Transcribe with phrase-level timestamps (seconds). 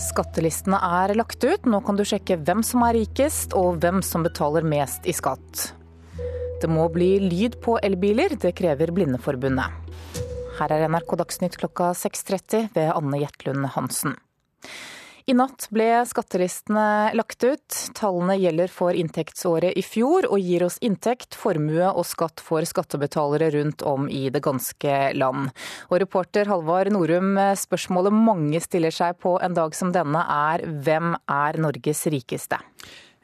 [0.00, 1.66] Skattelistene er lagt ut.
[1.68, 5.70] Nå kan du sjekke hvem som er rikest, og hvem som betaler mest i skatt.
[6.60, 9.76] Det må bli lyd på elbiler, det krever Blindeforbundet.
[10.58, 14.16] Her er NRK Dagsnytt klokka 6.30 ved Anne Jetlund Hansen.
[15.30, 17.74] I natt ble skattelistene lagt ut.
[17.94, 23.52] Tallene gjelder for inntektsåret i fjor og gir oss inntekt, formue og skatt for skattebetalere
[23.54, 25.52] rundt om i det ganske land.
[25.86, 31.14] Og reporter Halvard Norum, spørsmålet mange stiller seg på en dag som denne er hvem
[31.30, 32.58] er Norges rikeste?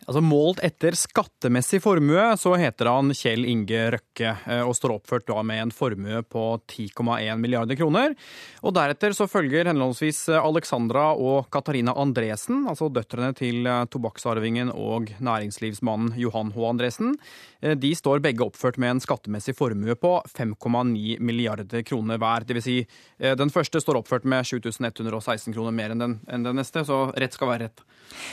[0.06, 5.27] Altså Målt etter skattemessig formue så heter han Kjell Inge Røkke eh, og står oppført
[5.27, 8.14] da med en formue på 10,1 milliarder kroner.
[8.62, 15.11] Og Deretter så følger henholdsvis Alexandra og Katarina Andresen, altså døtrene til eh, tobakksarvingen og
[15.19, 16.62] næringslivsmannen Johan H.
[16.70, 17.19] Andresen.
[17.59, 22.47] Eh, de står begge oppført med en skattemessig formue på 5,9 milliarder kroner hver.
[22.47, 22.66] Dvs.
[22.66, 22.80] Si,
[23.38, 27.34] den første står oppført med 7116 kroner mer enn den, enn den neste, så rett
[27.34, 27.86] skal være rett.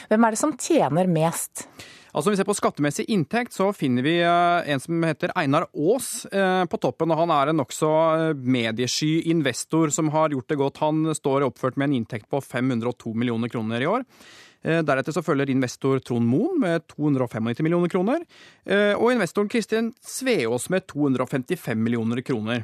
[0.10, 1.63] Hvem er det som tjener mest?
[2.14, 5.66] Altså, om vi ser på skattemessig inntekt, så finner vi eh, en som heter Einar
[5.74, 7.10] Aas eh, på toppen.
[7.10, 10.82] og Han er en nokså eh, mediesky investor som har gjort det godt.
[10.86, 14.06] Han står oppført med en inntekt på 502 millioner kroner i år.
[14.64, 18.22] Deretter så følger investor Trond Moen med 295 millioner kroner.
[18.96, 22.64] Og investoren Kristin Sveås med 255 millioner kroner.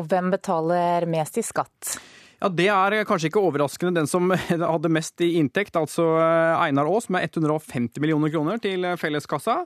[0.00, 1.98] Og hvem betaler mest i skatt?
[2.42, 4.32] Ja, Det er kanskje ikke overraskende den som
[4.74, 9.60] hadde mest i inntekt, altså eh, Einar Aas med 150 millioner kroner til felleskassa.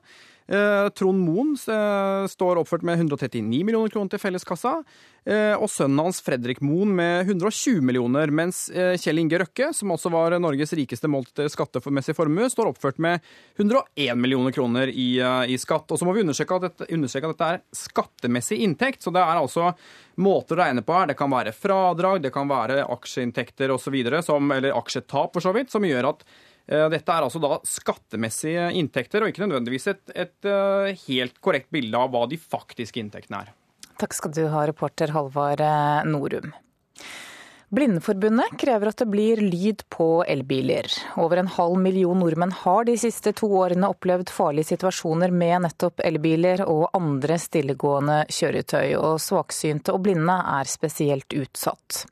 [0.47, 4.78] Eh, Trond Moen eh, står oppført med 139 millioner kroner til felleskassa.
[5.27, 10.36] Og sønnen hans Fredrik Moen med 120 millioner, mens Kjell Inge Røkke, som også var
[10.39, 13.27] Norges rikeste målt skattemessig formue, står oppført med
[13.58, 15.19] 101 millioner kroner i,
[15.50, 15.91] i skatt.
[15.91, 19.24] Og så må vi understreke at, dette, understreke at dette er skattemessig inntekt, så det
[19.24, 19.72] er altså
[20.22, 21.11] måter å regne på her.
[21.11, 25.91] Det kan være fradrag, det kan være aksjeinntekter osv., eller aksjetap for så vidt, som
[25.91, 26.22] gjør at
[26.67, 32.01] dette er altså da skattemessige inntekter, og ikke nødvendigvis et, et uh, helt korrekt bilde
[32.01, 33.52] av hva de faktiske inntektene er.
[33.96, 36.51] Takk skal du ha, reporter Halvard eh, Norum.
[37.77, 40.86] Blindeforbundet krever at det blir lyd på elbiler.
[41.18, 46.05] Over en halv million nordmenn har de siste to årene opplevd farlige situasjoner med nettopp
[46.07, 52.05] elbiler og andre stillegående kjøretøy, og svaksynte og blinde er spesielt utsatt.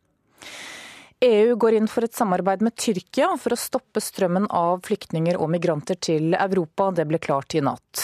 [1.24, 5.48] EU går inn for et samarbeid med Tyrkia for å stoppe strømmen av flyktninger og
[5.54, 6.90] migranter til Europa.
[6.92, 8.02] Det ble klart i natt.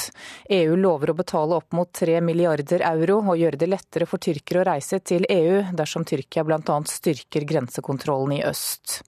[0.48, 4.62] EU lover å betale opp mot 3 milliarder euro og gjøre det lettere for tyrkere
[4.62, 6.76] å reise til EU dersom Tyrkia bl.a.
[6.88, 9.03] styrker grensekontrollen i øst.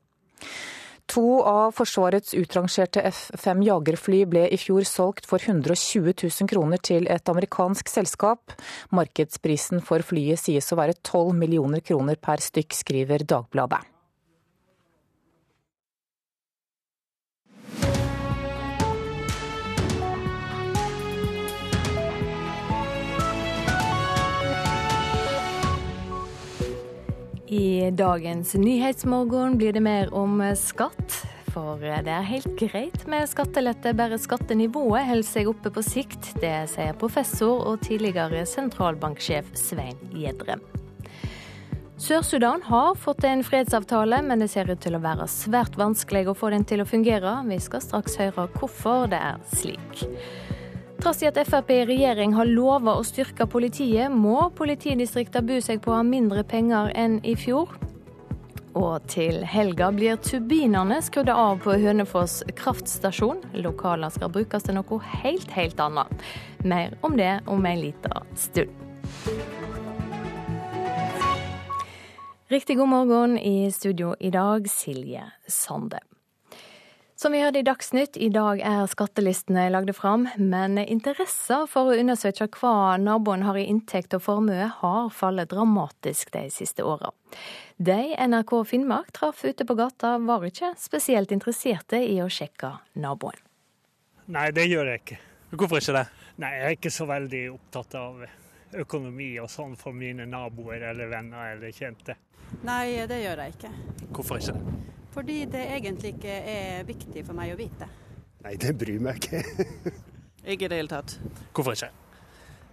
[1.12, 7.08] To av Forsvarets utrangerte F-5 jagerfly ble i fjor solgt for 120 000 kroner til
[7.10, 8.54] et amerikansk selskap.
[8.96, 13.91] Markedsprisen for flyet sies å være 12 millioner kroner per stykk, skriver Dagbladet.
[27.52, 31.18] I dagens Nyhetsmorgen blir det mer om skatt.
[31.52, 36.30] For det er helt greit med skattelette, bare skattenivået holder seg oppe på sikt.
[36.40, 40.64] Det sier professor og tidligere sentralbanksjef Svein Gjedrem.
[42.00, 46.38] Sør-Sudan har fått en fredsavtale, men det ser ut til å være svært vanskelig å
[46.38, 47.36] få den til å fungere.
[47.52, 50.06] Vi skal straks høre hvorfor det er slik.
[51.02, 55.80] Trass i at Frp i regjering har lova å styrke politiet, må politidistriktene bu seg
[55.82, 57.72] på å ha mindre penger enn i fjor.
[58.78, 63.42] Og til helga blir turbinene skrudd av på Hønefoss kraftstasjon.
[63.66, 66.22] Lokalene skal brukes til noe helt, helt annet.
[66.62, 68.70] Mer om det om en liten stund.
[72.46, 75.98] Riktig god morgen i studio i dag, Silje Sande.
[77.22, 81.94] Som vi hørte i Dagsnytt, i dag er skattelistene lagde fram, men interessen for å
[81.94, 87.12] undersøke hva naboen har i inntekt og formue, har fallet dramatisk de siste åra.
[87.78, 87.94] De
[88.26, 93.38] NRK Finnmark traff ute på gata, var ikke spesielt interesserte i å sjekke naboen.
[94.26, 95.18] Nei, det gjør jeg ikke.
[95.52, 96.06] Hvorfor ikke det?
[96.42, 98.24] Nei, Jeg er ikke så veldig opptatt av
[98.82, 102.18] økonomi og sånn for mine naboer eller venner eller kjente.
[102.66, 103.72] Nei, det gjør jeg ikke.
[104.10, 104.98] Hvorfor ikke det?
[105.12, 107.88] Fordi det egentlig ikke er viktig for meg å vite.
[108.42, 109.42] Nei, det bryr meg ikke.
[110.54, 111.18] ikke i det hele tatt.
[111.52, 111.92] Hvorfor ikke?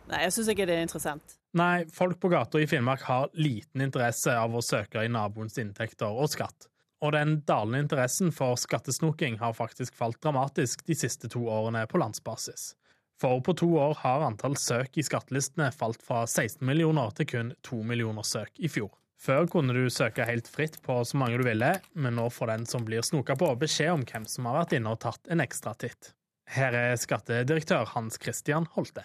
[0.09, 1.36] Nei, jeg syns ikke det er interessant.
[1.59, 6.09] Nei, folk på gata i Finnmark har liten interesse av å søke i naboens inntekter
[6.09, 6.69] og skatt.
[7.06, 12.01] Og den dalende interessen for skattesnoking har faktisk falt dramatisk de siste to årene på
[12.01, 12.74] landsbasis.
[13.19, 17.53] For på to år har antall søk i skattelistene falt fra 16 millioner til kun
[17.68, 18.91] 2 millioner søk i fjor.
[19.19, 22.66] Før kunne du søke helt fritt på så mange du ville, men nå får den
[22.69, 25.74] som blir snoka på, beskjed om hvem som har vært inne og tatt en ekstra
[25.75, 26.13] titt.
[26.50, 29.04] Her er skattedirektør Hans Christian Holte.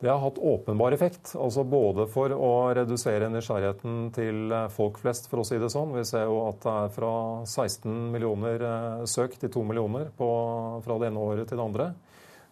[0.00, 5.42] Det har hatt åpenbar effekt, altså både for å redusere nysgjerrigheten til folk flest, for
[5.42, 5.92] å si det sånn.
[5.92, 7.12] Vi ser jo at det er fra
[7.44, 10.30] 16 millioner eh, søk til 2 millioner på,
[10.86, 11.90] fra det ene året til det andre.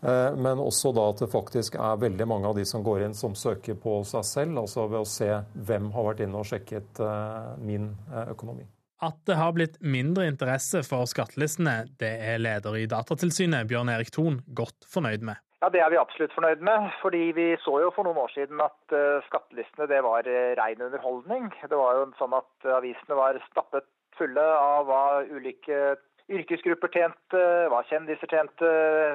[0.03, 3.17] Eh, men også da at det faktisk er veldig mange av de som går inn
[3.19, 5.31] som søker på seg selv, altså ved å se
[5.69, 7.91] hvem har vært inne og sjekket eh, min
[8.29, 8.69] økonomi.
[9.03, 14.11] At det har blitt mindre interesse for skattelistene, det er leder i Datatilsynet, Bjørn Erik
[14.15, 15.39] Thon, godt fornøyd med.
[15.63, 16.91] Ja, Det er vi absolutt fornøyd med.
[17.03, 18.95] fordi Vi så jo for noen år siden at
[19.27, 21.49] skattelistene det var ren underholdning.
[21.63, 23.87] Det var jo sånn at avisene var stappet
[24.19, 25.97] fulle av hva ulike
[26.29, 28.73] yrkesgrupper tjente, hva kjendiser tjente.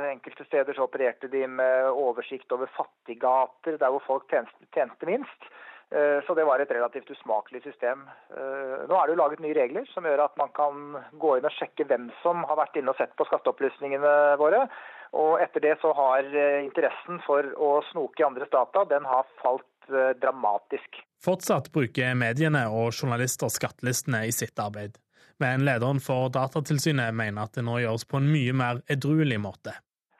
[0.09, 5.51] Enkelte steder så opererte de med oversikt over fattiggater, der hvor folk tjente, tjente minst.
[5.93, 8.07] Eh, så det var et relativt usmakelig system.
[8.33, 11.55] Nå er det jo laget nye regler som gjør at man kan gå inn og
[11.57, 14.67] sjekke hvem som har vært inne og sett på skatteopplysningene våre.
[15.13, 19.27] Og etter det så har eh, interessen for å snoke i andres data, den har
[19.43, 21.03] falt eh, dramatisk.
[21.23, 24.97] Fortsatt bruker mediene og journalister skattelistene i sitt arbeid.
[25.41, 29.73] Men lederen for Datatilsynet mener at det nå gjøres på en mye mer edruelig måte.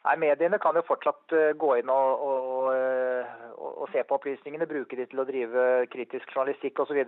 [0.03, 2.65] Nei, Mediene kan jo fortsatt eh, gå inn og, og,
[3.63, 6.99] og se på opplysningene, bruke de til å drive kritisk journalistikk osv.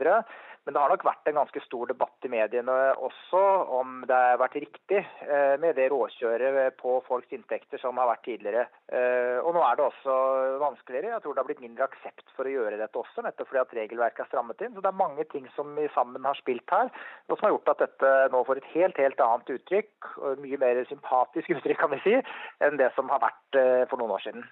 [0.66, 2.76] Men det har nok vært en ganske stor debatt i mediene
[3.06, 3.42] også
[3.78, 8.26] om det har vært riktig eh, med det råkjøret på folks inntekter som har vært
[8.28, 8.66] tidligere.
[8.90, 10.18] Eh, og nå er det også
[10.64, 11.14] vanskeligere.
[11.14, 13.78] Jeg tror det har blitt mindre aksept for å gjøre dette også, nettopp fordi at
[13.82, 14.76] regelverket er strammet inn.
[14.76, 16.92] Så det er mange ting som vi sammen har spilt her,
[17.30, 20.62] og som har gjort at dette nå får et helt, helt annet uttrykk, og mye
[20.62, 22.20] mer sympatisk uttrykk kan vi si,
[22.66, 24.46] enn det som har vært eh, for noen år siden.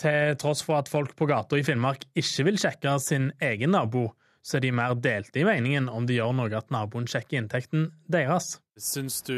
[0.00, 4.08] Til tross for at folk på gata i Finnmark ikke vil sjekke sin egen nabo,
[4.42, 7.90] så er de mer delte i meningen om det gjør noe at naboen sjekker inntekten
[8.10, 8.56] deres.
[8.80, 9.36] Syns du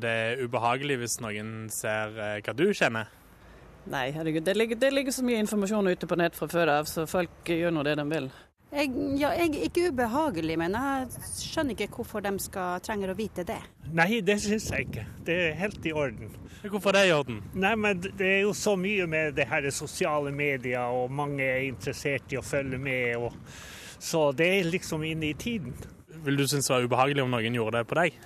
[0.00, 3.10] det er ubehagelig hvis noen ser eh, hva du kjenner?
[3.86, 4.42] Nei, herregud.
[4.46, 7.46] Det ligger, det ligger så mye informasjon ute på nett fra før av, så folk
[7.46, 8.30] gjør nå det de vil.
[8.74, 8.90] Jeg,
[9.20, 13.44] ja, jeg er ikke ubehagelig, men jeg skjønner ikke hvorfor de skal, trenger å vite
[13.46, 13.60] det.
[13.94, 15.04] Nei, det syns jeg ikke.
[15.28, 16.32] Det er helt i orden.
[16.66, 17.38] Hvorfor er det i orden?
[17.54, 21.68] Nei, men Det er jo så mye med det her sosiale medier, og mange er
[21.68, 23.14] interessert i å følge med.
[23.22, 23.38] Og,
[24.02, 25.76] så det er liksom inne i tiden.
[26.26, 28.18] Vil du synes det var ubehagelig om noen gjorde det på deg?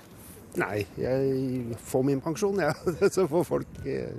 [0.59, 2.75] Nei, jeg får min pensjon, jeg.
[2.75, 3.11] Ja.
[3.15, 4.17] Så får folk eh,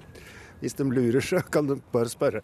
[0.62, 2.44] Hvis de lurer, så kan de bare spørre.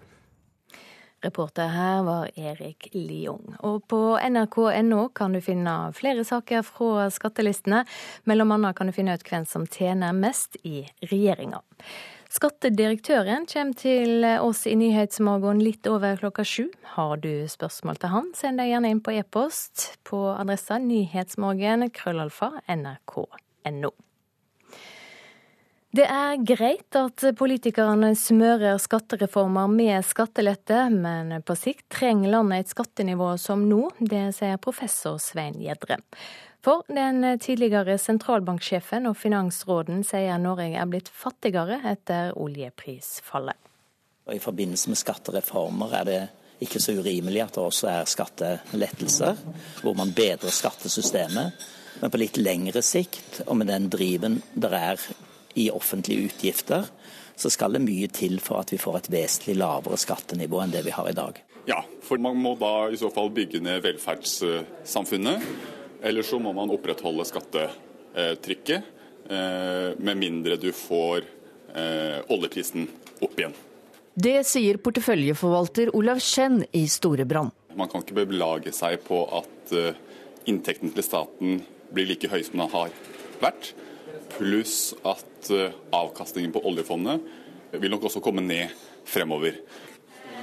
[1.28, 3.58] Reporter her var Erik Liung.
[3.68, 7.84] Og på nrk.no kan du finne flere saker fra skattelistene.
[8.30, 11.60] Mellom annet kan du finne ut hvem som tjener mest i regjeringa.
[12.32, 16.68] Skattedirektøren kommer til oss i Nyhetsmorgen litt over klokka sju.
[16.96, 22.52] Har du spørsmål til han, send deg gjerne inn på e-post på adressa nyhetsmorgen krøllalfa
[22.68, 23.96] nrk.no.
[25.98, 32.74] Det er greit at politikerne smører skattereformer med skattelette, men på sikt trenger landet et
[32.76, 33.80] skattenivå som nå.
[33.98, 35.98] Det sier professor Svein Gjedre.
[36.62, 43.58] For den tidligere sentralbanksjefen og finansråden sier Norge er blitt fattigere etter oljeprisfallet.
[44.30, 46.24] I forbindelse med skattereformer er det
[46.62, 49.42] ikke så urimelig at det også er skattelettelser,
[49.82, 51.72] hvor man bedrer skattesystemet.
[52.04, 55.02] Men på litt lengre sikt, og med den driven det er
[55.58, 56.88] i offentlige utgifter,
[57.38, 60.84] så skal det mye til for at vi får et vesentlig lavere skattenivå enn det
[60.88, 61.38] vi har i dag.
[61.68, 65.44] Ja, for man må da i så fall bygge ned velferdssamfunnet.
[66.02, 68.92] Eller så må man opprettholde skattetrykket,
[69.30, 71.26] eh, med mindre du får
[71.76, 72.88] eh, oljeprisen
[73.20, 73.56] opp igjen.
[74.18, 77.52] Det sier porteføljeforvalter Olav Schen i Storebrand.
[77.78, 80.00] Man kan ikke belage seg på at eh,
[80.50, 81.60] inntekten til staten
[81.94, 82.96] blir like høy som den har
[83.44, 83.74] vært
[84.38, 87.22] pluss at eh, avkastningen på oljefondet
[87.72, 88.74] vil nok også komme ned
[89.08, 89.60] fremover.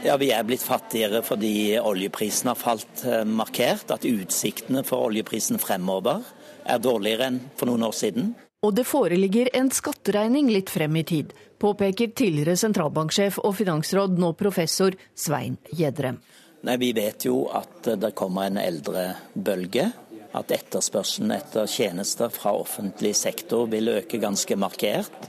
[0.05, 3.91] Ja, Vi er blitt fattigere fordi oljeprisen har falt eh, markert.
[3.95, 6.25] At utsiktene for oljeprisen fremover
[6.65, 8.35] er dårligere enn for noen år siden.
[8.65, 14.33] Og det foreligger en skatteregning litt frem i tid, påpeker tidligere sentralbanksjef og finansråd, nå
[14.41, 16.17] professor Svein Gjedrem.
[16.65, 19.91] Nei, Vi vet jo at det kommer en eldrebølge
[20.35, 25.29] at etterspørselen etter tjenester fra offentlig sektor vil øke ganske markert.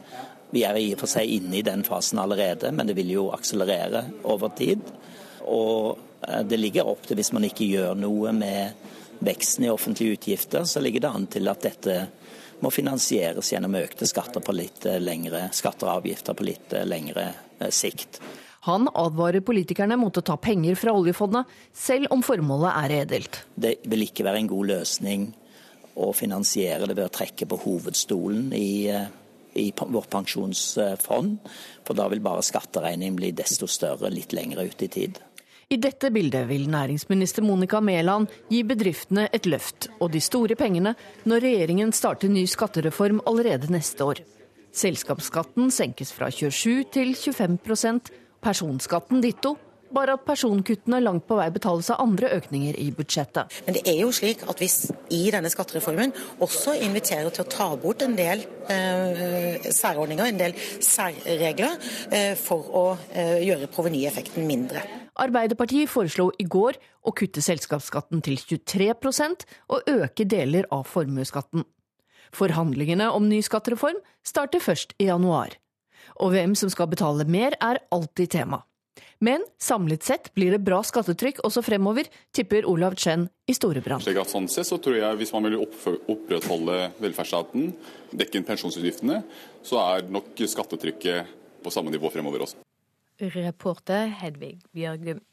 [0.49, 3.29] Vi er i og for seg inne i den fasen allerede, men det vil jo
[3.35, 4.81] akselerere over tid.
[5.45, 5.97] Og
[6.27, 8.91] eh, det ligger opp til, hvis man ikke gjør noe med
[9.25, 11.99] veksten i offentlige utgifter, så ligger det an til at dette
[12.63, 16.87] må finansieres gjennom økte skatter på litt eh, lengre skatter og avgifter på litt eh,
[16.87, 17.29] lengre
[17.69, 18.19] sikt.
[18.65, 23.43] Han advarer politikerne mot å ta penger fra oljefondet, selv om formålet er edelt.
[23.53, 25.27] Det vil ikke være en god løsning
[26.01, 29.05] å finansiere det ved å trekke på hovedstolen i, eh,
[29.55, 31.37] i vårt pensjonsfond,
[31.85, 35.21] for da vil bare skatteregningen bli desto større litt lenger ut i tid.
[35.69, 40.93] I dette bildet vil næringsminister Monica Mæland gi bedriftene et løft og de store pengene
[41.25, 44.21] når regjeringen starter ny skattereform allerede neste år.
[44.75, 47.57] Selskapsskatten senkes fra 27 til 25
[48.45, 49.55] personskatten ditto.
[49.95, 53.53] Bare at personkuttene langt på vei betales av andre økninger i budsjettet.
[53.67, 56.11] Men det er jo slik at hvis i denne skattereformen
[56.43, 58.41] også inviterer til å ta bort en del
[58.73, 61.77] eh, særordninger, en del særregler,
[62.09, 64.83] eh, for å eh, gjøre provenyeffekten mindre.
[65.21, 71.63] Arbeiderpartiet foreslo i går å kutte selskapsskatten til 23% og øke deler av formuesskatten.
[72.35, 75.55] Forhandlingene om ny skattereform starter først i januar.
[76.23, 78.61] Og hvem som skal betale mer, er alltid tema.
[79.23, 84.03] Men samlet sett blir det bra skattetrykk også fremover, tipper Olav Chen i Storebrand.
[84.03, 87.71] Slik at sånn sett så tror jeg Hvis man vil opprettholde velferdsstaten,
[88.11, 89.21] dekke inn pensjonsutgiftene,
[89.63, 91.31] så er nok skattetrykket
[91.63, 92.59] på samme nivå fremover også.
[93.19, 95.23] Reporter Hedvig Bjørgum.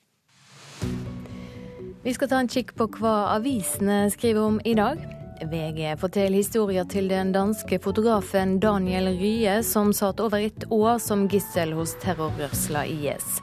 [2.03, 5.22] Vi skal ta en kikk på hva avisene skriver om i dag.
[5.51, 11.27] VG forteller historier til den danske fotografen Daniel Rye, som satt over et år som
[11.31, 13.41] gissel hos terrorrørsla IS.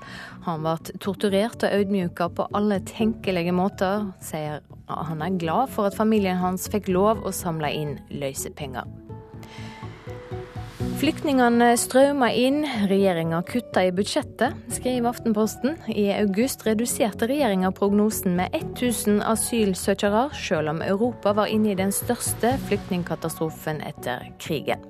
[0.48, 5.98] Han ble torturert og ydmyka på alle tenkelige måter, sier han er glad for at
[5.98, 8.88] familien hans fikk lov å samle inn løsepenger.
[11.00, 15.78] Flyktningene strømmer inn, regjeringa kutter i budsjettet, skriver Aftenposten.
[15.88, 21.96] I august reduserte regjeringa prognosen med 1000 asylsøkere, selv om Europa var inne i den
[21.96, 24.84] største flyktningkatastrofen etter krigen.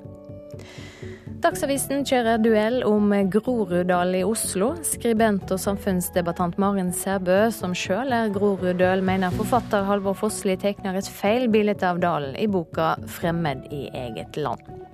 [1.46, 4.74] Dagsavisen kjører duell om Groruddal i Oslo.
[4.82, 11.16] Skribent og samfunnsdebattant Maren Sæbø, som sjøl er Groruddøl, mener forfatter Halvor Fossli tegner et
[11.22, 14.89] feil bilde av dalen i boka 'Fremmed i eget land'.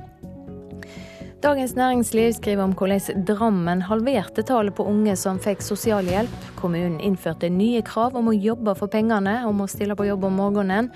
[1.45, 6.47] Dagens Næringsliv skriver om hvordan Drammen halverte tallet på unge som fikk sosialhjelp.
[6.57, 10.39] Kommunen innførte nye krav om å jobbe for pengene, om å stille på jobb om
[10.41, 10.89] morgenen.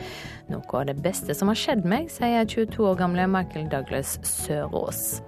[0.50, 5.20] Noe av det beste som har skjedd meg, sier 22 år gamle Michael Douglas Sørås.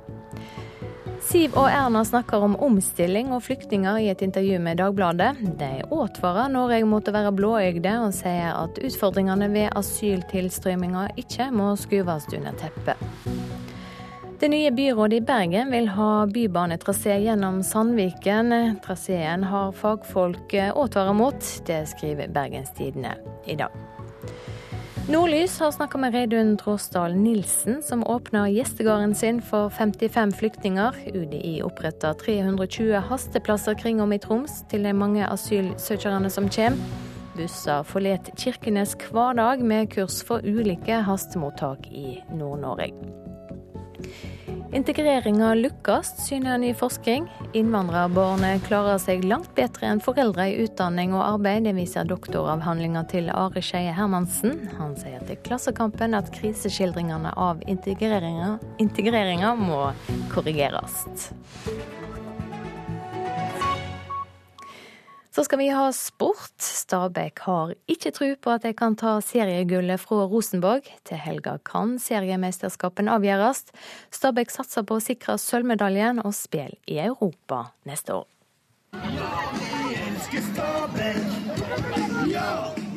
[1.22, 5.36] Siv og Erna snakker om omstilling og flyktninger i et intervju med Dagbladet.
[5.62, 11.75] De advarer Norge mot å være blåøyde, og sier at utfordringene ved asyltilstrømminga ikke må
[11.78, 13.70] skuves under teppet.
[14.41, 18.75] Det nye byrådet i Bergen vil ha bybanetrasé gjennom Sandviken.
[18.81, 21.50] Traseen har fagfolk advart mot.
[21.65, 23.12] Det skriver Bergenstidene
[23.45, 23.69] i dag.
[25.10, 30.95] Nordlys har snakka med Reidun Tråsdal Nilsen, som åpner gjestegården sin for 55 flyktninger.
[31.13, 36.81] UDI oppretter 320 hasteplasser kring om i Troms til de mange asylsøkerne som kommer.
[37.38, 42.89] Busser forlater Kirkenes hver dag med kurs for ulike hastemottak i Nord-Norge.
[44.72, 47.27] Integreringa lykkes, syner ny forskning.
[47.58, 51.65] Innvandrerbarn klarer seg langt bedre enn foreldre i utdanning og arbeid.
[51.67, 54.70] Det viser doktoravhandlinga til Are Skeie Hermansen.
[54.79, 59.81] Han sier til Klassekampen at kriseskildringene av integreringa må
[60.31, 61.03] korrigeres.
[65.32, 66.60] Så skal vi ha sport.
[66.60, 70.90] Stabæk har ikke tro på at de kan ta seriegullet fra Rosenborg.
[71.08, 73.64] Til helga kan seriemesterskapen avgjøres.
[74.12, 78.28] Stabæk satser på å sikre sølvmedaljen og spille i Europa neste år.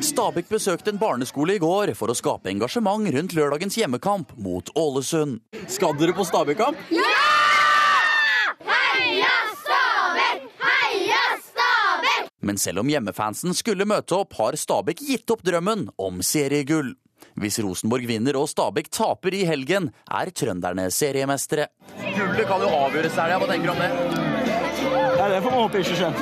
[0.03, 5.39] Stabæk besøkte en barneskole i går for å skape engasjement rundt lørdagens hjemmekamp mot Ålesund.
[5.71, 6.83] Skal dere på Stabæk-kamp?
[6.91, 7.44] Ja!
[12.45, 16.93] Men selv om hjemmefansen skulle møte opp, har Stabæk gitt opp drømmen om seriegull.
[17.41, 21.71] Hvis Rosenborg vinner og Stabæk taper i helgen, er trønderne seriemestere.
[22.15, 23.91] Gullet kan jo avgjøres her, hva tenker du om det?
[25.19, 26.21] Ja, Det får vi håpe ikke skjer.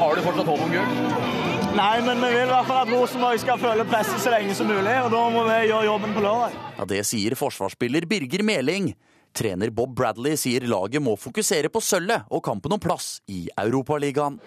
[0.00, 1.28] Har du fortsatt håp om gull?
[1.70, 4.66] Nei, men vi vil i hvert fall at Rosenborg skal føle presset så lenge som
[4.68, 6.56] mulig, og da må vi gjøre jobben på lørdag.
[6.76, 8.92] Ja, Det sier forsvarsspiller Birger Meling.
[9.32, 14.40] Trener Bob Bradley sier laget må fokusere på sølvet og kampen om plass i Europaligaen.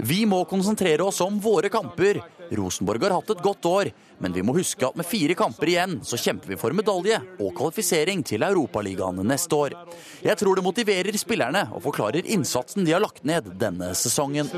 [0.00, 2.20] Vi må konsentrere oss om våre kamper.
[2.56, 5.98] Rosenborg har hatt et godt år, men vi må huske at med fire kamper igjen,
[6.04, 9.76] så kjemper vi for medalje og kvalifisering til Europaligaen neste år.
[10.24, 14.50] Jeg tror det motiverer spillerne og forklarer innsatsen de har lagt ned denne sesongen.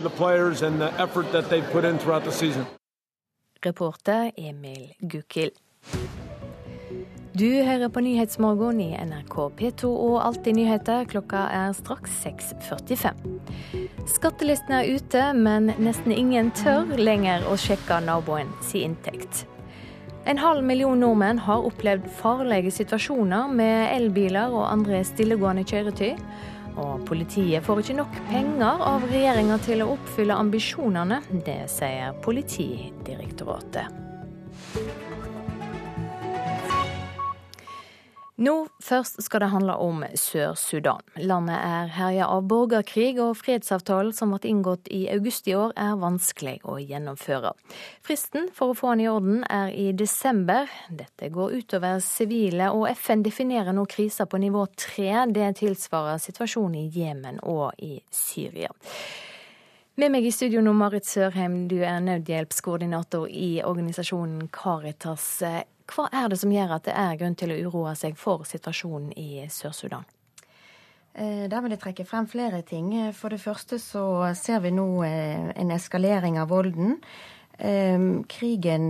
[3.62, 5.61] Reporter Emil Gukild.
[7.32, 11.06] Du hører på Nyhetsmorgen i NRK P2 og Alltid nyheter.
[11.08, 13.22] Klokka er straks 6.45.
[14.04, 19.46] Skattelistene er ute, men nesten ingen tør lenger å sjekke naboen sin inntekt.
[20.28, 26.12] En halv million nordmenn har opplevd farlige situasjoner med elbiler og andre stillegående kjøretøy.
[26.84, 31.24] Og politiet får ikke nok penger av regjeringa til å oppfylle ambisjonene.
[31.48, 33.88] Det sier Politidirektoratet.
[38.42, 41.04] Nå først skal det handle om Sør-Sudan.
[41.20, 46.00] Landet er herja av borgerkrig, og fredsavtalen som ble inngått i august i år er
[46.00, 47.52] vanskelig å gjennomføre.
[48.02, 50.70] Fristen for å få den i orden er i desember.
[50.90, 55.12] Dette går utover sivile, og FN definerer nå krisa på nivå tre.
[55.30, 58.72] Det tilsvarer situasjonen i Jemen og i Syria.
[60.02, 65.28] Med meg i studio nå, Marit Sørheim, du er nødhjelpskoordinator i organisasjonen Caritas.
[65.92, 69.12] Hva er det som gjør at det er grunn til å uroe seg for situasjonen
[69.20, 70.06] i Sør-Sudan?
[71.12, 72.94] Eh, der vil jeg trekke frem flere ting.
[73.12, 76.96] For det første så ser vi nå eh, en eskalering av volden.
[77.58, 77.99] Eh,
[78.32, 78.87] krigen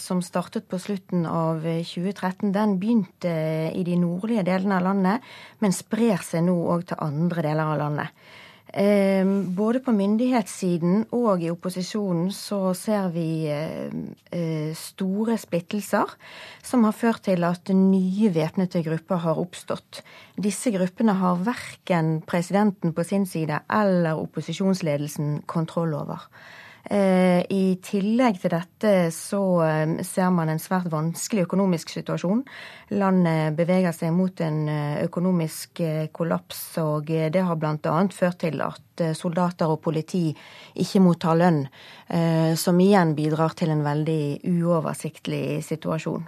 [0.00, 3.34] som startet på slutten av 2013, den begynte
[3.76, 7.82] i de nordlige delene av landet, men sprer seg nå òg til andre deler av
[7.84, 8.30] landet.
[8.72, 13.90] Ehm, både på myndighetssiden og i opposisjonen så ser vi eh,
[14.30, 16.12] eh, store splittelser
[16.62, 20.04] som har ført til at nye væpnede grupper har oppstått.
[20.38, 26.28] Disse gruppene har verken presidenten på sin side eller opposisjonsledelsen kontroll over.
[26.84, 32.40] Eh, I tillegg til dette så eh, ser man en svært vanskelig økonomisk situasjon.
[32.96, 35.82] Landet beveger seg mot en eh, økonomisk
[36.16, 37.96] kollaps, og det har bl.a.
[38.14, 40.26] ført til at soldater og politi
[40.82, 41.62] ikke mottar lønn,
[42.60, 46.26] som igjen bidrar til en veldig uoversiktlig situasjon.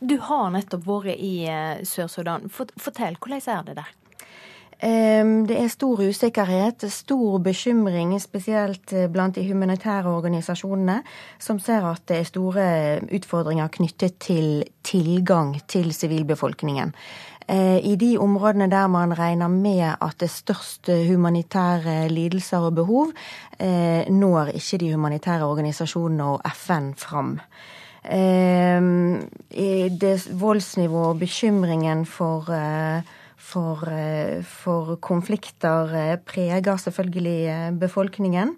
[0.00, 1.44] Du har nettopp vært i
[1.84, 2.48] Sør-Sudan.
[2.48, 3.92] Fortell, hvordan er det der?
[4.80, 10.98] Det er stor usikkerhet, stor bekymring, spesielt eh, blant de humanitære organisasjonene,
[11.40, 12.66] som ser at det er store
[13.16, 16.92] utfordringer knyttet til tilgang til sivilbefolkningen.
[17.48, 23.12] Eh, I de områdene der man regner med at det største humanitære lidelser og behov,
[23.58, 27.40] eh, når ikke de humanitære organisasjonene og FN fram.
[30.00, 32.50] Det voldsnivået og bekymringen for
[33.46, 38.56] for, eh, for konflikter eh, preger selvfølgelig eh, befolkningen.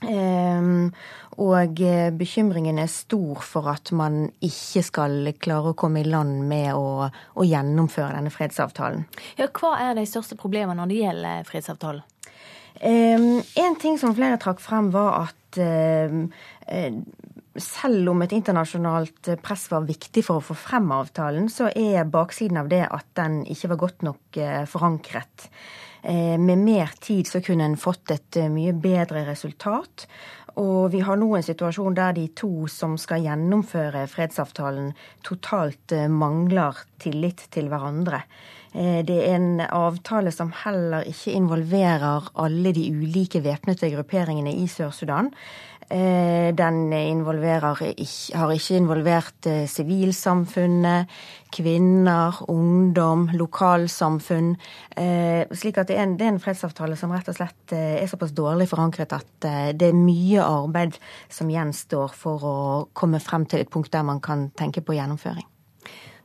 [0.00, 1.80] Og
[2.16, 7.10] bekymringen er stor for at man ikke skal klare å komme i land med å,
[7.12, 9.04] å gjennomføre denne fredsavtalen.
[9.36, 12.00] Ja, hva er de største problemene når det gjelder fredsavtalen?
[12.80, 15.60] En ting som flere trakk frem, var at
[17.64, 22.60] selv om et internasjonalt press var viktig for å få frem avtalen, så er baksiden
[22.60, 25.48] av det at den ikke var godt nok eh, forankret.
[26.02, 30.06] Eh, med mer tid så kunne en fått et eh, mye bedre resultat.
[30.60, 34.90] Og vi har nå en situasjon der de to som skal gjennomføre fredsavtalen,
[35.24, 38.24] totalt mangler tillit til hverandre.
[38.70, 45.30] Det er en avtale som heller ikke involverer alle de ulike væpnede grupperingene i Sør-Sudan.
[45.90, 51.10] Eh, den har ikke involvert eh, sivilsamfunnet,
[51.50, 54.52] kvinner, ungdom, lokalsamfunn.
[54.96, 58.06] Eh, slik at det er, en, det er en fredsavtale som rett og slett er
[58.06, 62.56] såpass dårlig forankret at det er mye arbeid som gjenstår for å
[62.94, 65.48] komme frem til et punkt der man kan tenke på gjennomføring.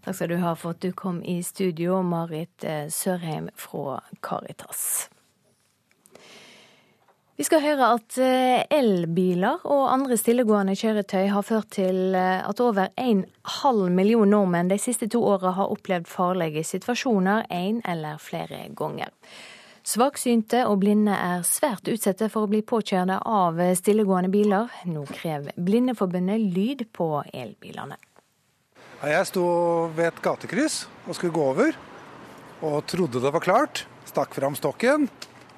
[0.06, 5.08] Takk skal du ha for at du kom i studio, Marit Sørheim fra Caritas.
[7.36, 12.62] Vi skal høre at eh, elbiler og andre stillegående kjøretøy har ført til eh, at
[12.63, 13.26] over en
[13.60, 19.12] halv million nordmenn de siste to åra har opplevd farlige situasjoner en eller flere ganger.
[19.86, 24.71] Svaksynte og blinde er svært utsatte for å bli påkjørte av stillegående biler.
[24.88, 28.00] Nå krever Blindeforbundet lyd på elbilene.
[29.04, 29.45] Jeg sto
[29.91, 31.78] ved et gatekryss og skulle gå over,
[32.63, 33.84] og trodde det var klart.
[34.08, 35.10] Stakk fram stokken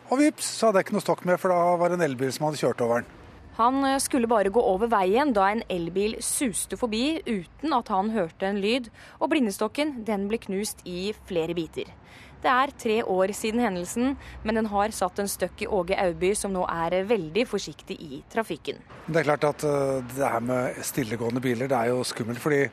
[0.07, 2.33] og vips, så hadde jeg ikke noe stokk med, for da var det en elbil
[2.33, 3.13] som hadde kjørt over den.
[3.57, 8.11] Han eh, skulle bare gå over veien da en elbil suste forbi uten at han
[8.13, 11.89] hørte en lyd, og blindestokken den ble knust i flere biter.
[12.37, 14.11] Det er tre år siden hendelsen,
[14.45, 18.21] men den har satt en støkk i Åge Auby, som nå er veldig forsiktig i
[18.29, 18.77] trafikken.
[19.07, 22.67] Det er klart at eh, det her med stillegående biler det er jo skummelt, fordi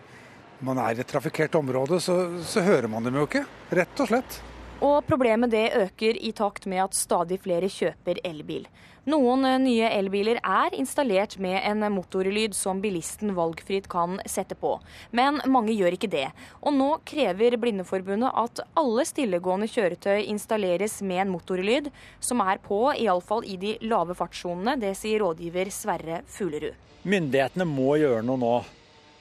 [0.64, 3.47] man er i et trafikkert område, så, så hører man dem jo ikke.
[3.75, 4.42] Rett og slett.
[4.85, 8.66] Og problemet det øker i takt med at stadig flere kjøper elbil.
[9.09, 14.79] Noen eh, nye elbiler er installert med en motorlyd som bilisten valgfritt kan sette på,
[15.12, 16.27] men mange gjør ikke det.
[16.64, 22.81] Og nå krever Blindeforbundet at alle stillegående kjøretøy installeres med en motorlyd som er på,
[22.97, 24.79] iallfall i de lave fartssonene.
[24.81, 26.77] Det sier rådgiver Sverre Fuglerud.
[27.05, 28.55] Myndighetene må gjøre noe nå.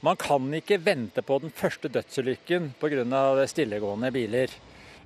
[0.04, 3.04] Man kan ikke vente på den første dødsulykken pga.
[3.48, 4.52] stillegående biler.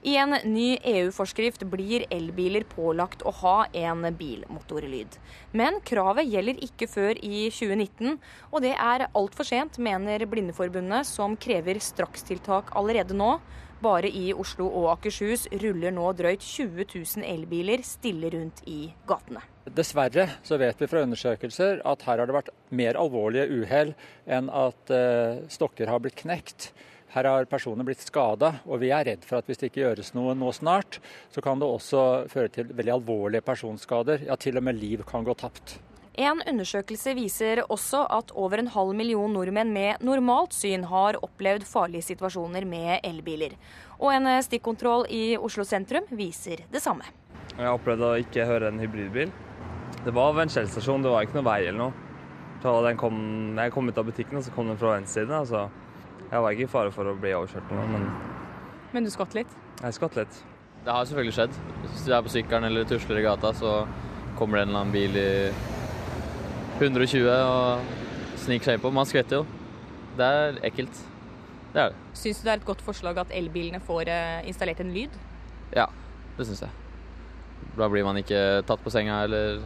[0.06, 5.16] I en ny EU-forskrift blir elbiler pålagt å ha en bilmotorlyd.
[5.58, 8.18] Men kravet gjelder ikke før i 2019,
[8.52, 13.38] og det er altfor sent, mener Blindeforbundet, som krever strakstiltak allerede nå.
[13.82, 19.42] Bare i Oslo og Akershus ruller nå drøyt 20 000 elbiler stille rundt i gatene.
[19.70, 23.92] Dessverre så vet vi fra undersøkelser at her har det vært mer alvorlige uhell
[24.26, 26.72] enn at uh, stokker har blitt knekt.
[27.14, 30.12] Her har personer blitt skada, og vi er redd for at hvis det ikke gjøres
[30.16, 30.99] noe nå snart,
[31.33, 34.27] så kan det også føre til veldig alvorlige personskader.
[34.29, 35.79] Ja, til og med liv kan gå tapt.
[36.18, 41.62] En undersøkelse viser også at over en halv million nordmenn med normalt syn har opplevd
[41.64, 43.55] farlige situasjoner med elbiler.
[44.03, 47.07] Og en stikkontroll i Oslo sentrum viser det samme.
[47.55, 49.31] Jeg opplevde å ikke høre en hybridbil.
[50.05, 52.97] Det var ved en Shell-stasjon, det var ikke noe vei eller noe.
[52.99, 53.18] Kom,
[53.55, 55.38] jeg kom ut av butikken, og så kom den fra venstresiden.
[55.38, 55.68] Altså.
[56.29, 58.09] Jeg var ikke i fare for å bli overkjørt nå, men
[58.93, 59.51] Men du skvatt litt?
[59.83, 60.41] Jeg skvatt litt.
[60.85, 61.57] Det har selvfølgelig skjedd.
[61.83, 63.73] Hvis du er på sykkelen eller tusler i gata, så
[64.38, 65.31] kommer det en eller annen bil i
[66.79, 67.95] 120 og
[68.38, 68.93] sniker seg innpå.
[68.95, 69.47] Man skvetter jo.
[70.19, 71.01] Det er ekkelt.
[71.75, 72.03] Det er det.
[72.17, 75.17] Syns du det er et godt forslag at elbilene får eh, installert en lyd?
[75.77, 75.88] Ja,
[76.38, 76.73] det syns jeg.
[77.77, 79.61] Da blir man ikke tatt på senga eller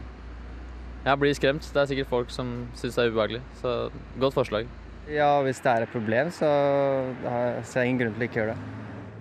[1.05, 1.65] ja, blir skremt.
[1.71, 3.43] Det er sikkert folk som syns det er ubehagelig.
[3.61, 3.77] Så
[4.19, 4.67] godt forslag.
[5.11, 6.47] Ja, hvis det er et problem, så
[7.67, 8.71] ser jeg ingen grunn til å ikke gjøre det.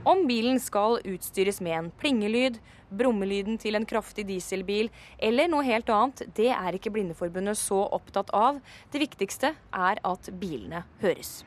[0.02, 2.56] Om bilen skal utstyres med en plingelyd,
[2.90, 4.90] brummelyden til en kraftig dieselbil
[5.22, 8.58] eller noe helt annet, det er ikke Blindeforbundet så opptatt av.
[8.90, 11.42] Det viktigste er at bilene høres.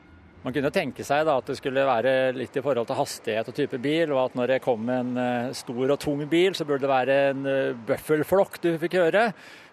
[0.46, 3.54] Man kunne tenke seg da at det skulle være litt i forhold til hastighet og
[3.56, 6.84] type bil, og at når det kom en eh, stor og tung bil, så burde
[6.84, 9.24] det være en eh, bøffelflokk du fikk høre.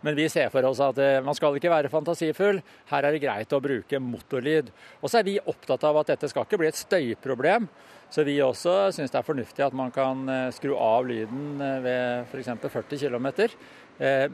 [0.02, 2.64] Men vi ser for oss at eh, man skal ikke være fantasifull.
[2.90, 4.74] Her er det greit å bruke motorlyd.
[5.04, 7.70] Og så er vi opptatt av at dette skal ikke bli et støyproblem.
[8.10, 10.26] Så vi også syns det er fornuftig at man kan
[10.58, 12.50] skru av lyden ved f.eks.
[12.66, 13.30] 40 km.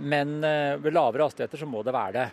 [0.04, 0.40] Men
[0.84, 2.30] ved lavere hastigheter så må det være det.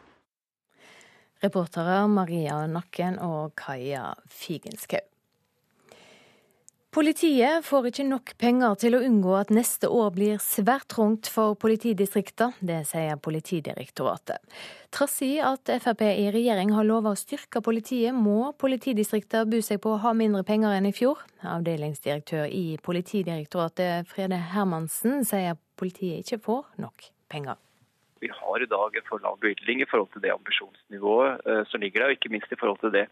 [1.44, 5.04] Reportere Maria Nakken og Kaja Figenschou.
[6.96, 11.52] Politiet får ikke nok penger til å unngå at neste år blir svært trangt for
[11.60, 12.54] politidistrikta.
[12.64, 14.40] Det sier Politidirektoratet.
[14.96, 19.82] Trass i at Frp i regjering har lova å styrke politiet, må politidistrikta bu seg
[19.84, 21.20] på å ha mindre penger enn i fjor.
[21.44, 27.60] Avdelingsdirektør i Politidirektoratet Frede Hermansen sier politiet ikke får nok penger.
[28.20, 31.82] Vi har i dag en for lav bevilgning i forhold til det ambisjonsnivået eh, som
[31.82, 33.06] ligger der, og ikke minst i forhold til det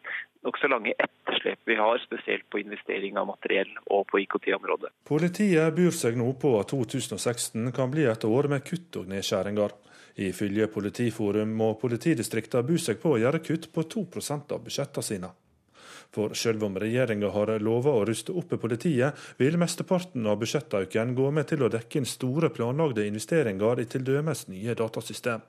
[0.47, 4.93] nokså lange etterslepet vi har, spesielt på investering av materiell og på IKT-området.
[5.09, 9.77] Politiet byr seg nå på at 2016 kan bli et år med kutt og nedskjæringer.
[10.25, 15.33] Ifølge Politiforum må politidistriktene by seg på å gjøre kutt på 2% av budsjettene sine.
[16.15, 21.31] For selv om regjeringa har lova å ruste opp politiet, vil mesteparten av budsjettauken gå
[21.35, 24.23] med til å dekke inn store planlagde investeringer i t.d.
[24.55, 25.43] nye datasystem.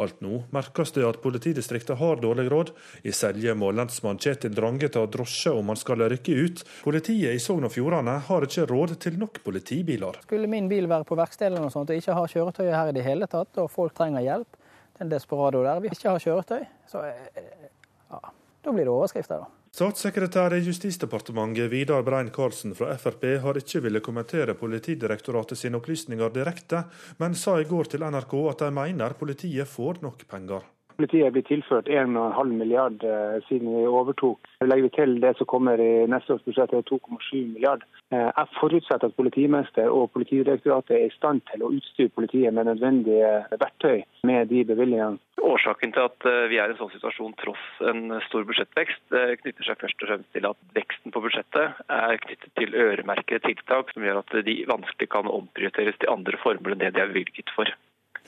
[0.00, 2.70] Alt nå merkes det at politidistriktet har dårlig råd.
[3.02, 6.64] I Selje må lensmann Kjetil Drange ta drosje om han skal rykke ut.
[6.84, 10.22] Politiet i Sogn og Fjordane har ikke råd til nok politibiler.
[10.24, 13.06] Skulle min bil være på verkstedet og sånt, og ikke ha kjøretøyet her i det
[13.06, 14.60] hele tatt, og folk trenger hjelp,
[15.00, 17.70] den er en desperado der, vi ikke har kjøretøy, så eh,
[18.12, 18.20] ja,
[18.64, 19.59] da blir det overskrifter, da.
[19.70, 26.34] Statssekretær i Justisdepartementet Vidar Brein Karlsen fra Frp har ikke villet kommentere Politidirektoratet sine opplysninger
[26.34, 26.82] direkte,
[27.22, 30.66] men sa i går til NRK at de mener politiet får nok penger.
[31.00, 34.48] Politiet er blitt tilført 1,5 milliard eh, siden vi overtok.
[34.60, 37.86] Legger vi til det som kommer i neste års budsjett, er 2,7 milliard.
[38.12, 42.68] Eh, jeg forutsetter at politimester og Politidirektoratet er i stand til å utstyre politiet med
[42.68, 45.16] nødvendige verktøy med de bevilgningene.
[45.40, 49.08] Årsaken til at eh, vi er i en sånn situasjon tross en stor budsjettvekst,
[49.40, 53.96] knytter seg først og fremst til at veksten på budsjettet er knyttet til øremerkede tiltak
[53.96, 57.56] som gjør at de vanskelig kan omprioriteres til andre formål enn det de er bevilget
[57.56, 57.72] for.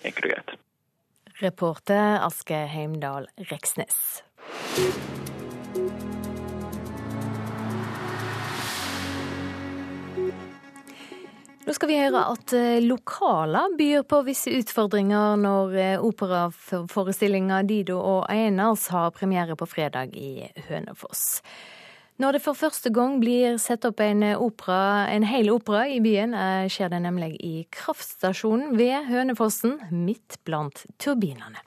[0.08, 0.60] Enkelt og greit.
[1.42, 4.22] Reporter Aske Heimdal Reksnes.
[11.62, 12.54] Nå skal vi høre at
[12.86, 20.14] lokaler byr på visse utfordringer når eh, operaforestillinga Dido og Einars har premiere på fredag
[20.14, 21.40] i Hønefoss.
[22.22, 26.36] Når det for første gang blir satt opp en, opera, en hel opera i byen,
[26.38, 31.64] eh, skjer det nemlig i kraftstasjonen ved Hønefossen, midt blant turbinene.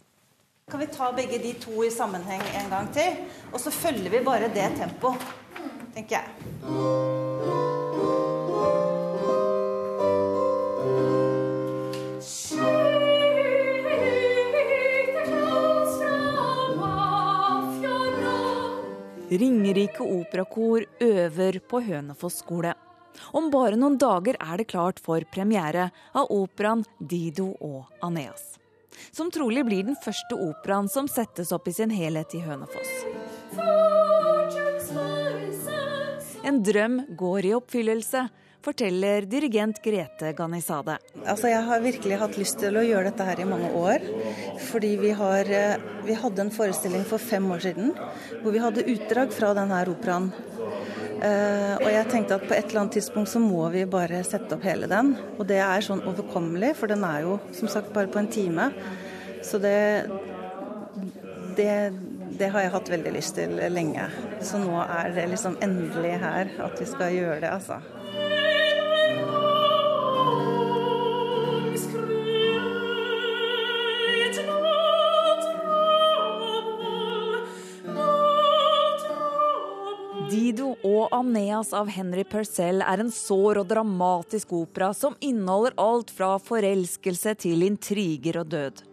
[0.71, 3.19] Kan vi ta begge de to i sammenheng en gang til?
[3.51, 5.27] Og så følger vi bare det tempoet,
[5.97, 7.64] tenker jeg.
[19.29, 22.75] Ringerike operakor øver på Hønefoss skole.
[23.33, 28.59] Om bare noen dager er det klart for premiere av operaen 'Dido og Aneas'.
[29.11, 32.91] Som trolig blir den første operaen som settes opp i sin helhet i Hønefoss.
[36.45, 38.27] En drøm går i oppfyllelse,
[38.65, 40.97] forteller dirigent Grete Ganizade.
[41.25, 44.03] Altså, jeg har virkelig hatt lyst til å gjøre dette her i mange år.
[44.71, 47.93] Fordi vi, har, eh, vi hadde en forestilling for fem år siden
[48.41, 50.31] hvor vi hadde utdrag fra denne operaen.
[51.15, 54.57] Uh, og jeg tenkte at på et eller annet tidspunkt så må vi bare sette
[54.57, 55.13] opp hele den.
[55.39, 58.67] Og det er sånn overkommelig, for den er jo som sagt bare på en time.
[59.45, 59.79] Så det,
[61.57, 61.71] det,
[62.35, 64.09] det har jeg hatt veldig lyst til lenge.
[64.43, 67.79] Så nå er det liksom endelig her at vi skal gjøre det, altså.
[81.11, 87.35] Aneas av Henry Purcell er en sår og dramatisk opera som inneholder alt fra forelskelse
[87.45, 88.83] til intriger og død.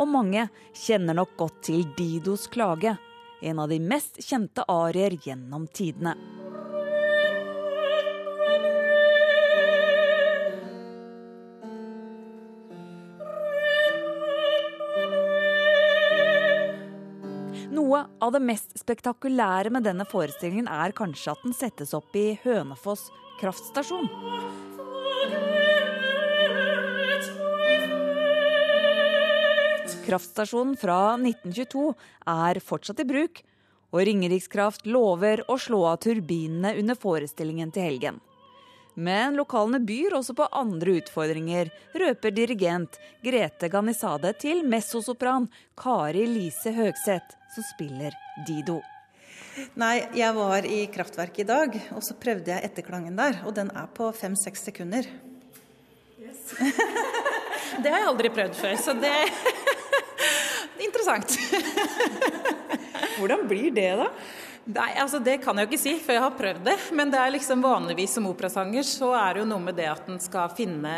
[0.00, 2.96] Og mange kjenner nok godt til Didos klage,
[3.44, 6.16] en av de mest kjente arier gjennom tidene.
[18.22, 23.08] Av det mest spektakulære med denne forestillingen er kanskje at den settes opp i Hønefoss
[23.40, 24.08] kraftstasjon.
[30.04, 31.88] Kraftstasjonen fra 1922
[32.28, 33.40] er fortsatt i bruk,
[33.94, 38.20] og Ringerikskraft lover å slå av turbinene under forestillingen til helgen.
[38.94, 46.70] Men lokalene byr også på andre utfordringer, røper dirigent Grete Ganizade til messosopran Kari Lise
[46.76, 48.14] Høgseth, som spiller
[48.46, 48.80] Dido.
[49.78, 53.40] Nei, jeg var i kraftverket i dag, og så prøvde jeg etterklangen der.
[53.46, 55.06] Og den er på fem-seks sekunder.
[56.18, 56.54] Yes.
[57.82, 59.30] det har jeg aldri prøvd før, så det er
[60.86, 61.36] interessant.
[63.18, 64.08] Hvordan blir det, da?
[64.64, 66.76] Nei, altså Det kan jeg jo ikke si, for jeg har prøvd det.
[66.96, 70.08] Men det er liksom vanligvis som operasanger så er det jo noe med det at
[70.08, 70.94] en skal finne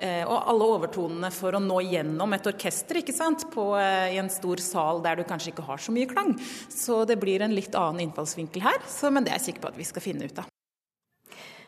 [0.00, 3.44] eh, og alle overtonene for å nå gjennom et orkester ikke sant?
[3.52, 6.32] På, eh, i en stor sal der du kanskje ikke har så mye klang.
[6.72, 9.74] Så det blir en litt annen innfallsvinkel her, så, men det er jeg sikker på
[9.74, 10.48] at vi skal finne ut av.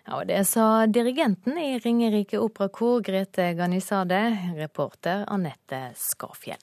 [0.05, 4.21] Ja, og Det sa dirigenten i Ringerike operakor, Grete Ganizade,
[4.57, 6.61] reporter Anette Skarfjell.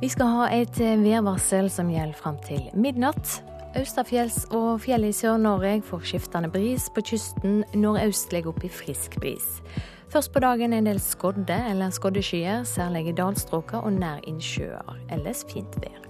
[0.00, 3.42] Vi skal ha et værvarsel som gjelder fram til midnatt.
[3.76, 6.88] Østafjells og fjell i Sør-Norge får skiftende bris.
[6.94, 9.60] På kysten nordøstlig opp i frisk bris.
[10.08, 14.96] Først på dagen en del skodde eller skoddeskyer, særlig i dalstrøkene og nær innsjøer.
[15.12, 16.00] Ellers fint vær.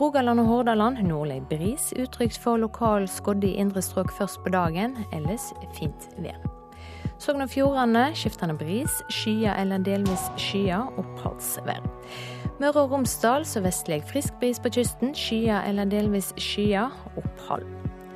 [0.00, 1.92] Rogaland og Hordaland nordlig bris.
[1.92, 4.96] Utrygt for lokal skodde i indre strøk først på dagen.
[5.12, 6.40] Ellers fint vær.
[7.18, 9.00] Sogn og Fjordane skiftende bris.
[9.10, 11.82] skyet eller delvis skyet, Oppholdsvær.
[12.60, 15.14] Møre og Romsdal sørvestlig frisk bris på kysten.
[15.14, 17.66] skyet eller delvis skyet, Opphold.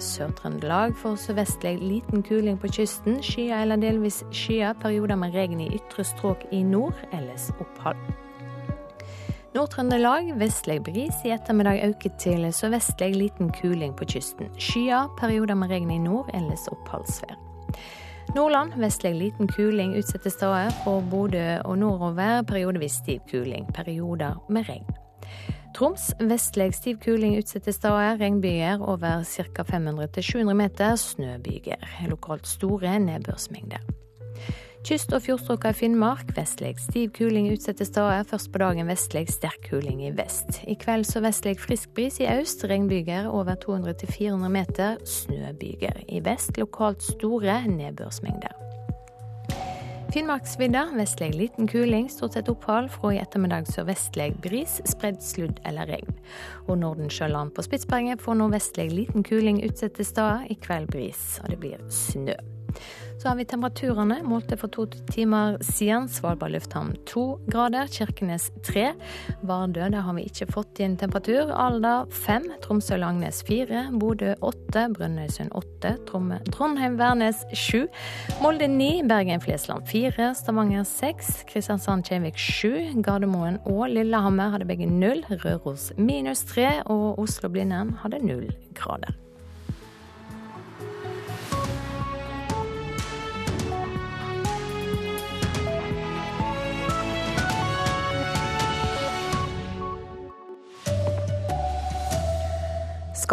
[0.03, 3.22] Sør-Trøndelag får sørvestlig liten kuling på kysten.
[3.22, 6.94] skyet eller delvis skyet, Perioder med regn i ytre strøk i nord.
[7.12, 7.96] Ellers opphold.
[9.55, 14.48] Nord-Trøndelag vestlig bris, i ettermiddag øker til sørvestlig liten kuling på kysten.
[14.59, 17.37] Skyet, perioder med regn i nord, ellers oppholdsvær.
[18.34, 20.70] Nordland vestlig liten kuling utsatte steder.
[20.84, 24.86] Fra Bodø og nordover periodevis stiv kuling, perioder med regn.
[25.76, 28.16] Troms vestlig stiv kuling utsatte steder.
[28.20, 29.62] Regnbyger over ca.
[29.68, 30.96] 500-700 meter.
[30.96, 31.84] Snøbyger.
[32.08, 33.84] Lokalt store nedbørsmengder.
[34.82, 38.24] Kyst- og fjordstrøka i Finnmark vestlig stiv kuling utsatte steder.
[38.26, 40.58] Først på dagen vestlig sterk kuling i vest.
[40.66, 42.64] I kveld så vestlig frisk bris i øst.
[42.66, 44.96] Regnbyger over 200-400 meter.
[45.06, 46.02] Snøbyger.
[46.08, 48.58] I vest lokalt store nedbørsmengder.
[50.12, 52.90] Finnmarksvidda vestlig liten kuling, stort sett opphold.
[52.90, 56.18] Fra i ettermiddag sørvestlig bris, spredd sludd eller regn.
[56.66, 60.42] Og Nordensjøland på Spitsbergen får nordvestlig liten kuling utsatte steder.
[60.50, 62.34] I kveld bris, og det blir snø.
[63.22, 66.08] Så har vi temperaturene målte for to timer siden.
[66.11, 68.88] Svalbard lufthavn to grader, Kirkenes tre.
[69.46, 71.52] Vardø der har vi ikke fått inn temperatur.
[71.54, 77.85] Alda fem, Tromsø-Langnes fire, Bodø åtte, Brønnøysund åtte, Trondheim-Værnes sju,
[78.42, 82.74] Molde ni, Bergen-Flesland fire, Stavanger seks, Kristiansand-Kjevik sju,
[83.06, 89.14] Gardermoen og Lillehammer hadde begge null, Røros minus tre og Oslo-Blindern hadde null grader.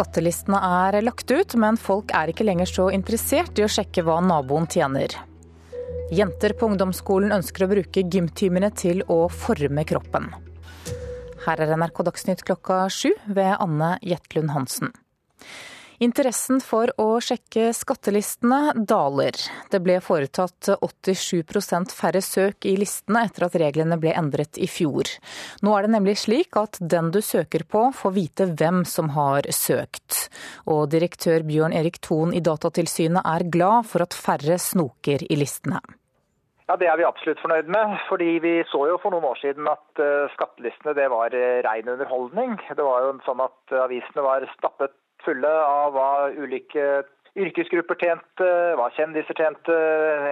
[0.00, 4.14] Skattelistene er lagt ut, men folk er ikke lenger så interessert i å sjekke hva
[4.24, 5.12] naboen tjener.
[6.16, 10.30] Jenter på ungdomsskolen ønsker å bruke gymtimene til å forme kroppen.
[11.44, 14.94] Her er NRK Dagsnytt klokka sju ved Anne Jetlund Hansen.
[16.00, 19.36] Interessen for å sjekke skattelistene daler.
[19.68, 25.10] Det ble foretatt 87% færre søk i listene etter at reglene ble endret i fjor.
[25.60, 29.44] Nå er det nemlig slik at den du søker på får vite hvem som har
[29.52, 30.30] søkt.
[30.64, 35.82] Og direktør Bjørn Erik Thon i Datatilsynet er glad for at færre snoker i listene.
[36.64, 37.98] Ja, Det er vi absolutt fornøyd med.
[38.08, 41.92] fordi Vi så jo for noen år siden at uh, skattelistene det var uh, ren
[41.92, 42.56] underholdning.
[42.72, 46.90] Det var jo sånn at uh, Avisene var stappet fulle av hva ulike
[47.38, 49.76] yrkesgrupper tjente, hva kjendiser tjente.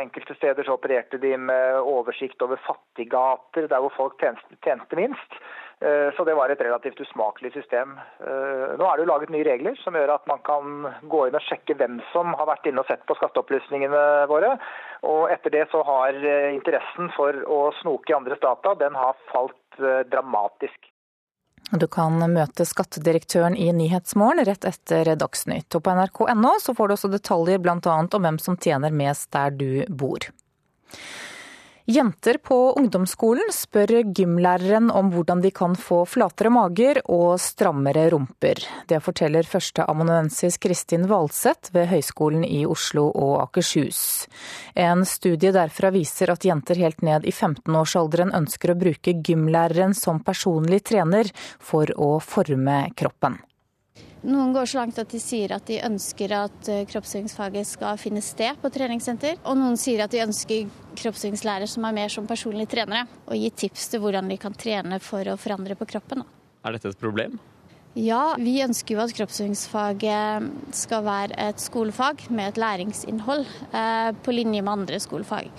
[0.01, 5.41] Enkelte steder så opererte de med oversikt over fattiggater, der hvor folk tjente, minst.
[5.81, 7.93] Eh, så det var et relativt usmakelig system.
[8.19, 11.39] Eh, nå er det jo laget nye regler som gjør at man kan gå inn
[11.39, 14.57] og sjekke hvem som har vært inne og sett på skatteopplysningene våre.
[15.07, 19.15] Og etter det så har eh, interessen for å snoke i andres data, den har
[19.31, 19.55] falt
[20.11, 20.88] dramatisk.
[21.71, 25.69] Du kan møte skattedirektøren i Nyhetsmorgen rett etter Dagsnytt.
[25.77, 27.77] Og på nrk.no får du også detaljer bl.a.
[27.85, 30.31] om hvem som tjener mest der du bor.
[31.89, 38.61] Jenter på ungdomsskolen spør gymlæreren om hvordan de kan få flatere mager og strammere rumper.
[38.93, 44.29] Det forteller førsteamanuensis Kristin Valseth ved Høgskolen i Oslo og Akershus.
[44.77, 50.21] En studie derfra viser at jenter helt ned i 15-årsalderen ønsker å bruke gymlæreren som
[50.21, 53.41] personlig trener for å forme kroppen.
[54.27, 58.23] Noen går så langt at de sier at de ønsker at eh, kroppsøvingsfaget skal finne
[58.25, 59.37] sted på treningssenter.
[59.47, 60.67] Og noen sier at de ønsker
[60.99, 63.07] kroppsøvingslærer som er mer som personlige trenere.
[63.31, 66.25] Og gi tips til hvordan de kan trene for å forandre på kroppen.
[66.67, 67.39] Er dette et problem?
[67.99, 74.35] Ja, vi ønsker jo at kroppsøvingsfaget skal være et skolefag med et læringsinnhold, eh, på
[74.35, 75.51] linje med andre skolefag.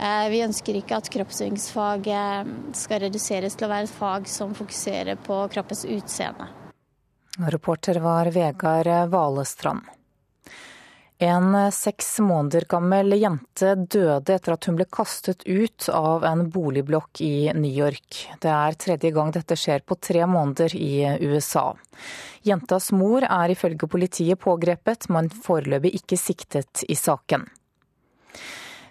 [0.00, 5.20] Eh, vi ønsker ikke at kroppsøvingsfaget skal reduseres til å være et fag som fokuserer
[5.20, 6.48] på kroppens utseende.
[7.38, 9.80] Reporter var Vegard Valestrand.
[11.18, 17.20] En seks måneder gammel jente døde etter at hun ble kastet ut av en boligblokk
[17.20, 18.22] i New York.
[18.40, 21.74] Det er tredje gang dette skjer på tre måneder i USA.
[22.42, 27.44] Jentas mor er ifølge politiet pågrepet, men foreløpig ikke siktet i saken.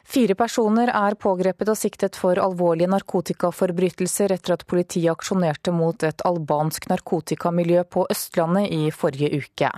[0.09, 6.23] Fire personer er pågrepet og siktet for alvorlige narkotikaforbrytelser etter at politiet aksjonerte mot et
[6.25, 9.69] albansk narkotikamiljø på Østlandet i forrige uke.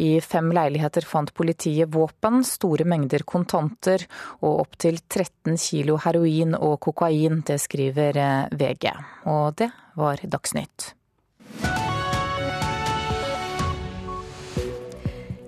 [0.00, 4.08] I fem leiligheter fant politiet våpen, store mengder kontanter
[4.40, 7.42] og opptil 13 kilo heroin og kokain.
[7.44, 8.94] Det skriver VG.
[9.28, 10.95] Og det var Dagsnytt.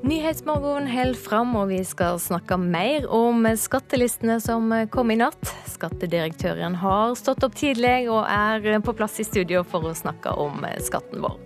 [0.08, 5.50] Nyhetsmorgen holder fram, og vi skal snakke mer om skattelistene som kom i natt.
[5.68, 10.64] Skattedirektøren har stått opp tidlig og er på plass i studio for å snakke om
[10.80, 11.36] skatten vår.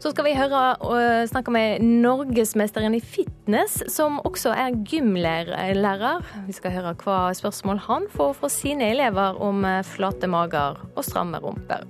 [0.00, 6.24] Så skal vi høre og snakke med norgesmesteren i fitness, som også er gymlærer.
[6.48, 11.42] Vi skal høre hva spørsmål han får fra sine elever om flate mager og stramme
[11.44, 11.84] rumper.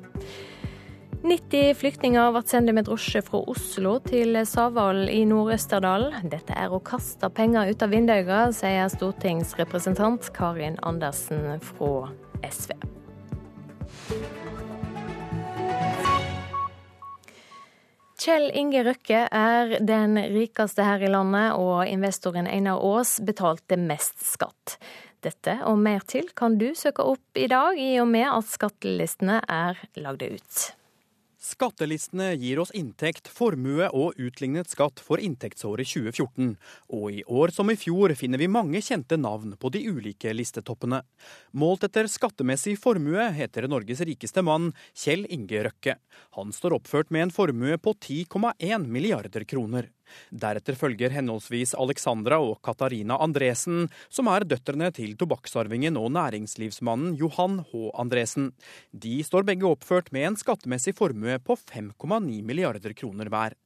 [1.23, 6.13] 90 flyktninger ble sendt med drosje fra Oslo til Savalen i Nord-Østerdal.
[6.31, 12.13] Dette er å kaste penger ut av vinduet, sier stortingsrepresentant Karin Andersen fra
[12.47, 12.77] SV.
[18.19, 24.23] Kjell Inge Røkke er den rikeste her i landet, og investoren Einar Aas betalte mest
[24.23, 24.79] skatt.
[25.27, 29.43] Dette og mer til kan du søke opp i dag, i og med at skattelistene
[29.43, 30.78] er lagde ut.
[31.39, 36.57] Skattelistene gir oss inntekt, formue og utlignet skatt for inntektsåret 2014.
[36.99, 41.05] Og i år som i fjor finner vi mange kjente navn på de ulike listetoppene.
[41.55, 45.95] Målt etter skattemessig formue heter Norges rikeste mann Kjell Inge Røkke.
[46.35, 49.93] Han står oppført med en formue på 10,1 milliarder kroner.
[50.31, 57.61] Deretter følger henholdsvis Alexandra og Katarina Andresen, som er døtrene til tobakksarvingen og næringslivsmannen Johan
[57.71, 57.85] H.
[57.99, 58.53] Andresen.
[58.93, 63.57] De står begge oppført med en skattemessig formue på 5,9 milliarder kroner hver.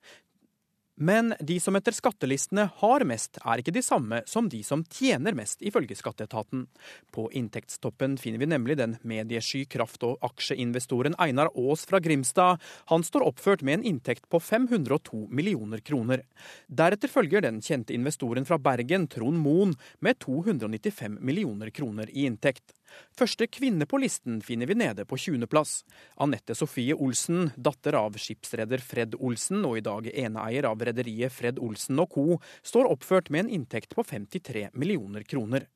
[0.97, 5.32] Men de som etter skattelistene har mest, er ikke de samme som de som tjener
[5.36, 6.66] mest, ifølge skatteetaten.
[7.14, 12.61] På inntektstoppen finner vi nemlig den mediesky kraft- og aksjeinvestoren Einar Aas fra Grimstad.
[12.93, 16.26] Han står oppført med en inntekt på 502 millioner kroner.
[16.68, 22.76] Deretter følger den kjente investoren fra Bergen, Trond Moen, med 295 millioner kroner i inntekt.
[23.18, 25.82] Første kvinne på listen finner vi nede på 20.-plass.
[26.24, 31.61] Anette Sofie Olsen, datter av skipsreder Fred Olsen og i dag eneeier av rederiet Fred
[31.62, 35.68] Olsen co., står oppført med en inntekt på 53 millioner kroner.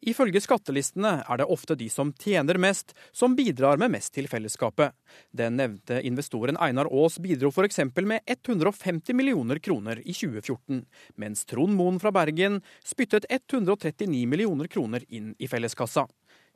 [0.00, 4.94] Ifølge skattelistene er det ofte de som tjener mest, som bidrar med mest til fellesskapet.
[5.36, 7.82] Den nevnte investoren Einar Aas bidro f.eks.
[8.00, 10.86] med 150 millioner kroner i 2014,
[11.20, 16.06] mens Trond Moen fra Bergen spyttet 139 millioner kroner inn i felleskassa.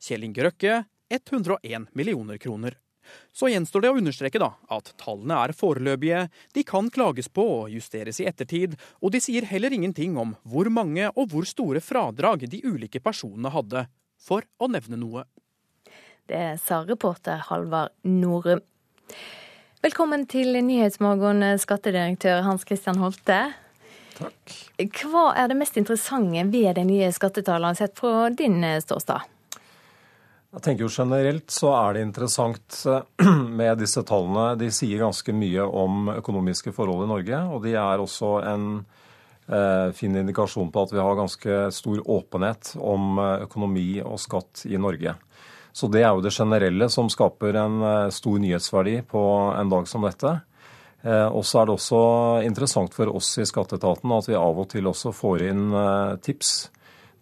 [0.05, 2.77] Kjell Inge Røkke 101 millioner kroner.
[3.33, 6.27] Så gjenstår det å understreke da, at tallene er foreløpige,
[6.57, 10.71] de kan klages på og justeres i ettertid, og de sier heller ingenting om hvor
[10.73, 13.87] mange og hvor store fradrag de ulike personene hadde,
[14.21, 15.27] for å nevne noe.
[16.25, 18.63] Det sa reporter Halvard Norum.
[19.85, 23.43] Velkommen til Nyhetsmorgen, skattedirektør Hans Christian Holte.
[24.15, 24.55] Takk.
[25.03, 29.34] Hva er det mest interessante ved de nye skattetallene sett fra din ståstad?
[30.55, 33.03] Jeg tenker jo Generelt så er det interessant eh,
[33.59, 34.53] med disse tallene.
[34.59, 37.41] De sier ganske mye om økonomiske forhold i Norge.
[37.51, 38.69] Og de er også en
[39.49, 44.63] eh, fin indikasjon på at vi har ganske stor åpenhet om eh, økonomi og skatt
[44.71, 45.17] i Norge.
[45.75, 47.81] Så det er jo det generelle som skaper en
[48.15, 49.23] stor nyhetsverdi på
[49.59, 50.31] en dag som dette.
[51.35, 52.03] Og så er det også
[52.47, 56.53] interessant for oss i skatteetaten at vi av og til også får inn eh, tips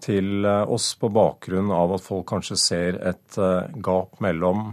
[0.03, 4.72] til eh, oss på bakgrunn av at folk kanskje ser et eh, gap mellom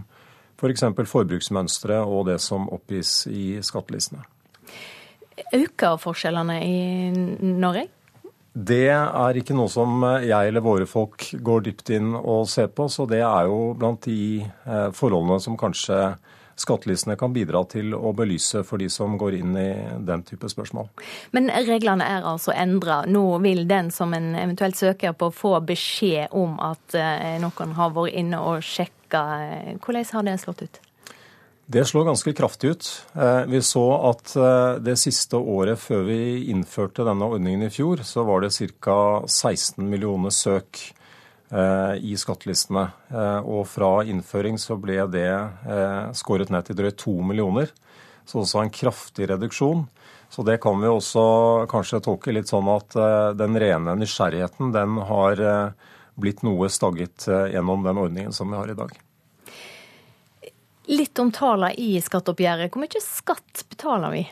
[0.60, 0.84] f.eks.
[0.96, 4.26] For forbruksmønstre og det som oppgis i skattelistene.
[5.56, 6.80] Øker forskjellene i
[7.40, 7.86] Norge?
[8.50, 12.88] Det er ikke noe som jeg eller våre folk går dypt inn og ser på,
[12.90, 16.00] så det er jo blant de eh, forholdene som kanskje
[16.60, 19.70] skattelistene kan bidra til å belyse for de som går inn i
[20.06, 20.90] den type spørsmål.
[21.36, 23.02] Men reglene er altså endra.
[23.08, 27.96] Nå vil den som en eventuelt søker på få beskjed om at eh, noen har
[27.96, 29.24] vært inne og sjekka.
[29.80, 30.80] Hvordan har det slått ut?
[31.70, 32.86] Det slår ganske kraftig ut.
[33.14, 38.02] Eh, vi så at eh, det siste året før vi innførte denne ordningen i fjor,
[38.06, 38.50] så var det
[38.82, 38.96] ca.
[39.26, 40.99] 16 millioner søk Eh,
[41.52, 42.84] i skattelistene.
[43.10, 47.72] Eh, og fra innføring så ble det eh, skåret ned til drøyt to millioner.
[48.24, 49.86] Så også en kraftig reduksjon.
[50.30, 51.22] Så det kan vi også
[51.70, 52.94] kanskje tolke litt sånn at
[53.34, 55.42] den rene nysgjerrigheten den har
[56.14, 58.94] blitt noe stagget gjennom den ordningen som vi har i dag.
[60.86, 62.70] Litt om tallene i skatteoppgjøret.
[62.70, 64.22] Hvor mye skatt betaler vi?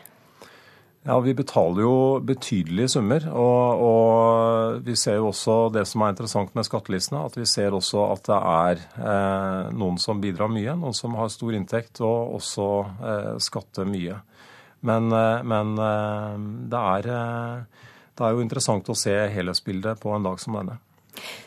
[1.07, 3.23] Ja, Vi betaler jo betydelige summer.
[3.31, 7.75] Og, og, vi ser jo også det som er interessant med skattelistene, at vi ser
[7.75, 12.35] også at det er eh, noen som bidrar mye, noen som har stor inntekt og
[12.41, 14.19] også eh, skatter mye.
[14.79, 16.35] Men, eh, men eh,
[16.71, 20.79] det, er, eh, det er jo interessant å se helhetsbildet på en dag som denne.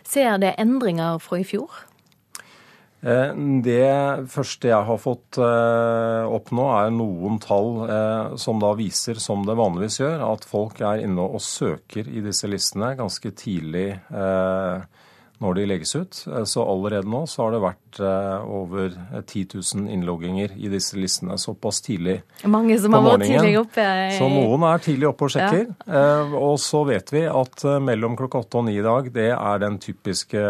[0.09, 1.85] Ser det endringer fra i fjor?
[3.03, 3.33] Eh,
[3.67, 9.19] det første jeg har fått eh, opp nå, er noen tall eh, som da viser,
[9.19, 13.89] som det vanligvis gjør, at folk er inne og søker i disse listene ganske tidlig
[15.43, 16.21] når de legges ut.
[16.31, 20.99] Eh, så allerede nå så har det vært eh, over 10 000 innlogginger i disse
[20.99, 22.21] listene såpass tidlig
[22.51, 23.83] Mange som har vært tidlig oppe.
[23.83, 24.17] I...
[24.19, 25.67] Så noen er tidlig oppe og sjekker.
[25.87, 26.01] Ja.
[26.01, 29.63] Eh, og så vet vi at mellom klokka åtte og ni i dag, det er
[29.63, 30.43] den typiske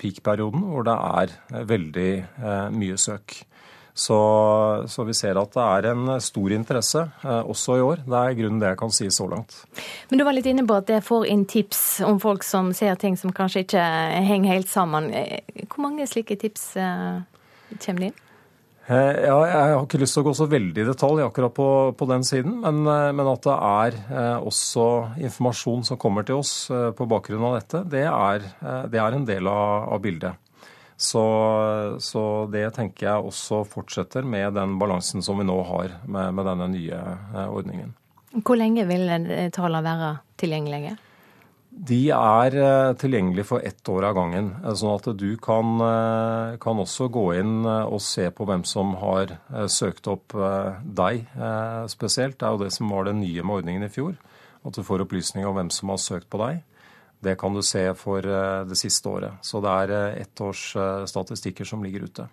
[0.00, 2.10] peak-perioden hvor det er veldig
[2.74, 3.40] mye søk.
[3.94, 4.18] Så,
[4.88, 8.04] så, vi ser at det er en stor interesse eh, også i år.
[8.06, 9.58] Det er grunnen det jeg kan si så langt.
[10.10, 12.96] Men du var litt inne på at dere får inn tips om folk som ser
[13.00, 13.84] ting som kanskje ikke
[14.30, 15.12] henger helt sammen.
[15.66, 17.22] Hvor mange slike tips eh,
[17.78, 18.18] kommer det inn?
[18.90, 21.66] Eh, ja, jeg har ikke lyst til å gå så veldig i detalj akkurat på,
[21.94, 24.86] på den siden, men, eh, men, at det er eh, også
[25.28, 28.48] informasjon som kommer til oss eh, på bakgrunn av dette, det er,
[28.90, 30.49] det er en del av, av bildet.
[31.00, 31.22] Så,
[32.04, 32.22] så,
[32.52, 36.66] det tenker jeg også fortsetter med den balansen som vi nå har med, med denne
[36.74, 37.94] nye eh, ordningen.
[38.44, 39.08] Hvor lenge vil
[39.56, 40.10] tallene være
[40.42, 40.98] tilgjengelige?
[41.70, 44.52] De er eh, tilgjengelige for ett år av gangen.
[44.60, 45.80] Eh, sånn at du kan,
[46.60, 49.38] kan, også gå inn og se på hvem som har
[49.72, 50.36] søkt opp
[50.84, 51.24] deg
[51.88, 52.36] spesielt.
[52.36, 54.20] Det er jo det som var det nye med ordningen i fjor.
[54.68, 56.60] At du får opplysninger om hvem som har søkt på deg.
[57.20, 59.40] Det kan du se for eh, det siste året.
[59.44, 62.28] Så det er ettårsstatistikker ett års eh, som ligger ute.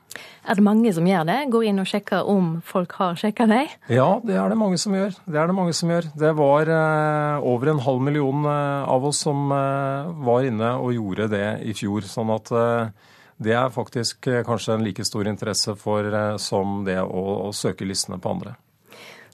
[0.48, 1.38] Er det mange som gjør det?
[1.52, 3.74] Går inn og sjekker om folk har sjekka deg?
[3.92, 5.18] Ja, det er det mange som gjør.
[5.26, 6.08] Det er det mange som gjør.
[6.16, 6.72] Det var
[7.44, 12.08] over en halv million av oss som var inne og gjorde det i fjor.
[12.08, 12.52] Sånn at
[13.44, 16.08] det er faktisk kanskje en like stor interesse for
[16.40, 18.56] som det å, å søke listene på andre.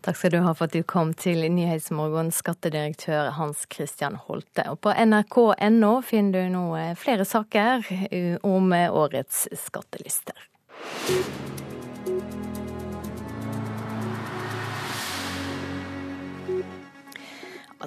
[0.03, 4.65] Takk skal du ha for at du kom til Nyhetsmorgen, skattedirektør Hans Christian Holte.
[4.73, 10.35] Og på nrk.no finner du nå eh, flere saker eh, om eh, årets skattelister.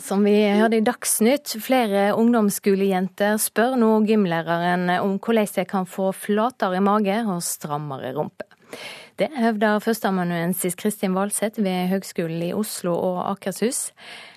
[0.00, 6.14] Som vi hørte i Dagsnytt, flere ungdomsskolejenter spør nå gymlæreren om hvordan de kan få
[6.16, 8.48] flatere mage og strammere rumpe.
[9.16, 13.94] Det hevder førsteamanuensis Kristin Valseth ved Høgskolen i Oslo og Akershus.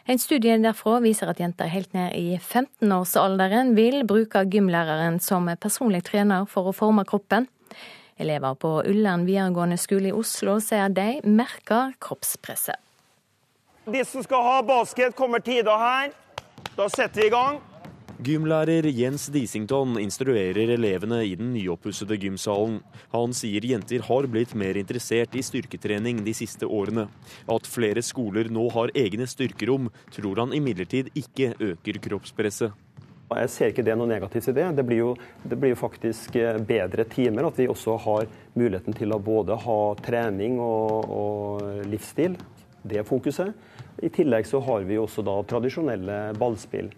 [0.08, 6.06] En studie derfra viser at jenter helt ned i 15-årsalderen vil bruke gymlæreren som personlig
[6.08, 7.50] trener for å forme kroppen.
[8.20, 12.80] Elever på Ullern videregående skole i Oslo sier de merker kroppspresset.
[13.90, 16.12] De som skal ha basket, kommer tida her.
[16.78, 17.60] Da setter vi i gang.
[18.20, 22.82] Gymlærer Jens Disington instruerer elevene i den nyoppussede gymsalen.
[23.14, 27.06] Han sier jenter har blitt mer interessert i styrketrening de siste årene.
[27.48, 32.76] At flere skoler nå har egne styrkerom, tror han imidlertid ikke øker kroppspresset.
[33.30, 34.68] Jeg ser ikke det noe negativt i det.
[34.76, 35.10] Det blir, jo,
[35.48, 37.48] det blir jo faktisk eh, bedre timer.
[37.48, 38.28] At vi også har
[38.60, 42.36] muligheten til å både ha trening og, og livsstil.
[42.84, 43.56] Det fokuset.
[44.04, 46.92] I tillegg så har vi også da tradisjonelle ballspill.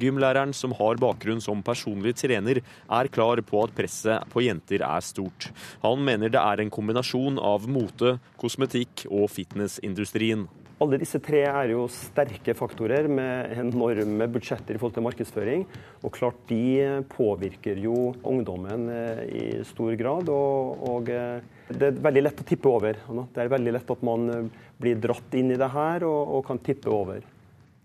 [0.00, 5.04] Gymlæreren, som har bakgrunn som personlig trener, er klar på at presset på jenter er
[5.04, 5.50] stort.
[5.84, 10.48] Han mener det er en kombinasjon av mote, kosmetikk og fitnessindustrien.
[10.82, 15.62] Alle disse tre er jo sterke faktorer med enorme budsjetter i forhold til markedsføring.
[16.02, 20.32] Og klart de påvirker jo ungdommen eh, i stor grad.
[20.34, 21.38] Og, og eh,
[21.70, 22.98] det er veldig lett å tippe over.
[22.98, 26.44] Det er veldig lett at man eh, blir dratt inn i det her og, og
[26.50, 27.22] kan tippe over.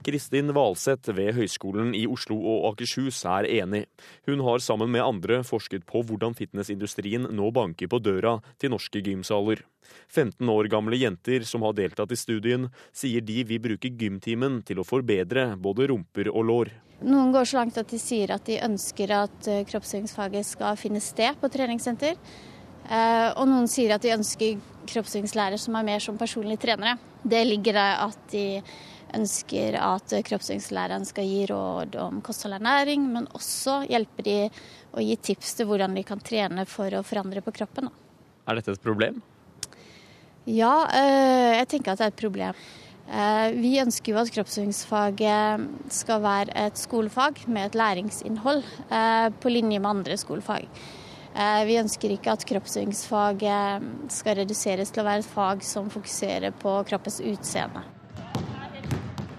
[0.06, 3.84] Kristin Valseth ved Høgskolen i Oslo og Akershus er enig.
[4.28, 9.02] Hun har sammen med andre forsket på hvordan fitnessindustrien nå banker på døra til norske
[9.04, 9.66] gymsaler.
[10.08, 14.80] 15 år gamle jenter som har deltatt i studien, sier de vil bruke gymtimen til
[14.80, 16.72] å forbedre både rumper og lår.
[17.08, 21.00] Noen går så langt at de sier at de ønsker at eh, kroppsøvingsfaget skal finne
[21.04, 22.18] sted på treningssenter.
[22.90, 26.98] Eh, og noen sier at de ønsker kroppsøvingslærer som er mer som personlige trenere.
[27.24, 28.46] Det ligger der at de
[29.18, 34.38] ønsker at kroppsøvingslæreren skal gi råd om kosthold og ernæring, men også hjelpe de
[34.94, 37.90] å gi tips til hvordan de kan trene for å forandre på kroppen.
[38.50, 39.22] Er dette et problem?
[40.50, 42.62] Ja, eh, jeg tenker at det er et problem.
[43.10, 49.54] Eh, vi ønsker jo at kroppsøvingsfaget skal være et skolefag med et læringsinnhold, eh, på
[49.54, 50.68] linje med andre skolefag.
[51.40, 56.74] Vi ønsker ikke at kroppsøvingsfaget skal reduseres til å være et fag som fokuserer på
[56.90, 57.84] kroppens utseende.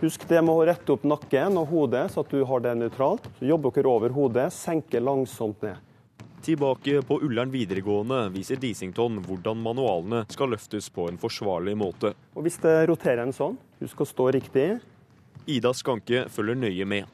[0.01, 3.27] Husk det med å rette opp nakken og hodet, så at du har det nøytralt.
[3.37, 5.77] Så Jobber dere over hodet, senker langsomt ned.
[6.41, 12.15] Tilbake på Ullern videregående viser Disington hvordan manualene skal løftes på en forsvarlig måte.
[12.33, 14.71] Og Hvis det roterer en sånn, husk å stå riktig.
[15.45, 17.05] Ida Skanke følger nøye med.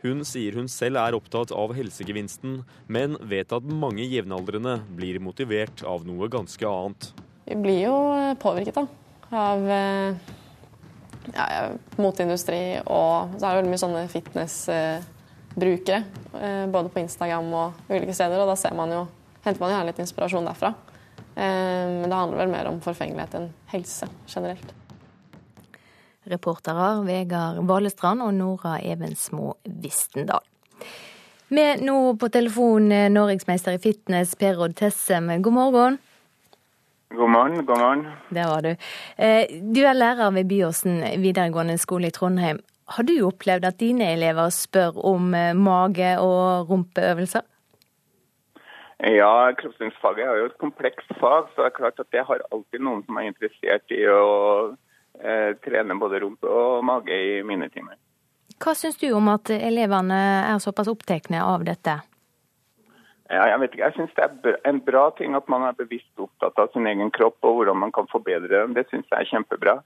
[0.00, 5.84] Hun sier hun selv er opptatt av helsegevinsten, men vet at mange jevnaldrende blir motivert
[5.84, 7.12] av noe ganske annet.
[7.44, 7.96] Vi blir jo
[8.40, 8.88] påvirket da,
[9.28, 10.30] av eh,
[11.34, 16.00] ja, moteindustri, og så er det veldig mye sånne fitnessbrukere.
[16.40, 19.06] Eh, både på Instagram og ulike steder, og da ser man jo,
[19.44, 20.74] henter man gjerne litt inspirasjon derfra.
[21.34, 24.76] Eh, men det handler vel mer om forfengelighet enn helse generelt.
[26.30, 30.44] Reportere Vegard Valestrand og Nora Evensmo Vistendal.
[31.50, 35.98] Med nå på telefon norgesmester i fitness Per Odd Tessem, god morgen.
[37.14, 37.66] God morgen.
[37.66, 38.06] god morgen.
[38.28, 38.76] Der var du.
[39.18, 42.60] Eh, du er lærer ved Byåsen videregående skole i Trondheim.
[42.86, 47.42] Har du opplevd at dine elever spør om eh, mage- og rumpeøvelser?
[49.00, 52.78] Ja, kroppsøvingsfaget er jo et komplekst fag, så det er klart at jeg har alltid
[52.78, 54.22] noen som er interessert i å
[55.18, 57.98] eh, trene både rumpe og mage i mine timer.
[58.60, 61.98] Hva syns du om at elevene er såpass opptatt av dette?
[63.30, 63.86] Ja, jeg vet ikke.
[63.86, 67.12] Jeg syns det er en bra ting at man er bevisst opptatt av sin egen
[67.14, 68.74] kropp og hvordan man kan forbedre den.
[68.74, 69.76] Det syns jeg er kjempebra.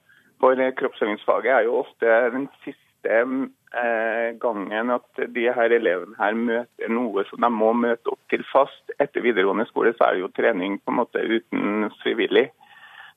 [0.40, 6.40] For eh, kroppsøvingsfaget er jo ofte den siste eh, gangen at de her elevene her
[6.40, 8.96] møter noe som de må møte opp til fast.
[8.96, 12.48] Etter videregående skole så er det jo trening på en måte uten frivillig.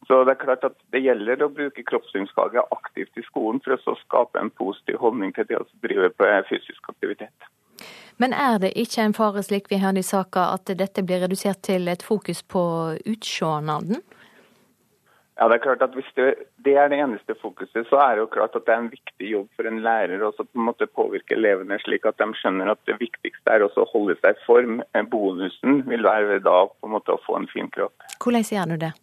[0.08, 3.96] Så det er klart at det gjelder å bruke kroppssynsfaget aktivt i skolen for å
[4.04, 7.54] skape en positiv holdning til det å drive på fysisk aktivitet.
[8.18, 11.62] Men er det ikke en fare, slik vi hørte i saka, at dette blir redusert
[11.68, 12.64] til et fokus på
[13.06, 14.02] utsjånaden?
[15.38, 16.34] Ja, det er klart at Hvis det,
[16.66, 19.32] det, er det eneste fokuset, så er det jo klart at det er en viktig
[19.32, 22.82] jobb for en lærer å på en måte påvirke elevene slik at de skjønner at
[22.90, 24.82] det viktigste er å holde seg i form.
[25.12, 27.94] Bonusen vil være da på en måte å få en fin kropp.
[28.18, 28.96] Hvordan gjør du det?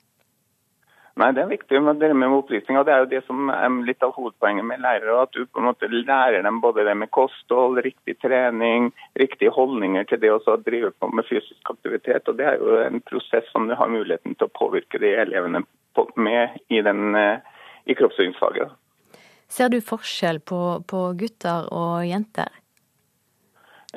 [1.14, 2.78] Nei, Det er viktig med det med opplysning.
[2.78, 5.22] og Det er jo det som er litt av hovedpoenget med lærere.
[5.22, 10.04] At du på en måte lærer dem både det med kosthold, riktig trening, riktige holdninger
[10.04, 12.28] til det å drive på med fysisk aktivitet.
[12.28, 15.64] og Det er jo en prosess som du har muligheten til å påvirke de elevene
[16.16, 17.38] med i, den, eh,
[17.86, 18.70] i kroppsøvingsfaget.
[19.48, 22.63] Ser du forskjell på, på gutter og jenter?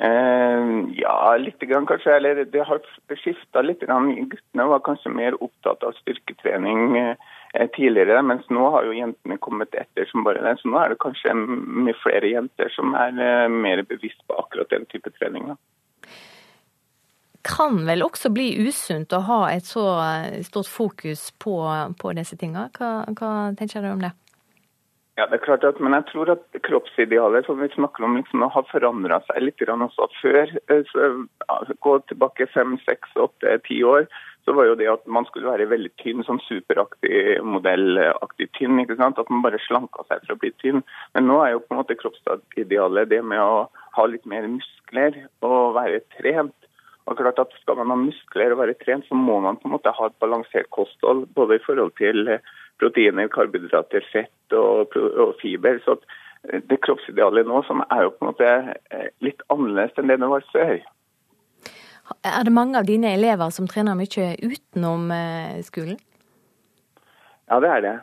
[0.00, 2.16] Eh, ja, litt grann kanskje.
[2.16, 2.82] Eller det har
[3.16, 3.82] skifta litt.
[3.82, 9.74] Guttene var kanskje mer opptatt av styrketrening eh, tidligere, mens nå har jo jentene kommet
[9.74, 10.58] etter som bare det.
[10.60, 14.70] Så nå er det kanskje mye flere jenter som er eh, mer bevisst på akkurat
[14.70, 15.50] den type trening.
[17.48, 19.84] Kan vel også bli usunt å ha et så
[20.46, 21.58] stort fokus på,
[21.98, 22.68] på disse tingene.
[22.76, 24.12] Hva, hva tenker du om det?
[25.18, 28.44] Ja, det er klart at, men jeg tror at kroppsidealet som vi snakker om, liksom,
[28.54, 30.06] har forandra seg litt også.
[30.20, 31.06] Før, eh, så,
[31.42, 34.06] ja, gå tilbake fem, seks, åtte, ti år,
[34.46, 38.78] så var jo det at man skulle være veldig tynn, sånn superaktig modellaktig tynn.
[38.78, 39.18] ikke sant?
[39.18, 40.84] At man bare slanka seg for å bli tynn.
[41.18, 43.66] Men nå er jo på en måte kroppsidealet det med å
[43.98, 46.54] ha litt mer muskler og være trent.
[47.08, 49.74] Og klart at Skal man ha muskler og være trent, så må man på en
[49.74, 51.26] måte ha et balansert kosthold.
[51.34, 52.38] Både i forhold til
[52.80, 55.80] proteiner, karbohydrater, fett og, og fiber.
[55.84, 55.98] Så
[56.48, 58.50] eh, det kroppsidealet nå som er jo på en måte
[58.94, 60.76] eh, litt annerledes enn det det var før.
[62.24, 65.98] Er det mange av dine elever som trener mye utenom eh, skolen?
[67.48, 67.94] Ja, det er det.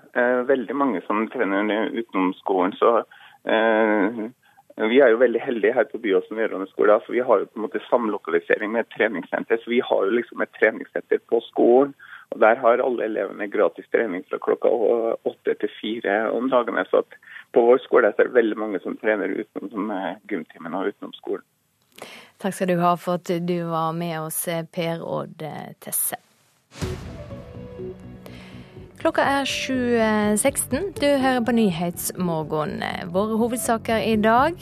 [0.50, 2.72] Veldig mange som trener utenom skolen.
[2.80, 2.96] Så
[3.46, 4.24] eh,
[4.90, 7.00] vi er jo veldig heldige her på Byåsen videregående skole.
[7.06, 9.58] for Vi har jo på en måte samlokalisering med et treningssenter.
[9.62, 11.94] Så vi har jo liksom et treningssenter på skolen.
[12.36, 14.70] Og Der har alle elevene gratis trening fra klokka
[15.24, 16.84] åtte til fire om dagene.
[16.92, 17.06] Så
[17.56, 19.94] på vår skole er det veldig mange som trener utenom
[20.28, 21.48] gymtimen og utenom skolen.
[22.44, 24.44] Takk skal du ha for at du var med oss,
[24.76, 25.48] Per Odd
[25.80, 26.20] Tesse.
[29.06, 30.88] Klokka er 7.16.
[30.97, 32.80] Du hører på Nyhetsmorgen.
[33.14, 34.58] Våre hovedsaker i dag.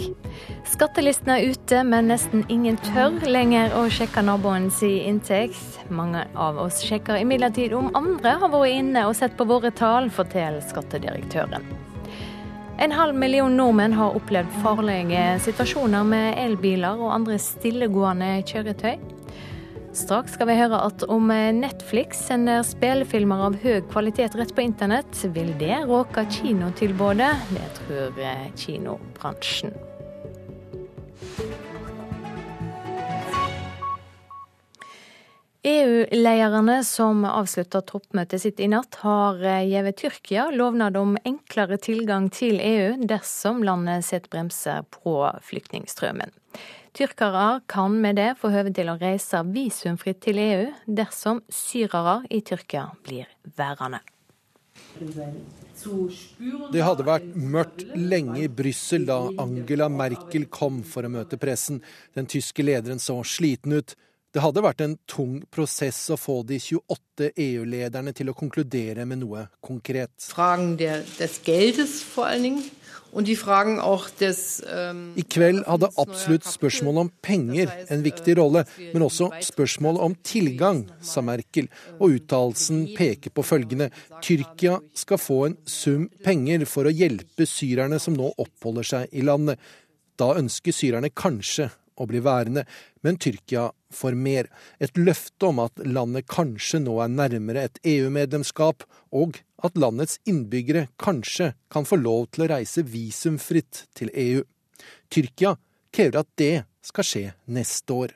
[0.68, 5.80] Skattelistene er ute, men nesten ingen tør lenger å sjekke naboens inntekt.
[5.88, 10.12] Mange av oss sjekker imidlertid om andre har vært inne og sett på våre tall,
[10.12, 11.64] forteller skattedirektøren.
[12.84, 19.13] En halv million nordmenn har opplevd farlige situasjoner med elbiler og andre stillegående kjøretøy.
[19.94, 25.20] Straks skal vi høre at om Netflix sender spillefilmer av høy kvalitet rett på internett,
[25.36, 27.30] vil det råke kinotilbudet.
[27.54, 28.18] Det tror
[28.58, 29.76] kinobransjen.
[35.64, 42.58] EU-lederne som avslutta toppmøtet sitt i natt, har gitt Tyrkia lovnad om enklere tilgang til
[42.60, 46.34] EU dersom landet setter bremser på flyktningstrømmen.
[46.94, 52.44] Tyrkere kan med det få høve til å reise visumfritt til EU dersom syrere i
[52.46, 54.04] Tyrkia blir værende.
[56.74, 61.82] Det hadde vært mørkt lenge i Brussel da Angela Merkel kom for å møte pressen.
[62.14, 63.96] Den tyske lederen så sliten ut.
[64.34, 69.22] Det hadde vært en tung prosess å få de 28 EU-lederne til å konkludere med
[69.26, 70.14] noe konkret.
[70.30, 72.64] Fragen des Geldes vor allen Dingen
[75.20, 80.84] I kveld hadde absolutt spørsmålet om penger en viktig rolle, men også spørsmålet om tilgang,
[81.02, 83.92] sa Merkel, og uttalelsen peker på følgende.
[84.24, 89.26] Tyrkia skal få en sum penger for å hjelpe syrerne som nå oppholder seg i
[89.26, 89.62] landet.
[90.18, 92.66] Da ønsker syrerne kanskje å bli værende,
[93.06, 94.50] men Tyrkia får mer.
[94.80, 100.88] Et løfte om at landet kanskje nå er nærmere et EU-medlemskap, og at landets innbyggere
[101.02, 104.44] kanskje kan få lov til å reise visumfritt til EU.
[105.14, 105.56] Tyrkia
[105.94, 107.24] krever at det skal skje
[107.54, 108.14] neste år.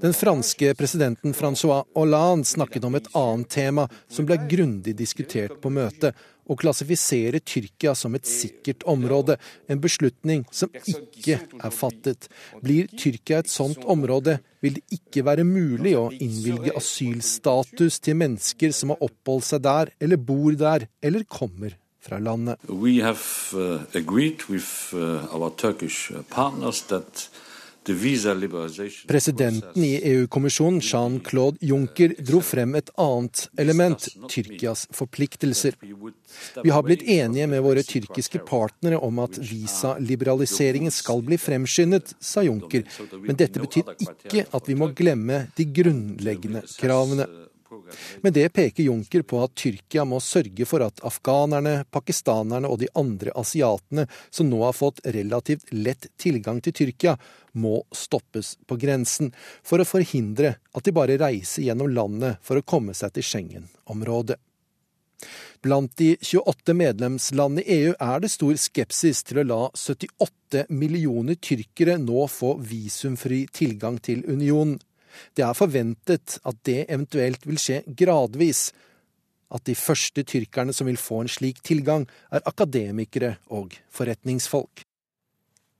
[0.00, 5.70] Den franske presidenten Francois Hollande snakket om et annet tema som ble grundig diskutert på
[5.70, 6.16] møtet,
[6.48, 9.38] å klassifisere Tyrkia som et sikkert område,
[9.68, 12.28] en beslutning som ikke er fattet.
[12.64, 18.72] Blir Tyrkia et sånt område, vil det ikke være mulig å innvilge asylstatus til mennesker
[18.74, 22.58] som har oppholdt seg der, eller bor der, eller kommer fra landet.
[22.68, 26.82] We have uh, agreed with uh, our Turkish partners
[29.08, 35.78] Presidenten i EU-kommisjonen, Jean-Claude Juncker, dro frem et annet element, Tyrkias forpliktelser.
[36.62, 42.44] Vi har blitt enige med våre tyrkiske partnere om at visaliberaliseringen skal bli fremskyndet, sa
[42.44, 42.84] Juncker,
[43.24, 47.47] men dette betyr ikke at vi må glemme de grunnleggende kravene.
[48.22, 52.90] Med det peker Juncker på at Tyrkia må sørge for at afghanerne, pakistanerne og de
[52.98, 57.16] andre asiatene som nå har fått relativt lett tilgang til Tyrkia,
[57.58, 59.32] må stoppes på grensen,
[59.66, 64.38] for å forhindre at de bare reiser gjennom landet for å komme seg til Schengen-området.
[65.62, 71.38] Blant de 28 medlemslandene i EU er det stor skepsis til å la 78 millioner
[71.42, 74.78] tyrkere nå få visumfri tilgang til unionen.
[75.36, 78.68] Det er forventet at det eventuelt vil skje gradvis.
[79.54, 84.84] At de første tyrkerne som vil få en slik tilgang, er akademikere og forretningsfolk.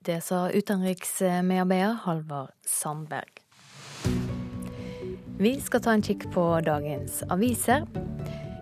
[0.07, 3.43] Det sa utenriksmedarbeider Halvard Sandberg.
[5.39, 7.85] Vi skal ta en kikk på dagens aviser.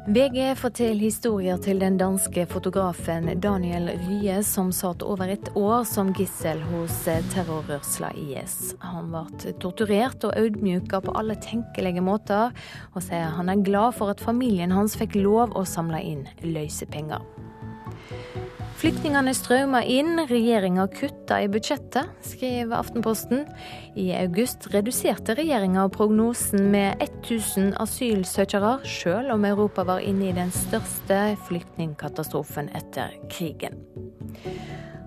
[0.07, 6.13] VG forteller historier til den danske fotografen Daniel Rye, som satt over et år som
[6.15, 7.01] gissel hos
[7.33, 8.77] terrorrørsla IS.
[8.87, 12.55] Han ble torturert og audmjuka på alle tenkelige måter,
[12.95, 16.23] og sier han er glad for at familien hans fikk lov å samle inn
[16.55, 17.27] løsepenger.
[18.87, 23.41] Flyktningene strømmer inn, regjeringa kutter i budsjettet, skriver Aftenposten.
[23.99, 30.55] I august reduserte regjeringa prognosen med 1000 asylsøkere, selv om Europa var inne i den
[30.55, 31.19] største
[31.49, 33.75] flyktningkatastrofen etter krigen.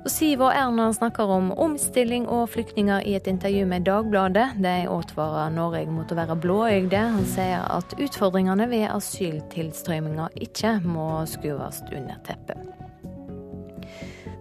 [0.02, 4.60] Og Siv og Erna snakker om omstilling og flyktninger i et intervju med Dagbladet.
[4.60, 7.06] De advarer Norge mot å være blåøyde.
[7.16, 12.79] Han sier at utfordringene ved asyltilstrømminga ikke må skues under teppet.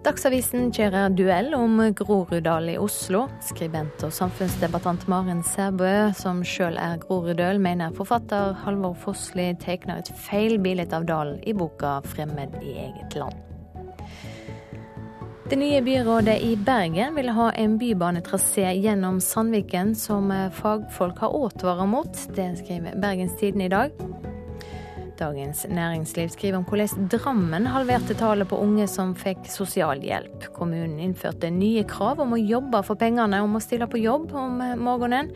[0.06, 3.24] Dagsavisen kjører duell om Groruddal i Oslo.
[3.42, 10.12] Skribent og samfunnsdebattant Maren Sæbø, som sjøl er groruddøl, mener forfatter Halvor Fossli tegner et
[10.14, 13.42] feil bilde av dalen i boka 'Fremmed i eget land'.
[15.50, 21.88] Det nye byrådet i Bergen vil ha en bybanetrasé gjennom Sandviken som fagfolk har advart
[21.88, 22.12] mot.
[22.36, 23.90] Det skriver Bergens Tidende i dag.
[25.18, 30.48] Dagens Næringsliv skriver om hvordan Drammen halverte tallet på unge som fikk sosialhjelp.
[30.54, 34.62] Kommunen innførte nye krav om å jobbe for pengene, om å stille på jobb om
[34.78, 35.32] morgenen.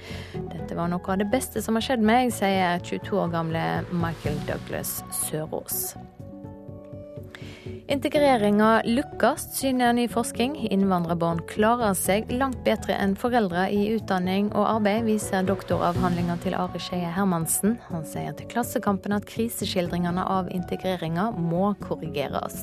[0.52, 4.38] Dette var noe av det beste som har skjedd meg, sier 22 år gamle Michael
[4.46, 5.96] Douglas Sørås.
[7.90, 10.54] Integreringa lykkes, syner ny forskning.
[10.70, 16.78] Innvandrerbarn klarer seg langt bedre enn foreldre i utdanning og arbeid, viser doktoravhandlinga til Are
[16.82, 17.80] Skeie Hermansen.
[17.90, 22.62] Han sier til Klassekampen at kriseskildringene av integreringa må korrigeres.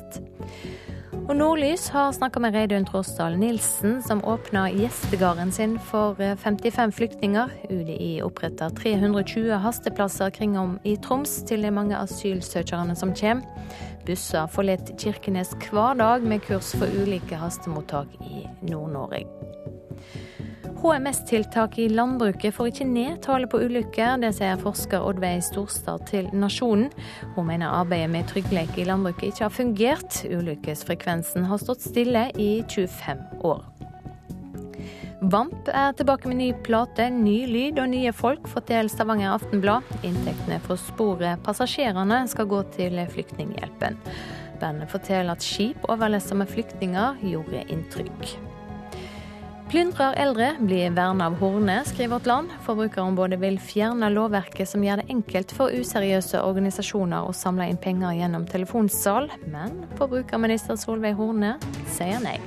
[1.30, 7.52] Og Nordlys har snakka med Reidun Tråsdal Nilsen, som åpna gjestegarden sin for 55 flyktninger.
[7.70, 13.46] UDI oppretter 320 hasteplasser kring om i Troms til de mange asylsøkerne som kommer.
[14.10, 19.28] Busser forlater Kirkenes hver dag med kurs for ulike hastemottak i Nord-Norge.
[20.80, 24.18] HMS-tiltak i landbruket får ikke ned tallet på ulykker.
[24.24, 26.88] Det sier forsker Oddveig Storstad til Nasjonen.
[27.36, 30.24] Hun mener arbeidet med trygghet i landbruket ikke har fungert.
[30.26, 33.62] Ulykkesfrekvensen har stått stille i 25 år.
[35.22, 39.88] Vamp er tilbake med ny plate, ny lyd og nye folk, forteller Stavanger Aftenblad.
[40.08, 43.98] Inntektene for sporet passasjerene skal gå til Flyktninghjelpen.
[44.62, 48.32] Bandet forteller at skip overlessa med flyktninger gjorde inntrykk.
[49.70, 52.56] Plyndrer eldre blir verna av Horne, skriver Vårt Land.
[52.66, 58.16] Forbrukerombudet vil fjerne lovverket som gjør det enkelt for useriøse organisasjoner å samle inn penger
[58.18, 61.58] gjennom telefonsal, men forbrukerminister Solveig Horne
[61.92, 62.40] sier nei.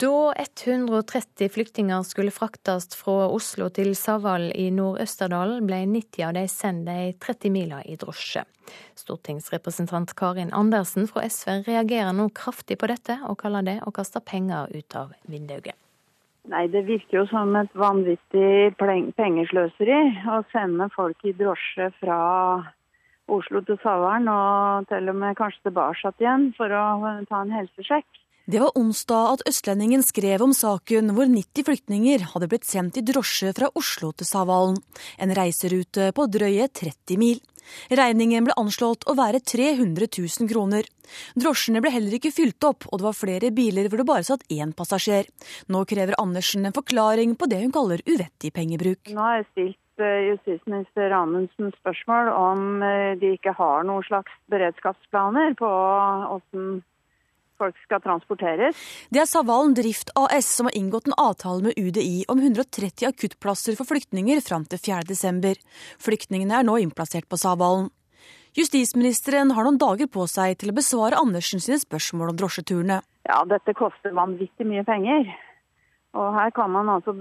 [0.00, 6.42] Da 130 flyktninger skulle fraktes fra Oslo til Savall i Nord-Østerdalen, ble 90 av de
[6.52, 8.42] sendt de 30 mila i drosje.
[8.98, 14.20] Stortingsrepresentant Karin Andersen fra SV reagerer nå kraftig på dette, og kaller det å kaste
[14.20, 15.78] penger ut av vinduet.
[16.50, 22.20] Nei, Det virker jo som et vanvittig pengesløseri å sende folk i drosje fra
[23.32, 26.86] Oslo til Savalen, og til og med kanskje tilbake igjen for å
[27.30, 28.25] ta en helsesjekk.
[28.46, 33.02] Det var onsdag at Østlendingen skrev om saken hvor 90 flyktninger hadde blitt sendt i
[33.02, 34.76] drosje fra Oslo til Savalen,
[35.18, 37.40] en reiserute på drøye 30 mil.
[37.90, 40.86] Regningen ble anslått å være 300 000 kroner.
[41.34, 44.46] Drosjene ble heller ikke fylt opp, og det var flere biler hvor det bare satt
[44.46, 45.26] én passasjer.
[45.66, 49.10] Nå krever Andersen en forklaring på det hun kaller uvettig pengebruk.
[49.10, 54.38] Nå har jeg stilt eh, justisminister Amundsen spørsmål om eh, de ikke har noen slags
[54.54, 56.84] beredskapsplaner på hvordan
[57.58, 58.78] folk skal transporteres.
[59.10, 63.78] Det er Savalen Drift AS som har inngått en avtale med UDI om 130 akuttplasser
[63.78, 65.56] for flyktninger fram til 4.12.
[66.02, 67.90] Flyktningene er nå innplassert på Savalen.
[68.56, 73.02] Justisministeren har noen dager på seg til å besvare Andersen sine spørsmål om drosjeturene.
[73.28, 75.28] Ja, dette koster vanvittig mye penger.
[76.16, 77.12] Og her kan man altså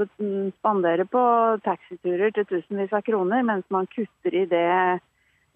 [0.55, 1.21] spandere på
[1.65, 4.69] taxiturer til tusenvis av kroner, mens man kutter i det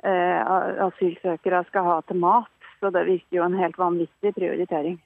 [0.03, 0.51] eh,
[0.89, 2.51] asylsøkere skal ha til mat.
[2.79, 4.99] Så det virker jo en helt vanvittig prioritering.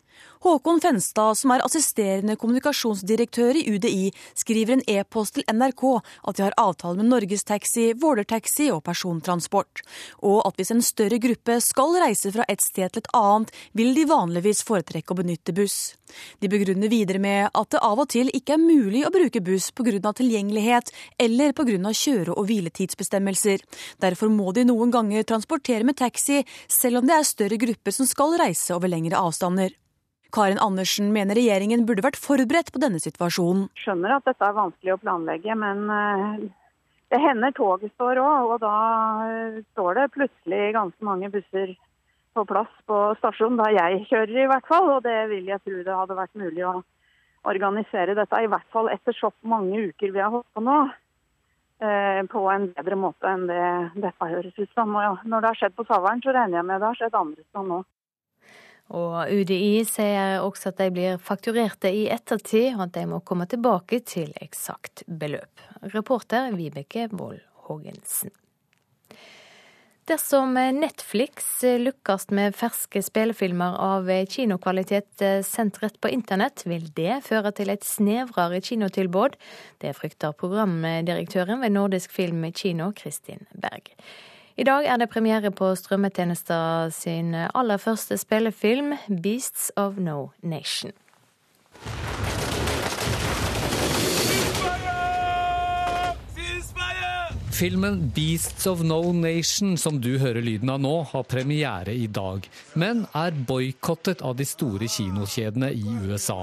[0.44, 6.44] Håkon Fenstad, som er assisterende kommunikasjonsdirektør i UDI, skriver en e-post til NRK at de
[6.44, 9.82] har avtale med Norgestaxi, Vålertaxi og persontransport,
[10.22, 13.96] og at hvis en større gruppe skal reise fra et sted til et annet, vil
[13.96, 15.96] de vanligvis foretrekke å benytte buss.
[16.44, 19.72] De begrunner videre med at det av og til ikke er mulig å bruke buss
[19.72, 20.12] pga.
[20.14, 21.64] tilgjengelighet eller pga.
[22.04, 23.64] kjøre- og hviletidsbestemmelser.
[24.00, 28.10] Derfor må de noen ganger transportere med taxi, selv om det er større grupper som
[28.10, 29.74] skal reise over lengre avstander.
[30.34, 33.68] Karin Andersen mener regjeringen burde vært forberedt på denne situasjonen.
[33.78, 36.46] Skjønner at dette er vanskelig å planlegge, men eh,
[37.14, 38.54] det hender toget står òg.
[38.56, 38.78] Og da
[39.28, 41.76] eh, står det plutselig ganske mange busser
[42.34, 44.90] på plass på stasjonen, der jeg kjører i hvert fall.
[44.96, 46.80] Og det vil jeg tro det hadde vært mulig å
[47.44, 50.80] organisere dette, i hvert fall etter så mange uker vi har holdt på nå.
[51.84, 53.64] Eh, på en bedre måte enn det
[54.00, 54.94] dette høres ut som.
[54.96, 57.44] Og når det har skjedd på Savern, så regner jeg med det har skjedd andre
[57.44, 57.80] steder nå.
[58.94, 63.48] Og UDI sier også at de blir fakturerte i ettertid, og at de må komme
[63.52, 65.64] tilbake til eksakt beløp.
[65.96, 68.32] Reporter Vibeke Wold Haagensen.
[70.04, 77.54] Dersom Netflix lykkes med ferske spillefilmer av kinokvalitet sendt rett på internett, vil det føre
[77.56, 79.38] til et snevrere kinotilbud.
[79.80, 83.94] Det frykter programdirektøren ved Nordisk Film Kino, Kristin Berg.
[84.60, 90.92] I dag er det premiere på strømmetjenesta sin aller første spillefilm, 'Beasts of No Nation'.
[97.64, 102.44] Filmen 'Beasts of No Nation', som du hører lyden av nå, har premiere i dag,
[102.76, 106.42] men er boikottet av de store kinokjedene i USA.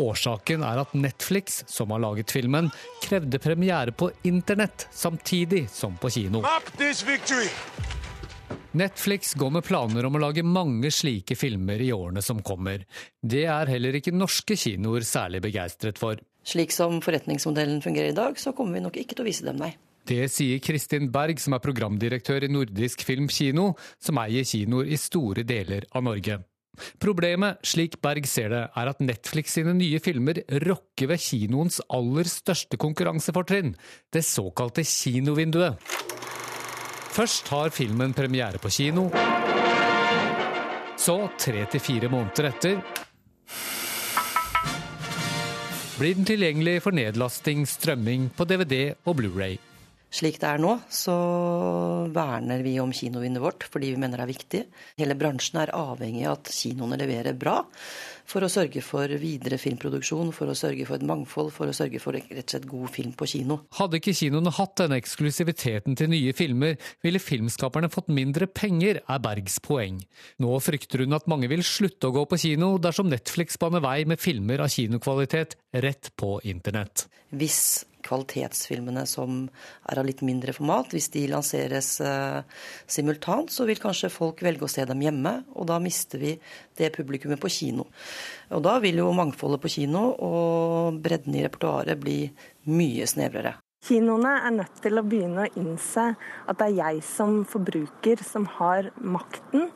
[0.00, 2.72] Årsaken er at Netflix, som har laget filmen,
[3.04, 6.40] krevde premiere på internett samtidig som på kino.
[8.72, 12.88] Netflix går med planer om å lage mange slike filmer i årene som kommer.
[13.20, 16.16] Det er heller ikke norske kinoer særlig begeistret for.
[16.48, 19.60] Slik som forretningsmodellen fungerer i dag, så kommer vi nok ikke til å vise dem,
[19.60, 19.74] nei.
[20.08, 23.72] Det sier Kristin Berg, som er programdirektør i Nordisk Film Kino,
[24.02, 26.40] som eier kinoer i store deler av Norge.
[27.02, 32.28] Problemet, slik Berg ser det, er at Netflix sine nye filmer rokker ved kinoens aller
[32.30, 33.74] største konkurransefortrinn,
[34.10, 35.78] det såkalte kinovinduet.
[37.12, 39.10] Først har filmen premiere på kino.
[40.96, 42.80] Så, tre til fire måneder etter,
[45.98, 49.60] blir den tilgjengelig for nedlasting, strømming på DVD og Blu-ray.
[50.12, 51.14] Slik det er nå, så
[52.12, 54.62] verner vi om kinovinduet vårt fordi vi mener det er viktig.
[55.00, 57.62] Hele bransjen er avhengig av at kinoene leverer bra
[58.28, 62.00] for å sørge for videre filmproduksjon, for å sørge for et mangfold, for å sørge
[62.02, 63.58] for rett og slett god film på kino.
[63.78, 69.22] Hadde ikke kinoene hatt denne eksklusiviteten til nye filmer, ville filmskaperne fått mindre penger, er
[69.24, 70.00] Bergs poeng.
[70.42, 74.02] Nå frykter hun at mange vil slutte å gå på kino dersom Netflix baner vei
[74.08, 77.08] med filmer av kinokvalitet rett på internett.
[77.32, 79.46] Hvis kvalitetsfilmene som
[79.88, 80.92] er av litt mindre format.
[80.94, 82.42] Hvis de lanseres uh,
[82.90, 86.36] simultant, så vil kanskje folk velge å se dem hjemme, og da mister vi
[86.78, 87.88] det publikummet på kino.
[88.52, 92.20] Og da vil jo mangfoldet på kino og bredden i repertoaret bli
[92.70, 93.56] mye snevrere.
[93.82, 98.46] Kinoene er nødt til å begynne å innse at det er jeg som forbruker som
[98.60, 99.72] har makten.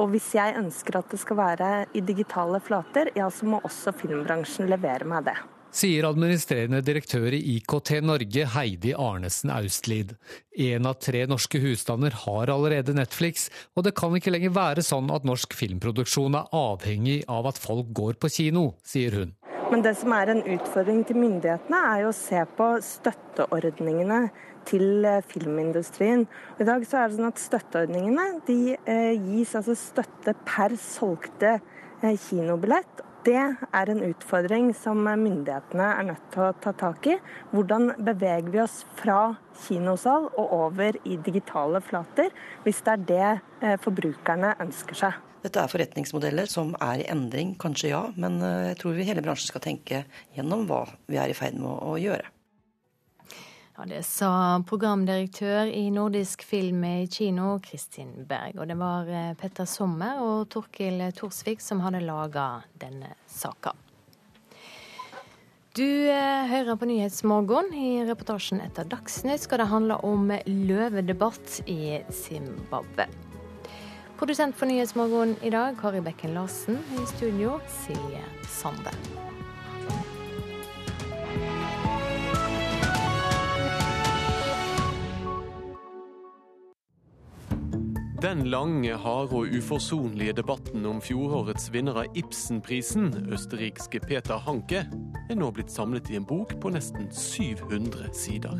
[0.00, 3.92] Og hvis jeg ønsker at det skal være i digitale flater, ja, så må også
[3.96, 5.36] filmbransjen levere meg det
[5.74, 10.14] sier administrerende direktør i IKT Norge Heidi Arnesen Austlid.
[10.56, 15.10] Én av tre norske husstander har allerede Netflix, og det kan ikke lenger være sånn
[15.14, 19.34] at norsk filmproduksjon er avhengig av at folk går på kino, sier hun.
[19.66, 24.20] Men det som er en utfordring til myndighetene, er jo å se på støtteordningene
[24.66, 26.26] til eh, filmindustrien.
[26.60, 31.56] I dag så er det sånn at Støtteordningene de eh, gis altså støtte per solgte
[31.56, 33.02] eh, kinobillett.
[33.26, 33.34] Det
[33.74, 37.16] er en utfordring som myndighetene er nødt til å ta tak i.
[37.50, 39.32] Hvordan beveger vi oss fra
[39.64, 42.30] kinosal og over i digitale flater,
[42.62, 43.32] hvis det er det
[43.66, 45.18] eh, forbrukerne ønsker seg.
[45.42, 49.26] Dette er forretningsmodeller som er i endring, kanskje ja, men eh, jeg tror vi hele
[49.26, 50.04] bransjen skal tenke
[50.38, 52.30] gjennom hva vi er i ferd med å gjøre.
[53.78, 58.56] Ja, Det sa programdirektør i Nordisk film i kino, Kristin Berg.
[58.56, 63.74] Og det var eh, Petter Sommer og Torkil Torsvik som hadde laga denne saka.
[65.76, 67.68] Du eh, hører på Nyhetsmorgen.
[67.76, 73.10] I reportasjen etter Dagsnytt skal det handle om løvedebatt i Zimbabwe.
[74.16, 76.80] Produsent for Nyhetsmorgen i dag, Kari Bekken Larsen.
[76.96, 78.96] I studio, Silje Sande.
[88.22, 94.86] Den lange, harde og uforsonlige debatten om fjorårets vinner av Ibsenprisen, østerrikske Peter Hanke,
[95.28, 98.56] er nå blitt samlet i en bok på nesten 700 sider.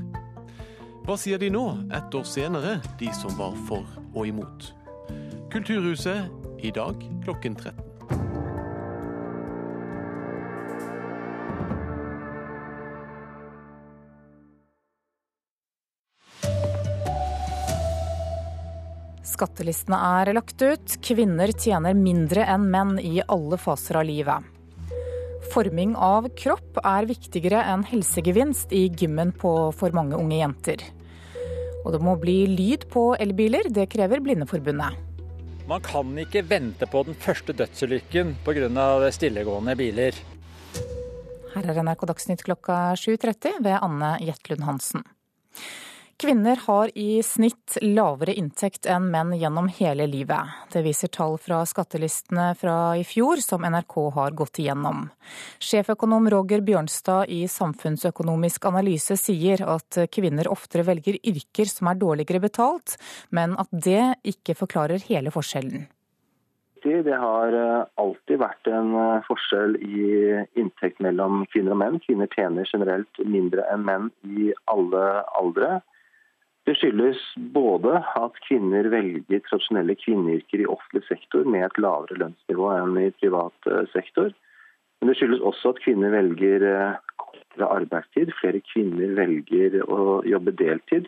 [1.07, 4.71] Hva sier de nå, ett år senere, de som var for og imot?
[5.55, 6.29] Kulturhuset
[6.61, 7.86] i dag klokken 13.
[19.37, 20.95] Skattelistene er lagt ut.
[21.05, 24.47] Kvinner tjener mindre enn menn i alle faser av livet.
[25.53, 30.87] Forming av kropp er viktigere enn helsegevinst i gymmen på for mange unge jenter.
[31.85, 34.97] Og det må bli lyd på elbiler, det krever Blindeforbundet.
[35.69, 39.11] Man kan ikke vente på den første dødsulykken pga.
[39.13, 40.17] stillegående biler.
[41.53, 45.05] Her er NRK Dagsnytt klokka 7.30 ved Anne Jetlund Hansen.
[46.19, 50.49] Kvinner har i snitt lavere inntekt enn menn gjennom hele livet.
[50.73, 55.11] Det viser tall fra skattelistene fra i fjor som NRK har gått igjennom.
[55.61, 62.41] Sjeføkonom Roger Bjørnstad i Samfunnsøkonomisk analyse sier at kvinner oftere velger yrker som er dårligere
[62.47, 62.97] betalt,
[63.29, 65.85] men at det ikke forklarer hele forskjellen.
[66.87, 70.07] Det har eh, alltid vært en eh, forskjell i
[70.57, 72.01] inntekt mellom kvinner og menn.
[72.05, 75.05] Kvinner tjener generelt mindre enn menn i alle
[75.37, 75.83] aldre.
[76.67, 77.19] Det skyldes
[77.55, 83.13] både at kvinner velger tradisjonelle kvinneyrker i offentlig sektor med et lavere lønnsnivå enn i
[83.21, 84.33] privat eh, sektor.
[84.99, 88.33] Men det skyldes også at kvinner velger eh, kortere arbeidstid.
[88.41, 91.07] Flere kvinner velger å jobbe deltid.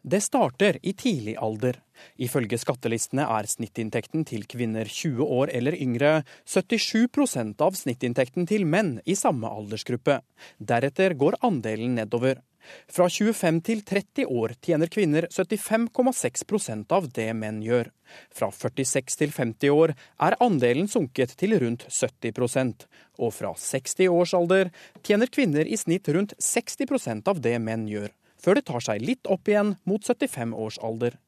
[0.00, 1.76] Det starter i tidlig alder.
[2.20, 6.12] Ifølge skattelistene er snittinntekten til kvinner 20 år eller yngre
[6.48, 10.22] 77% av snittinntekten til menn i samme aldersgruppe.
[10.56, 12.40] Deretter går andelen nedover.
[12.90, 17.90] Fra 25 til 30 år tjener kvinner 75,6% av det menn gjør.
[18.34, 19.94] Fra 46 til 50 år
[20.26, 22.86] er andelen sunket til rundt 70%
[23.20, 24.70] og fra 60 års alder
[25.06, 29.30] tjener kvinner i snitt rundt 60% av det menn gjør, før det tar seg litt
[29.30, 31.18] opp igjen mot 75 års alder.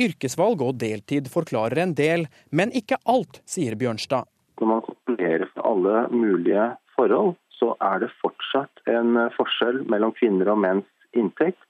[0.00, 4.28] Yrkesvalg og deltid forklarer en del, men ikke alt, sier Bjørnstad.
[4.60, 6.64] Når man kontrollerer alle mulige
[7.00, 11.60] forhold, så er det fortsatt en forskjell mellom kvinner og menns inntekt.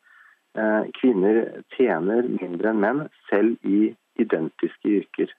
[0.58, 5.30] Eh, kvinner tjener mindre enn menn, selv i identiske yrker.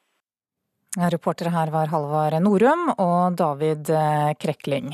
[1.11, 4.89] Reportere her var Halvard Norum og David eh, Krekling.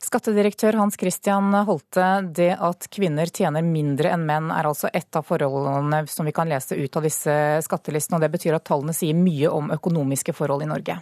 [0.00, 5.26] Skattedirektør Hans Christian Holte, det at kvinner tjener mindre enn menn er altså ett av
[5.28, 7.34] forholdene som vi kan lese ut av disse
[7.64, 8.16] skattelistene.
[8.16, 11.00] og Det betyr at tallene sier mye om økonomiske forhold i Norge?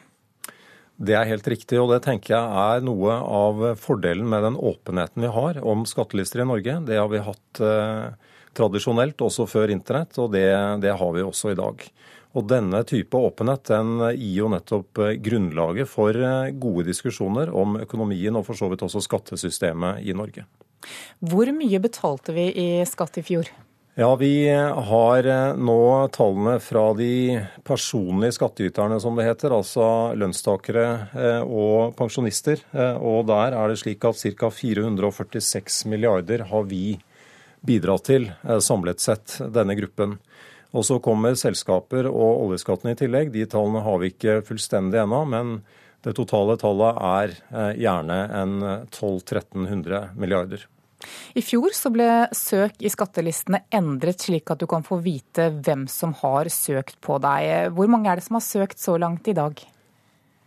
[1.03, 5.25] Det er helt riktig, og det tenker jeg er noe av fordelen med den åpenheten
[5.25, 6.77] vi har om skattelister i Norge.
[6.87, 10.47] Det har vi hatt eh, tradisjonelt også før internett, og det,
[10.85, 11.83] det, har vi også i dag.
[12.39, 17.81] Og Denne type åpenhet den gir jo nettopp eh, grunnlaget for eh, gode diskusjoner om
[17.83, 20.47] økonomien og for så vidt også skattesystemet i Norge.
[21.19, 23.51] Hvor mye betalte vi i skatt i fjor?
[23.95, 24.49] Ja, Vi
[24.89, 29.53] har eh, nå tallene fra de personlige skattyterne, som det heter.
[29.53, 29.85] Altså
[30.17, 32.63] lønnstakere eh, og pensjonister.
[32.73, 34.49] Eh, og Der er det slik at ca.
[34.49, 36.97] 446 milliarder har vi
[37.61, 38.31] bidratt til
[38.65, 40.17] samlet sett, denne gruppen.
[40.73, 43.29] Og Så kommer selskaper og oljeskatten i tillegg.
[43.37, 45.25] De tallene har vi ikke fullstendig ennå.
[45.29, 45.59] men
[46.03, 50.72] det totale tallet er gjerne en 1200-1300 milliarder.
[51.35, 55.87] I fjor så ble søk i skattelistene endret slik at du kan få vite hvem
[55.91, 57.73] som har søkt på deg.
[57.77, 59.63] Hvor mange er det som har søkt så langt i dag?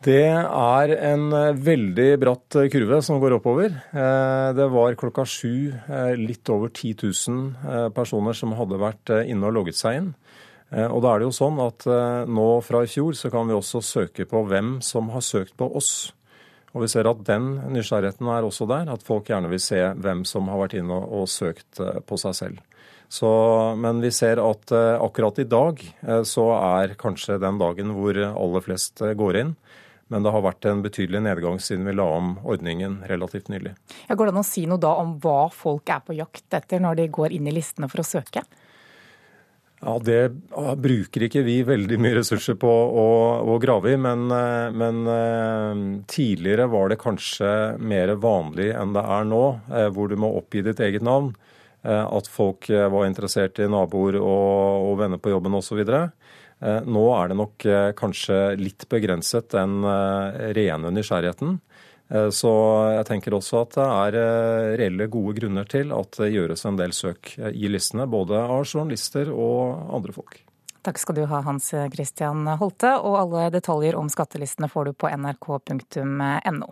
[0.05, 3.71] Det er en eh, veldig bratt eh, kurve som går oppover.
[3.89, 5.71] Eh, det var klokka sju
[6.19, 10.11] litt over 10 000 personer som hadde vært inne og logget seg inn.
[10.75, 11.85] Og da er det jo sånn at
[12.27, 15.67] nå fra i fjor så kan vi også søke på hvem som har søkt på
[15.77, 16.09] oss.
[16.75, 20.25] Og vi ser at den nysgjerrigheten er også der, at folk gjerne vil se hvem
[20.27, 22.63] som har vært inne og, søkt eh, på seg selv.
[23.07, 23.29] Så,
[23.79, 28.17] men vi ser at uh, akkurat i dag uh, så er kanskje den dagen hvor
[28.17, 29.53] aller flest går inn.
[30.11, 33.71] Men det har vært en betydelig nedgang siden vi la om ordningen relativt nylig.
[34.09, 36.83] Ja, går det an å si noe da om hva folk er på jakt etter
[36.83, 38.43] når de går inn i listene for å søke?
[39.85, 40.31] Ja, Det
[40.81, 43.09] bruker ikke vi veldig mye ressurser på å,
[43.53, 49.03] å grave i, men, eh, men, eh, tidligere var det kanskje mer vanlig enn det
[49.05, 51.35] er nå, eh, hvor du må oppgi ditt eget navn.
[51.85, 55.83] At folk var interessert i naboer og, og venner på jobben osv.
[55.85, 57.65] Nå er det nok
[57.99, 59.85] kanskje litt begrenset den
[60.57, 61.59] rene nysgjerrigheten.
[62.09, 62.51] Eh, så
[62.93, 66.77] jeg tenker også at det er eh, reelle, gode grunner til at det gjøres en
[66.79, 70.41] del søk eh, i listene, både av journalister og andre folk.
[70.85, 72.91] Takk skal du ha, Hans Christian Holte.
[73.01, 76.67] Og alle detaljer om skattelistene får du på nrk.no.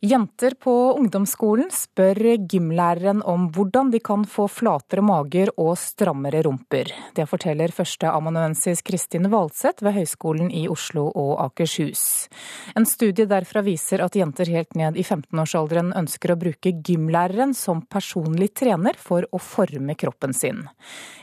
[0.00, 2.16] Jenter på ungdomsskolen spør
[2.48, 6.88] gymlæreren om hvordan de kan få flatere mager og strammere rumper.
[7.12, 12.30] Det forteller førsteamanuensis Kristin Valseth ved Høgskolen i Oslo og Akershus.
[12.72, 17.84] En studie derfra viser at jenter helt ned i 15-årsalderen ønsker å bruke gymlæreren som
[17.84, 20.64] personlig trener for å forme kroppen sin.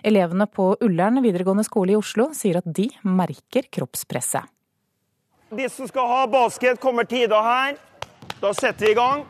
[0.06, 4.46] Elevene på Ullern videregående skole i Oslo sier at de merker kroppspresset.
[5.50, 7.78] De som skal ha basket, kommer tida her.
[8.42, 9.24] Da setter vi i gang.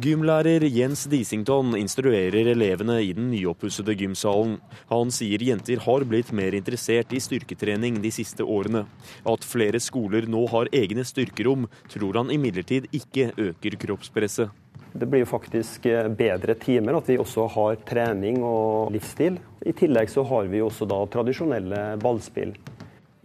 [0.00, 4.56] Gymlærer Jens Disington instruerer elevene i den nyoppussede gymsalen.
[4.88, 8.86] Han sier jenter har blitt mer interessert i styrketrening de siste årene.
[9.28, 14.50] At flere skoler nå har egne styrkerom, tror han imidlertid ikke øker kroppspresset.
[14.98, 19.38] Det blir faktisk eh, bedre timer, at vi også har trening og livsstil.
[19.62, 22.56] I tillegg så har vi også da tradisjonelle ballspill.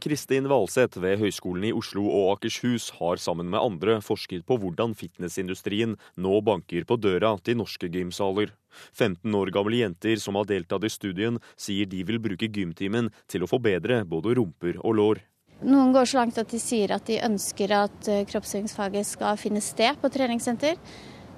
[0.01, 4.95] Kristin Valseth ved Høgskolen i Oslo og Akershus har sammen med andre forsket på hvordan
[4.97, 8.51] fitnessindustrien nå banker på døra til norske gymsaler.
[8.93, 13.45] 15 år gamle jenter som har deltatt i studien, sier de vil bruke gymtimen til
[13.45, 15.23] å forbedre både rumper og lår.
[15.63, 19.63] Noen går så langt at de sier at de ønsker at eh, kroppsøvingsfaget skal finne
[19.63, 20.75] sted på treningssenter.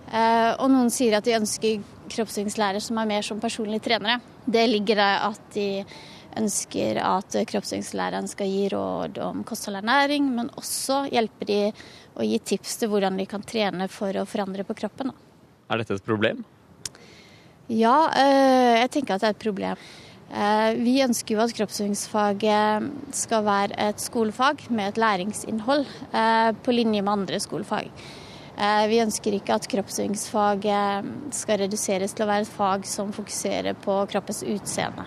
[0.08, 4.18] Eh, og noen sier at de ønsker kroppsøvingslærer som er mer som personlige trenere.
[4.47, 5.68] Det ligger der at de
[6.38, 11.61] ønsker at kroppsøvingslæreren skal gi råd om kosthold og ernæring, men også hjelpe de
[12.17, 15.13] å gi tips til hvordan de kan trene for å forandre på kroppen.
[15.67, 16.45] Er dette et problem?
[17.67, 19.81] Ja, eh, jeg tenker at det er et problem.
[20.31, 25.83] Eh, vi ønsker jo at kroppsøvingsfaget skal være et skolefag med et læringsinnhold,
[26.13, 27.91] eh, på linje med andre skolefag.
[28.57, 33.99] Vi ønsker ikke at kroppsøvingsfaget skal reduseres til å være et fag som fokuserer på
[34.09, 35.05] kroppens utseende.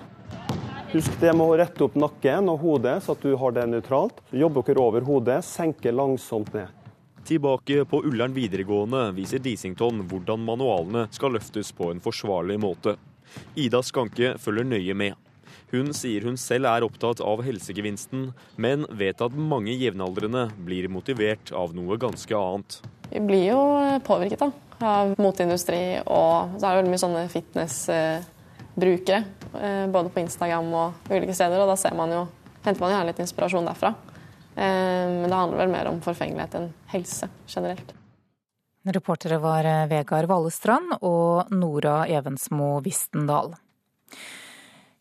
[0.90, 4.16] Husk det med å rette opp nakken og hodet, så at du har det nøytralt.
[4.34, 6.66] Jobb dere over hodet, senke langsomt ned.
[7.28, 12.96] Tilbake på Ullern videregående viser Disington hvordan manualene skal løftes på en forsvarlig måte.
[13.54, 15.14] Ida Skanke følger nøye med.
[15.70, 21.52] Hun sier hun selv er opptatt av helsegevinsten, men vet at mange jevnaldrende blir motivert
[21.54, 22.80] av noe ganske annet.
[23.12, 23.62] Vi blir jo
[24.10, 24.50] påvirket da,
[24.82, 27.84] av moteindustri, og så er det veldig mye sånne fitness
[28.74, 29.22] brukere.
[29.22, 31.60] Eh, både på Instagram og ulike steder.
[31.62, 32.22] Og da man jo,
[32.64, 33.94] henter man gjerne litt inspirasjon derfra.
[34.54, 37.94] Eh, men det handler vel mer om forfengelighet enn helse generelt.
[38.90, 43.54] Reportere var eh, Vegard Vallestrand og Nora Evensmo Vistendal.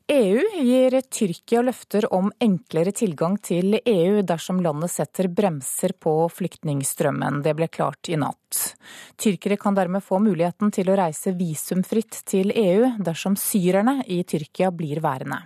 [0.09, 7.43] EU gir Tyrkia løfter om enklere tilgang til EU dersom landet setter bremser på flyktningstrømmen.
[7.45, 8.73] Det ble klart i natt.
[9.21, 14.71] Tyrkere kan dermed få muligheten til å reise visumfritt til EU dersom syrerne i Tyrkia
[14.73, 15.43] blir værende.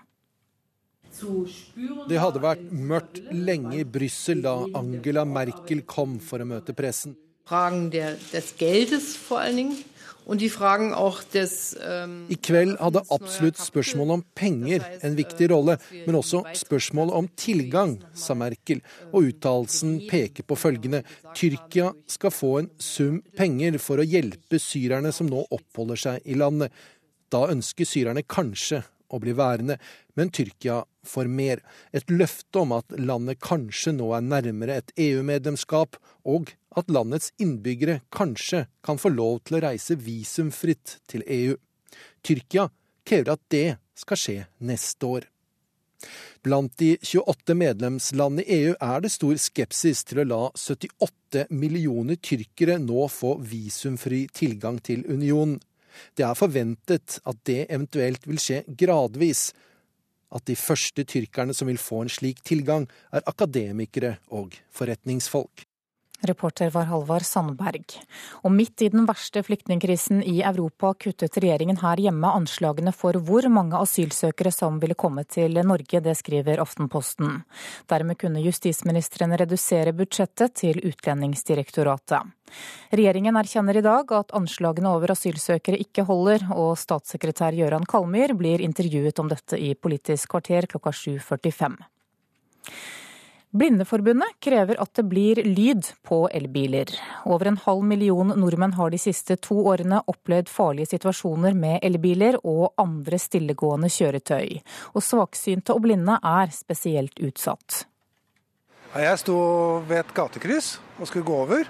[2.07, 7.18] Det hadde vært mørkt lenge i Brussel da Angela Merkel kom for å møte pressen.
[7.43, 9.84] Fragen des Geldes vor allen Dingen
[12.32, 17.97] I kveld hadde absolutt spørsmålet om penger en viktig rolle, men også spørsmålet om tilgang,
[18.15, 18.80] sa Merkel,
[19.11, 21.03] og uttalelsen peker på følgende
[21.36, 26.39] Tyrkia skal få en sum penger for å hjelpe syrerne som nå oppholder seg i
[26.39, 26.71] landet.
[27.34, 28.84] Da ønsker syrerne kanskje
[29.14, 29.78] å bli værende,
[30.18, 31.61] men Tyrkia får mer.
[31.93, 38.01] Et løfte om at landet kanskje nå er nærmere et EU-medlemskap, og at landets innbyggere
[38.14, 41.59] kanskje kan få lov til å reise visumfritt til EU.
[42.26, 42.69] Tyrkia
[43.06, 43.68] krever at det
[43.99, 45.30] skal skje neste år.
[46.44, 52.19] Blant de 28 medlemslandene i EU er det stor skepsis til å la 78 millioner
[52.19, 55.61] tyrkere nå få visumfri tilgang til unionen.
[56.18, 59.52] Det er forventet at det eventuelt vil skje gradvis,
[60.34, 65.68] at de første tyrkerne som vil få en slik tilgang, er akademikere og forretningsfolk.
[66.28, 67.98] Reporter var Halvard Sandberg.
[68.44, 73.48] Og midt i den verste flyktningkrisen i Europa kuttet regjeringen her hjemme anslagene for hvor
[73.52, 77.41] mange asylsøkere som ville komme til Norge, det skriver Aftenposten.
[77.91, 82.32] Dermed kunne justisministeren redusere budsjettet til Utlendingsdirektoratet.
[82.94, 88.64] Regjeringen erkjenner i dag at anslagene over asylsøkere ikke holder, og statssekretær Gøran Kalmyr blir
[88.64, 91.82] intervjuet om dette i Politisk kvarter klokka 7.45.
[93.53, 96.89] Blindeforbundet krever at det blir lyd på elbiler.
[97.30, 102.39] Over en halv million nordmenn har de siste to årene opplevd farlige situasjoner med elbiler
[102.41, 104.57] og andre stillegående kjøretøy.
[104.97, 107.84] Og svaksynte og blinde er spesielt utsatt.
[108.97, 109.38] Jeg sto
[109.85, 111.69] ved et gatekryss og skulle gå over,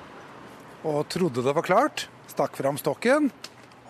[0.88, 2.08] og trodde det var klart.
[2.32, 3.28] Stakk fram stokken,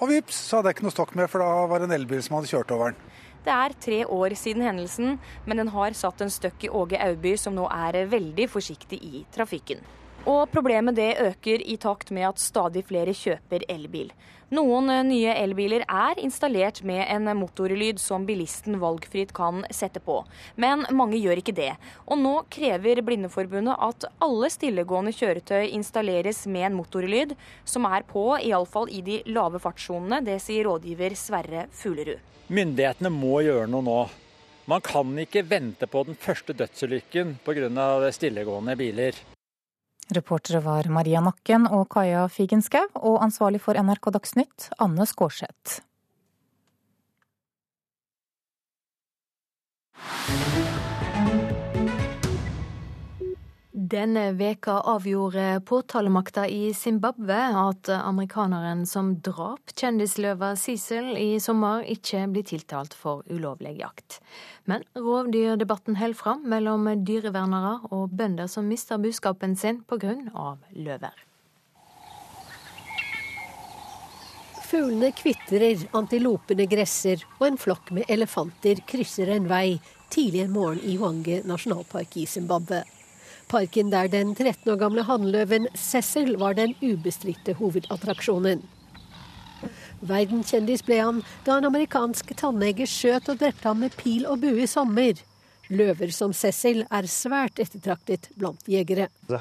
[0.01, 2.25] og vips, så hadde jeg ikke noe stokk med, for da var det en elbil
[2.25, 3.12] som hadde kjørt over den.
[3.43, 7.33] Det er tre år siden hendelsen, men den har satt en støkk i Åge Auby,
[7.35, 9.83] som nå er veldig forsiktig i trafikken.
[10.23, 14.13] Og problemet det øker i takt med at stadig flere kjøper elbil.
[14.53, 20.19] Noen nye elbiler er installert med en motorlyd som bilisten valgfritt kan sette på,
[20.61, 21.71] men mange gjør ikke det.
[22.05, 27.33] Og nå krever Blindeforbundet at alle stillegående kjøretøy installeres med en motorlyd
[27.65, 30.21] som er på, iallfall i de lave fartssonene.
[30.23, 32.21] Det sier rådgiver Sverre Fuglerud.
[32.53, 33.99] Myndighetene må gjøre noe nå.
[34.69, 38.11] Man kan ikke vente på den første dødsulykken pga.
[38.13, 39.17] stillegående biler.
[40.11, 45.81] Reportere var Maria Nakken og Kaja Figenschou, og ansvarlig for NRK Dagsnytt, Anne Skårseth.
[53.93, 62.23] Denne veka avgjorde påtalemakta i Zimbabwe at amerikaneren som drap kjendisløva Cecil i sommer, ikke
[62.33, 64.17] blir tiltalt for ulovlig jakt.
[64.65, 70.15] Men rovdyrdebatten holder fram mellom dyrevernere og bønder som mister buskapen sin pga.
[70.73, 71.13] løver.
[74.71, 79.77] Fuglene kvitrer, antilopene gresser, og en flokk med elefanter krysser en vei
[80.09, 82.81] tidlig en morgen i Wange nasjonalpark i Zimbabwe.
[83.49, 88.63] Parken der den 13 år gamle hannløven Cecil var den ubestridte hovedattraksjonen.
[90.03, 94.65] Verdenskjendis ble han da en amerikansk tannlege skjøt og drepte ham med pil og bue
[94.65, 95.21] i sommer.
[95.71, 99.07] Løver som Cecil er svært ettertraktet blant jegere.
[99.27, 99.39] The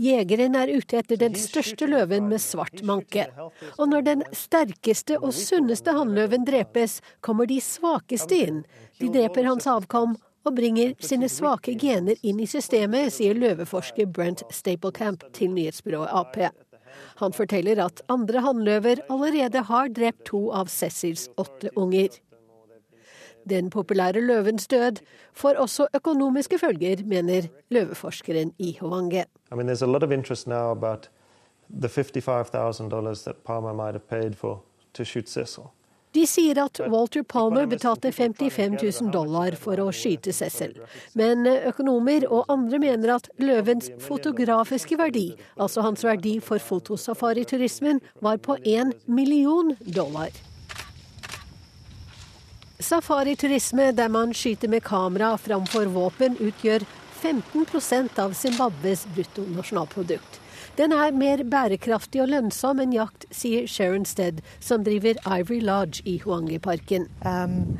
[0.00, 3.26] Jegeren er ute etter den største løven med svart manke.
[3.76, 8.62] Og når den sterkeste og sunneste hannløven drepes, kommer de svakeste inn.
[9.00, 10.16] De dreper hans avkom
[10.48, 16.40] og bringer sine svake gener inn i systemet, sier løveforsker Brent Staplecamp til nyhetsbyrået Ap.
[17.20, 22.08] Han forteller at andre hannløver allerede har drept to av Cecils åtte unger.
[23.50, 25.00] Den populære løvens død
[25.32, 29.24] får også økonomiske følger, mener løveforskeren i Hovange.
[29.52, 31.10] I mean, there's a lot of interest now about
[31.80, 34.62] the $55,000 that Palmer might have paid for
[34.94, 35.70] to shoot Cecil.
[36.14, 40.74] De sier at Walter Palmer betalte 55 000 dollar for å skyte Cecil.
[41.14, 48.42] Men økonomer og andre mener at løvens fotografiske verdi, altså hans verdi for fotosafariturismen, var
[48.42, 50.34] på én million dollar.
[52.80, 56.86] Safariturisme der man skyter med kamera framfor våpen, utgjør
[57.20, 60.40] 15% av Zimbabwes bruttonasjonalprodukt.
[60.78, 66.00] Den er mer bærekraftig og lønnsom enn jakt, sier Sharon Stead, som driver Ivory Lodge
[66.08, 67.08] i Huangi-parken.
[67.20, 67.76] Um,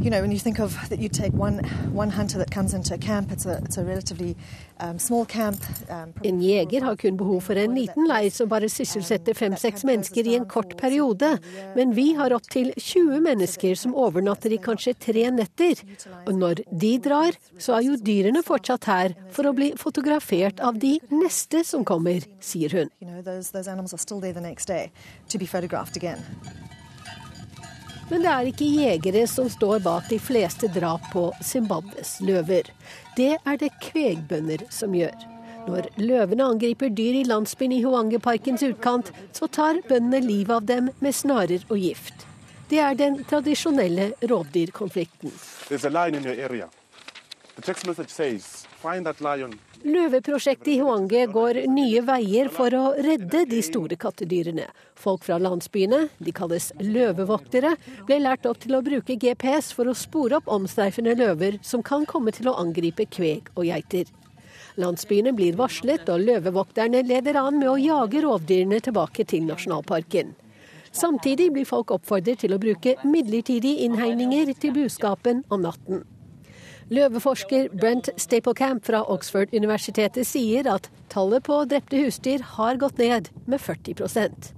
[0.00, 1.58] you know, when you think of that you take one,
[1.92, 4.36] one hunter that comes into a camp, it's a, it's a relatively
[4.78, 5.58] um, small camp.
[5.90, 10.26] Um, en jeger har kun behov for en liten leir som bare sysselsetter fem-seks mennesker
[10.26, 11.38] i en kort periode.
[11.76, 15.82] Men vi har opptil 20 mennesker som overnatter i kanskje tre netter.
[16.26, 20.78] Og når de drar, så er jo dyrene fortsatt her for å bli fotografert av
[20.78, 22.94] de neste som kommer, sier hun.
[23.00, 23.68] You know, those, those
[28.08, 32.70] men det er ikke jegere som står bak de fleste drap på Zimbabwes løver.
[33.16, 35.16] Det er det kvegbønder som gjør.
[35.68, 40.88] Når løvene angriper dyr i landsbyen i Huangeparkens utkant, så tar bøndene livet av dem
[41.04, 42.24] med snarer og gift.
[42.68, 45.32] Det er den tradisjonelle rovdyrkonflikten.
[49.86, 54.64] Løveprosjektet i Huange går nye veier for å redde de store kattedyrene.
[54.98, 57.76] Folk fra landsbyene, de kalles løvevoktere,
[58.08, 62.08] ble lært opp til å bruke GPS for å spore opp omstreifende løver som kan
[62.10, 64.10] komme til å angripe kveg og geiter.
[64.82, 70.34] Landsbyene blir varslet, og løvevokterne leder an med å jage rovdyrene tilbake til nasjonalparken.
[70.90, 76.02] Samtidig blir folk oppfordret til å bruke midlertidige innhegninger til buskapen om natten.
[76.88, 83.60] Løveforsker Brent Staplecamp fra Oxford-universitetet sier at tallet på drepte husdyr har gått ned med
[83.60, 84.54] 40%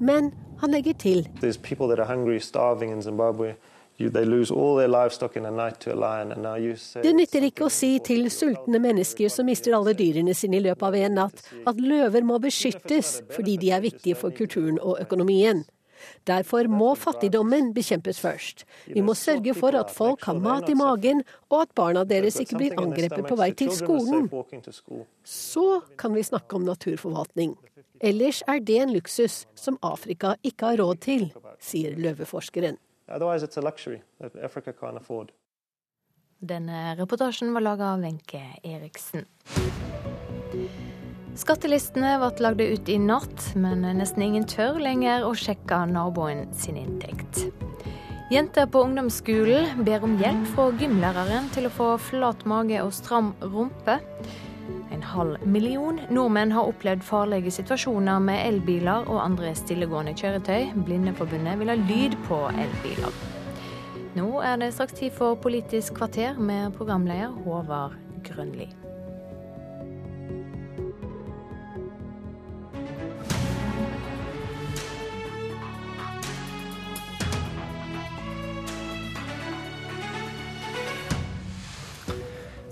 [0.00, 0.32] Men
[0.62, 1.26] han legger til.
[7.04, 10.88] Det nytter ikke å si til sultne mennesker som mister alle dyrene sine i løpet
[10.88, 15.66] av en natt, at løver må beskyttes fordi de er viktige for kulturen og økonomien.
[16.28, 18.64] Derfor må fattigdommen bekjempes først.
[18.86, 22.60] Vi må sørge for at folk har mat i magen, og at barna deres ikke
[22.60, 24.28] blir angrepet på vei til skolen.
[25.24, 25.68] Så
[25.98, 27.56] kan vi snakke om naturforvaltning.
[28.04, 31.30] Ellers er det en luksus som Afrika ikke har råd til,
[31.62, 32.80] sier løveforskeren.
[36.44, 39.24] Denne reportasjen var laga av Wenche Eriksen.
[41.34, 46.78] Skattelistene ble lagd ut i natt, men nesten ingen tør lenger å sjekke naboen sin
[46.78, 47.48] inntekt.
[48.30, 53.32] Jenter på ungdomsskolen ber om hjelp fra gymlæreren til å få flat mage og stram
[53.42, 53.98] rumpe.
[54.94, 60.70] En halv million nordmenn har opplevd farlige situasjoner med elbiler og andre stillegående kjøretøy.
[60.86, 63.20] Blindeforbundet vil ha lyd på elbiler.
[64.14, 68.70] Nå er det straks tid for Politisk kvarter med programleder Håvard Grønli.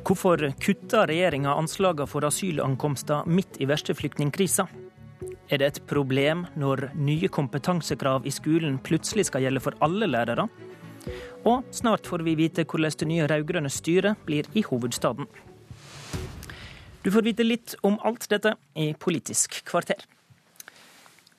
[0.02, 4.64] Hvorfor kutter regjeringa anslagene for asylankomster midt i verste flyktningkrisa?
[5.46, 10.48] Er det et problem når nye kompetansekrav i skolen plutselig skal gjelde for alle lærere?
[11.46, 15.30] Og snart får vi vite hvordan det nye rød-grønne styret blir i hovedstaden.
[17.02, 20.02] Du får vite litt om alt dette i Politisk kvarter.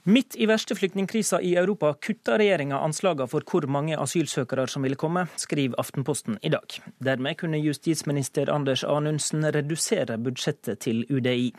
[0.03, 4.99] Midt i verste flyktningkrisa i Europa kutta regjeringa anslagene for hvor mange asylsøkere som ville
[4.99, 6.75] komme, skriver Aftenposten i dag.
[6.99, 11.53] Dermed kunne justisminister Anders Anundsen redusere budsjettet til UDI.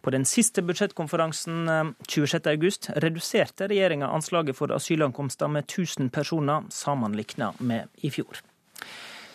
[0.00, 1.68] På den siste budsjettkonferansen
[2.08, 8.40] 26.8 eh, reduserte regjeringa anslaget for asylankomster med 1000 personer sammenlikna med i fjor.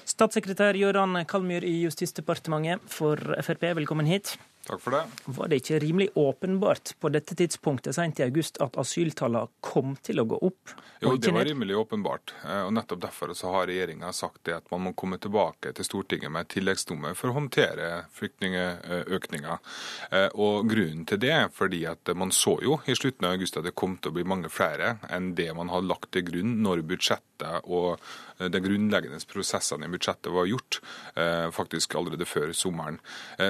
[0.10, 4.40] Statssekretær Gøran Kalmyr i Justisdepartementet for Frp, velkommen hit.
[4.70, 5.04] Takk for det.
[5.26, 10.22] Var det ikke rimelig åpenbart på dette tidspunktet sent i august at asyltallene kom til
[10.22, 10.76] å gå opp?
[11.02, 12.34] Jo, det var rimelig åpenbart.
[12.44, 15.88] Eh, og Nettopp derfor så har regjeringa sagt det at man må komme tilbake til
[15.88, 17.88] Stortinget med et tilleggsnummer for å håndtere
[18.20, 19.58] flyktningøkninga.
[20.12, 23.58] Eh, og Grunnen til det er fordi at man så jo i slutten av august
[23.58, 26.60] at det kom til å bli mange flere enn det man hadde lagt til grunn
[26.66, 30.82] når budsjettet og eh, de grunnleggende prosessene i budsjettet var gjort,
[31.56, 32.98] faktisk allerede før sommeren.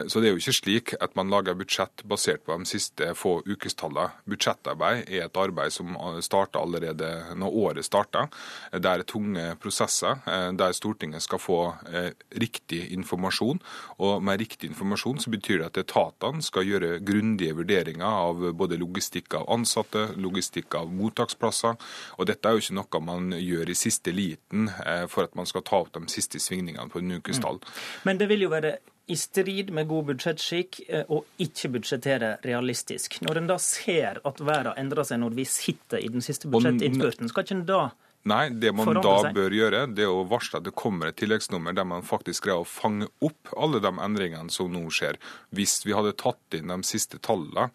[0.09, 3.39] Så det er jo ikke slik at man lager budsjett basert på de siste få
[3.45, 4.11] ukestallene.
[4.29, 7.09] Budsjettarbeid er et arbeid som starta allerede
[7.39, 8.27] når året starta.
[8.71, 11.59] Det er tunge prosesser eh, der Stortinget skal få
[11.91, 12.11] eh,
[12.41, 13.61] riktig informasjon.
[13.99, 18.79] Og med riktig informasjon så betyr det at etatene skal gjøre grundige vurderinger av både
[18.79, 21.79] logistikk av ansatte, logistikk av mottaksplasser.
[22.17, 25.49] Og dette er jo ikke noe man gjør i siste liten eh, for at man
[25.49, 27.59] skal ta opp de siste svingningene på en ukestall.
[27.59, 27.75] Mm.
[28.09, 28.77] Men det vil jo være
[29.09, 33.19] i strid med god budsjettskikk å ikke budsjettere realistisk.
[33.25, 37.31] Når en da ser at verden endrer seg når vi sitter i den siste budsjettinnspurten,
[37.31, 37.81] skal ikke en da
[38.27, 41.75] Nei, det man da bør gjøre, det er å varsle at det kommer et tilleggsnummer
[41.77, 45.15] der man faktisk greier å fange opp alle de endringene som nå skjer.
[45.55, 47.69] Hvis vi hadde tatt inn de siste tallene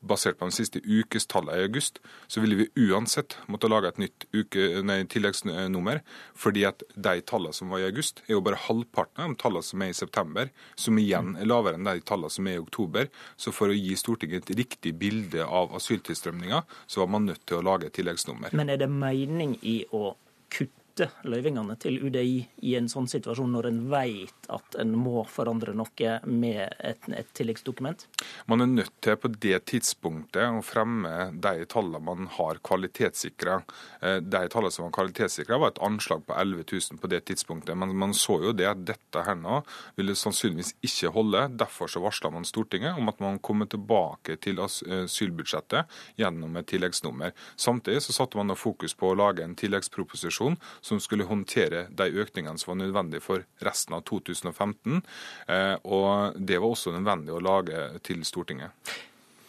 [0.00, 4.26] basert på de siste ukestallene i august, så ville vi uansett måtte lage et nytt
[4.32, 6.00] uke, nei, tilleggsnummer.
[6.34, 9.62] fordi at de tallene som var i august, er jo bare halvparten av de tallene
[9.66, 13.10] som er i september, som igjen er lavere enn de tallene som er i oktober.
[13.36, 17.60] Så for å gi Stortinget et riktig bilde av asyltilstrømninga, så var man nødt til
[17.60, 18.56] å lage et tilleggsnummer.
[18.56, 20.14] Men er det mening i å
[20.50, 25.22] kutte kutte løyvingene til UDI i en sånn situasjon, når en vet at en må
[25.28, 28.06] forandre noe med et, et tilleggsdokument?
[28.50, 33.60] Man er nødt til på det tidspunktet å fremme de tallene man har kvalitetssikra.
[34.00, 37.78] Eh, de tallene som var kvalitetssikra, var et anslag på 11 000 på det tidspunktet.
[37.78, 39.62] Men man så jo det at dette her nå
[39.98, 41.46] ville sannsynligvis ikke holde.
[41.60, 47.34] Derfor så varsla man Stortinget om at man kommer tilbake til asylbudsjettet gjennom et tilleggsnummer.
[47.60, 50.58] Samtidig så satte man da fokus på å lage en tilleggsproposisjon
[50.90, 54.98] som skulle håndtere de økningene som var nødvendige for resten av 2015.
[55.46, 58.74] Eh, og det var også nødvendig å lage til Stortinget.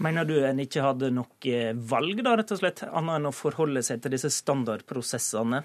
[0.01, 1.57] Mener du en ikke hadde noe
[1.89, 5.61] valg, da, rett og slett, annet enn å forholde seg til disse standardprosessene?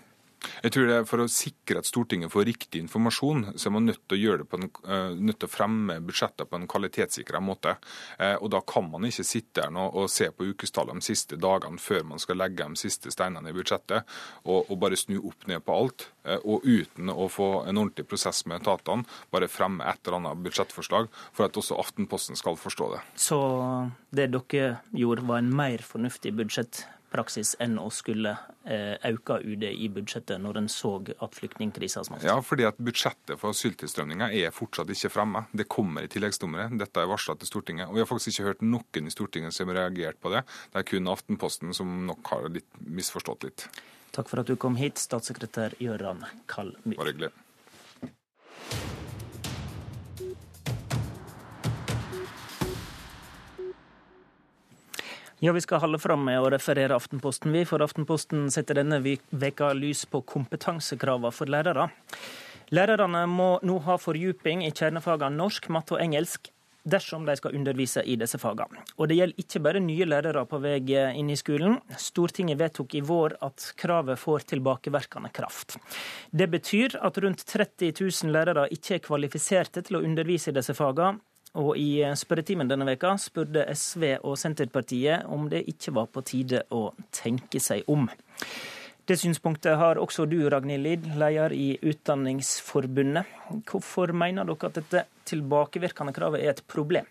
[0.62, 3.86] Jeg tror det er For å sikre at Stortinget får riktig informasjon, så er man
[3.88, 6.68] nødt til å, gjøre det på en, uh, nødt til å fremme budsjettet på en
[6.70, 7.76] kvalitetssikra måte.
[8.20, 11.38] Uh, og Da kan man ikke sitte her nå og se på ukestallene de siste
[11.40, 14.06] dagene før man skal legge de siste steinene i budsjettet,
[14.44, 16.08] og, og bare snu opp ned på alt.
[16.26, 20.44] Uh, og uten å få en ordentlig prosess med etatene, bare fremme et eller annet
[20.46, 23.00] budsjettforslag for at også Aftenposten skal forstå det.
[23.20, 23.38] Så
[24.16, 26.84] det dere gjorde var en mer fornuftig budsjett?
[27.12, 28.32] Praksis enn å skulle
[28.64, 30.92] eh, UD i budsjettet når en så
[31.22, 32.26] at flyktningkrisa smalt?
[32.26, 35.46] Ja, fordi at budsjettet for asyltilstrømninga er fortsatt ikke fremme.
[35.52, 36.76] Det kommer i tilleggsnummeret.
[36.80, 37.88] Dette er varsla til Stortinget.
[37.88, 40.44] Og vi har faktisk ikke hørt noen i Stortinget som har reagert på det.
[40.72, 43.68] Det er kun Aftenposten som nok har litt misforstått litt.
[44.16, 46.96] Takk for at du kom hit, statssekretær Gøran Kallmyr.
[46.96, 47.34] Bare hyggelig.
[55.38, 57.66] Ja, Vi skal holde fram med å referere Aftenposten, vi.
[57.68, 61.90] For Aftenposten setter denne veka lys på kompetansekravene for lærere.
[62.72, 66.48] Lærerne må nå ha fordyping i kjernefagene norsk, matte og engelsk
[66.88, 68.80] dersom de skal undervise i disse fagene.
[68.96, 71.82] Og det gjelder ikke bare nye lærere på vei inn i skolen.
[72.00, 75.76] Stortinget vedtok i vår at kravet får tilbakevirkende kraft.
[76.30, 80.72] Det betyr at rundt 30 000 lærere ikke er kvalifiserte til å undervise i disse
[80.78, 81.20] fagene,
[81.56, 86.62] og i spørretimen denne veka spurte SV og Senterpartiet om det ikke var på tide
[86.74, 88.08] å tenke seg om.
[89.06, 93.28] Det synspunktet har også du, Ragnhild Lid, leder i Utdanningsforbundet.
[93.70, 97.06] Hvorfor mener dere at dette tilbakevirkende kravet er et problem?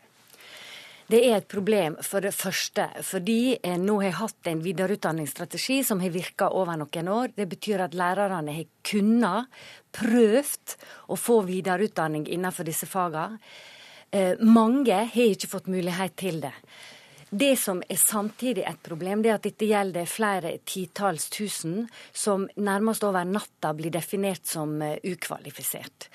[1.05, 6.01] Det er et problem for det første fordi en nå har hatt en videreutdanningsstrategi som
[6.01, 7.35] har virka over noen år.
[7.38, 9.51] Det betyr at lærerne har kunnet,
[9.95, 10.76] prøvd
[11.13, 13.38] å få videreutdanning innenfor disse fagene.
[14.11, 16.53] Eh, mange har ikke fått mulighet til det.
[17.36, 22.45] Det som er samtidig et problem, det er at dette gjelder flere titalls tusen som
[22.56, 26.07] nærmest over natta blir definert som eh, ukvalifisert.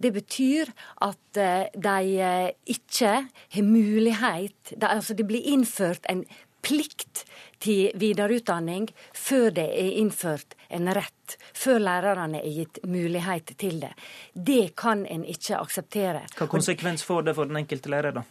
[0.00, 0.72] Det betyr
[1.06, 6.24] at eh, de ikke har mulighet Altså det blir innført en
[6.64, 7.24] plikt
[7.64, 13.92] til videreutdanning før det er innført en rett, før lærerne er gitt mulighet til det.
[14.34, 16.24] Det kan en ikke akseptere.
[16.38, 18.24] Hva konsekvens får det for den enkelte lærer, da?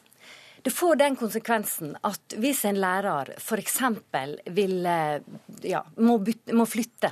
[0.63, 3.81] Det får den konsekvensen at hvis en lærer f.eks.
[4.55, 4.77] vil
[5.67, 7.11] ja, må, bytte, må flytte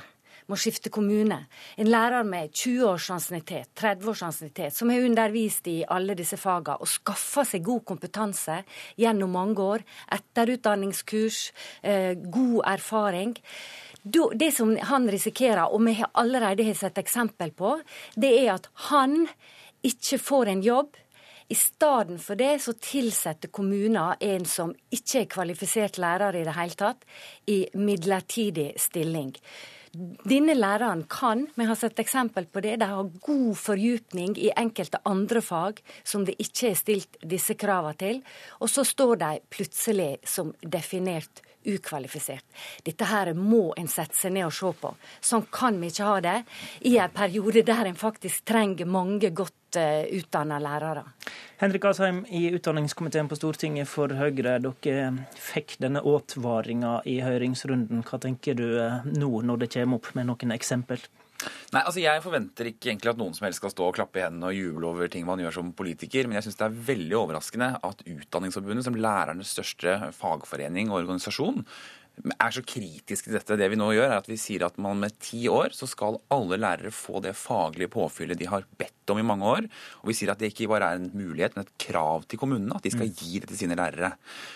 [0.50, 1.38] må skifte kommune.
[1.76, 6.38] En lærer med 20 års ansiennitet, 30 års ansiennitet, som har undervist i alle disse
[6.40, 8.62] fagene og skaffa seg god kompetanse
[9.00, 9.86] gjennom mange år,
[10.18, 11.52] etterutdanningskurs,
[11.82, 13.36] eh, god erfaring.
[14.02, 17.76] Det som han risikerer, og vi har allerede sett eksempel på,
[18.16, 19.28] det er at han
[19.82, 20.96] ikke får en jobb.
[21.48, 26.54] I stedet for det så tilsetter kommuner en som ikke er kvalifisert lærer i det
[26.56, 27.04] hele tatt,
[27.46, 29.34] i midlertidig stilling.
[29.92, 35.02] Denne læreren kan, vi har sett eksempel på det, de har god fordypning i enkelte
[35.04, 38.22] andre fag som det ikke er stilt disse kravene til,
[38.64, 42.44] og så står de plutselig som definert ukvalifisert.
[42.84, 44.92] Dette her må en sette seg ned og se på.
[45.20, 46.36] Sånn kan vi ikke ha det
[46.88, 51.04] i en periode der en faktisk trenger mange godt eh, utdanna lærere.
[51.62, 54.58] Henrik Asheim i utdanningskomiteen på Stortinget for Høyre.
[54.62, 58.02] Dere fikk denne advaringa i høringsrunden.
[58.08, 61.02] Hva tenker du eh, nå når det kommer opp med noen eksempel?
[61.72, 64.24] Nei, altså Jeg forventer ikke egentlig at noen som helst skal stå og klappe i
[64.24, 67.18] hendene og juble over ting man gjør som politiker, men jeg syns det er veldig
[67.18, 71.64] overraskende at Utdanningsforbundet, som lærernes største fagforening og organisasjon,
[72.30, 73.58] er så kritiske til dette.
[73.58, 76.20] Det vi nå gjør, er at vi sier at man med ti år så skal
[76.32, 79.66] alle lærere få det faglige påfyllet de har bedt om i mange år.
[80.02, 82.76] Og vi sier at det ikke bare er en mulighet, men et krav til kommunene.
[82.78, 83.16] At de skal mm.
[83.18, 84.12] gi det til sine lærere.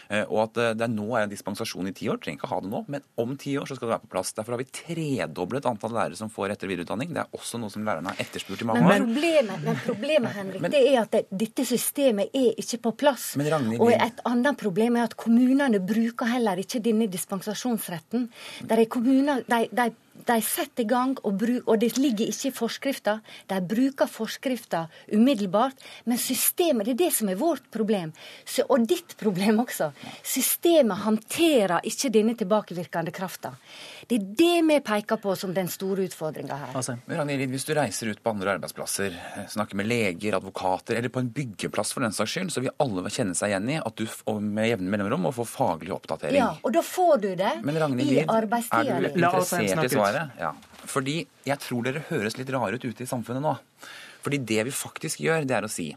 [0.09, 2.21] Eh, og at eh, det nå er en dispensasjon i ti år.
[2.23, 4.35] Trenger ikke ha det nå, men om ti år så skal det være på plass.
[4.39, 7.15] Derfor har vi tredoblet antall lærere som får etter- og videreutdanning.
[7.17, 9.11] Det er også noe som lærerne har etterspurt i mange men, år.
[9.11, 13.29] Problemet, men problemet, Henrik, men, det er at det, dette systemet er ikke på plass.
[13.37, 17.09] Ragnhild, og et annet problem er at kommunene bruker heller ikke denne
[17.57, 18.31] dispensasjonsretten.
[18.69, 19.93] Der er kommuner, de, de
[20.27, 23.19] de setter i gang, og, bruk, og, det ligger ikke i forskrifta.
[23.51, 25.83] De bruker forskrifta umiddelbart.
[26.05, 28.13] Men systemet, det er det som er vårt problem.
[28.45, 29.91] Så, og ditt problem også.
[30.27, 33.55] Systemet håndterer ikke denne tilbakevirkende krafta.
[34.07, 36.75] Det er det vi peker på som den store utfordringa her.
[36.79, 41.13] Altså, Ragnhild, hvis du reiser ut på andre arbeidsplasser, eh, snakker med leger, advokater, eller
[41.13, 43.99] på en byggeplass for den saks skyld, så vil alle kjenne seg igjen i at
[43.99, 44.07] du
[44.41, 46.39] med jevne mellomrom må få faglig oppdatering.
[46.39, 48.97] Ja, og da får du det Men, Ragnhild, i arbeidstida.
[48.97, 50.41] Er du interessert i svaret?
[50.41, 50.55] Ja.
[50.87, 53.57] Fordi jeg tror dere høres litt rare ut ute i samfunnet nå.
[54.25, 55.93] Fordi det vi faktisk gjør, det er å si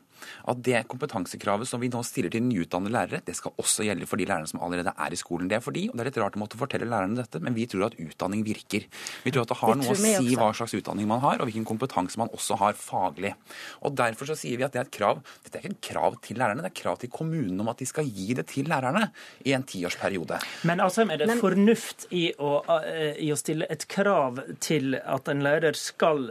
[0.50, 4.22] at det kompetansekravet som vi nå stiller til nyutdannede lærere, det skal også gjelde for
[4.22, 5.50] de lærerne som allerede er i skolen.
[5.50, 7.68] Det er fordi, og det er litt rart å måtte fortelle lærerne dette, men vi
[7.70, 8.86] tror at utdanning virker.
[9.26, 11.50] Vi tror at det har det noe å si hva slags utdanning man har, og
[11.50, 13.36] hvilken kompetanse man også har faglig.
[13.84, 15.20] Og Derfor så sier vi at det er et krav.
[15.44, 17.82] Dette er ikke et krav til lærerne, det er et krav til kommunene om at
[17.82, 19.10] de skal gi det til lærerne
[19.44, 20.40] i en tiårsperiode.
[20.70, 25.28] Men altså, er det fornuft i å, uh, i å stille et krav til at
[25.32, 26.30] en lærer skal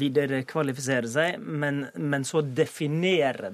[0.00, 2.89] videre viderekvalifisere seg, men, men, så definere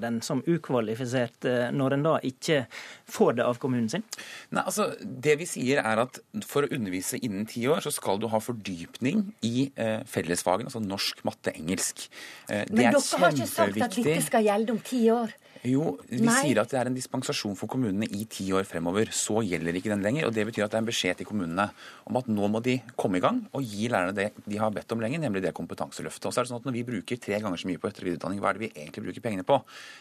[0.00, 2.64] den som ukvalifisert uh, når en da ikke
[3.10, 4.04] får det av kommunen sin?
[4.50, 8.20] Nei, altså, Det vi sier er at for å undervise innen ti år, så skal
[8.22, 9.68] du ha fordypning i
[10.08, 12.06] fellesfagene, altså norsk, matte, engelsk.
[12.48, 15.34] men dere har ikke sagt at dette skal gjelde om ti år?
[15.64, 16.34] Jo, vi Nei.
[16.42, 19.10] sier at det er en dispensasjon for kommunene i ti år fremover.
[19.14, 20.26] Så gjelder ikke den lenger.
[20.28, 21.68] og Det betyr at det er en beskjed til kommunene
[22.06, 24.92] om at nå må de komme i gang og gi lærerne det de har bedt
[24.92, 26.26] om lenge, nemlig det kompetanseløftet.
[26.26, 28.02] Og så er det sånn at Når vi bruker tre ganger så mye på etter-
[28.04, 29.60] og videreutdanning, hva er det vi egentlig bruker pengene på?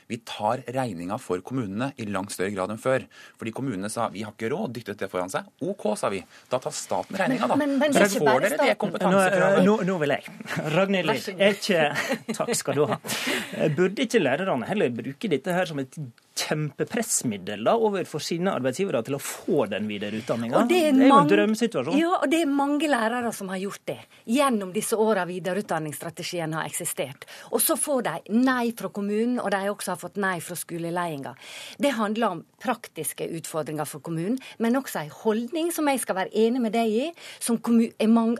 [0.09, 3.05] Vi tar regninga for kommunene i langt større grad enn før.
[3.37, 5.45] Fordi kommunene sa vi har ikke råd, dyttet det foran seg.
[5.61, 6.23] OK, sa vi.
[6.49, 7.55] Da tar staten regninga, da.
[7.59, 9.63] Men, men, men så får dere det kompetansekravet.
[9.65, 10.35] Nå, nå, vil jeg.
[10.75, 11.83] Ragnhild er ikke
[12.35, 12.99] Takk skal du ha.
[13.75, 15.97] Burde ikke lærerne heller bruke dette her som et
[16.35, 20.65] kjempepressmiddel da, overfor sine arbeidsgivere til å få den videreutdanninga.
[20.69, 21.97] Det, det er jo en drømmesituasjon.
[21.99, 26.67] Ja, og det er mange lærere som har gjort det gjennom disse åra videreutdanningsstrategien har
[26.67, 27.27] eksistert.
[27.51, 30.95] Og så får de nei fra kommunen, og de har også fått nei fra skoleledelsen.
[31.81, 36.33] Det handler om praktiske utfordringer for kommunen, men også en holdning som jeg skal være
[36.45, 37.07] enig med deg i,
[37.39, 37.59] som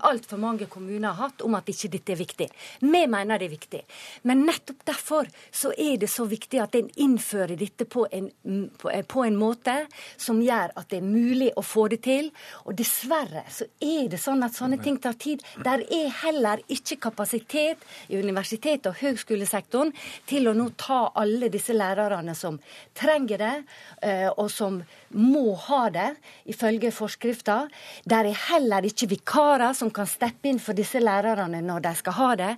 [0.05, 2.47] altfor mange kommuner har hatt, om at ikke dette er viktig.
[2.81, 3.81] Vi mener det er viktig.
[4.23, 9.06] Men nettopp derfor så er det så viktig at en innfører dette dette på en,
[9.07, 9.86] på en, måte
[10.18, 12.32] som gjør at det er mulig å få det til.
[12.66, 15.44] Og dessverre så er det sånn at sånne ting tar tid.
[15.64, 17.78] Der er heller ikke kapasitet
[18.10, 19.94] i universitet- og høgskolesektoren
[20.28, 22.60] til å nå ta alle disse lærerne som
[22.94, 23.56] trenger det,
[24.02, 24.84] eh, og som
[25.16, 26.10] må ha det,
[26.52, 27.66] ifølge forskrifta.
[28.06, 32.18] Der er heller ikke vikarer som kan steppe inn for disse lærerne når de skal
[32.20, 32.52] ha det.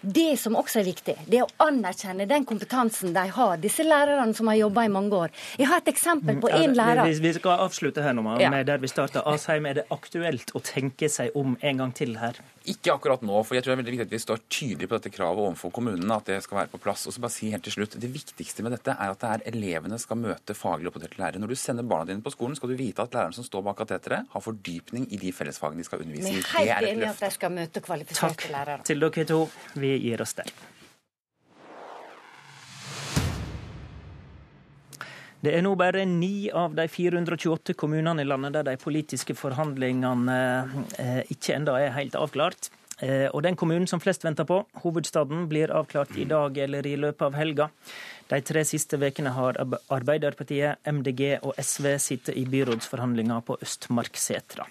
[0.00, 4.36] Det som også er viktig, det er å anerkjenne den kompetansen de har, disse lærerne
[4.36, 5.34] som har jobba i mange år.
[5.60, 7.04] Jeg har et eksempel på én lærer.
[7.08, 9.24] Vi, vi skal avslutte her nå med der vi starta.
[9.28, 12.40] Asheim, er det aktuelt å tenke seg om en gang til her?
[12.64, 14.96] Ikke akkurat nå, for jeg tror det er veldig viktig at vi står tydelig på
[14.96, 16.16] dette kravet overfor kommunene.
[16.16, 17.06] at det skal være på plass.
[17.06, 19.52] Og så bare si helt til slutt, Det viktigste med dette er at det er
[19.52, 21.38] elevene skal møte faglig oppdaterte lærere.
[21.40, 23.76] Når du sender barna dine på skolen, skal du vite at læreren som står bak
[23.76, 26.40] kateteret, har fordypning i de fellesfagene de skal undervise i.
[26.40, 28.80] Vi er helt enige at de skal møte kvalifiserte lærere.
[28.80, 29.50] Takk til dere to.
[29.74, 30.48] Vi gir oss der.
[35.44, 40.36] Det er nå bare ni av de 428 kommunene i landet der de politiske forhandlingene
[41.02, 42.70] eh, ikke enda er helt avklart.
[43.04, 46.94] Eh, og den kommunen som flest venter på, hovedstaden, blir avklart i dag eller i
[46.96, 47.66] løpet av helga.
[48.30, 49.58] De tre siste ukene har
[49.92, 54.64] Arbeiderpartiet, MDG og SV sittet i byrådsforhandlinger på Østmarksetra.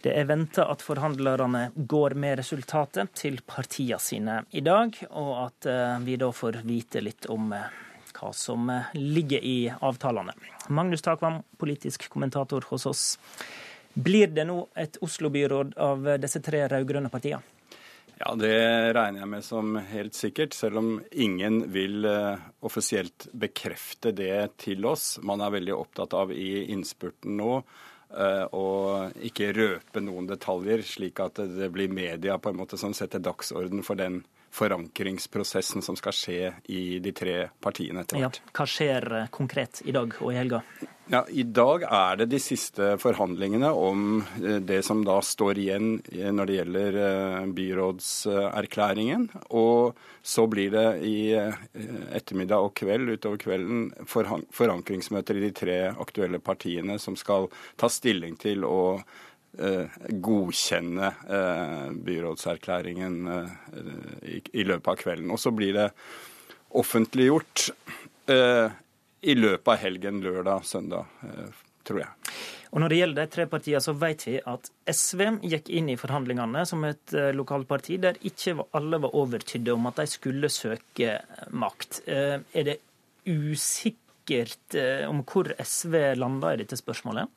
[0.00, 5.68] Det er venta at forhandlerne går med resultatet til partiene sine i dag, og at
[5.68, 7.52] eh, vi da får vite litt om
[8.18, 10.34] hva som eh, ligger i avtalene.
[10.68, 13.04] Magnus Takvam, politisk kommentator hos oss.
[13.94, 17.42] Blir det nå et Oslo-byråd av disse tre rød-grønne partiene?
[18.18, 24.10] Ja, det regner jeg med som helt sikkert, selv om ingen vil uh, offisielt bekrefte
[24.10, 25.20] det til oss.
[25.22, 28.66] Man er veldig opptatt av i innspurten nå uh, å
[29.22, 33.86] ikke røpe noen detaljer, slik at det blir media på en måte som setter dagsorden
[33.86, 38.40] for den forankringsprosessen som skal skje i de tre partiene etter hvert.
[38.40, 40.62] Ja, hva skjer eh, konkret i dag og i helga?
[41.08, 45.94] Ja, I dag er det de siste forhandlingene om eh, det som da står igjen
[46.12, 46.98] eh, når det gjelder
[47.60, 49.28] byrådserklæringen.
[49.56, 56.42] Og så blir det i ettermiddag og kveld utover kvelden forankringsmøter i de tre aktuelle
[56.44, 57.48] partiene som skal
[57.80, 59.00] ta stilling til å
[59.58, 65.30] godkjenne eh, byrådserklæringen eh, i løpet av kvelden.
[65.34, 65.88] Og så blir det
[66.78, 67.70] offentliggjort
[68.28, 71.06] i løpet av helgen, lørdag, søndag,
[71.88, 72.34] tror jeg.
[72.68, 75.96] Og Når det gjelder de tre partiene, så vet vi at SV gikk inn i
[75.96, 81.16] forhandlingene som et lokalparti der ikke alle var overtydde om at de skulle søke
[81.56, 82.02] makt.
[82.04, 82.76] Er det
[83.24, 84.76] usikkert
[85.08, 87.32] om hvor SV landa i dette spørsmålet?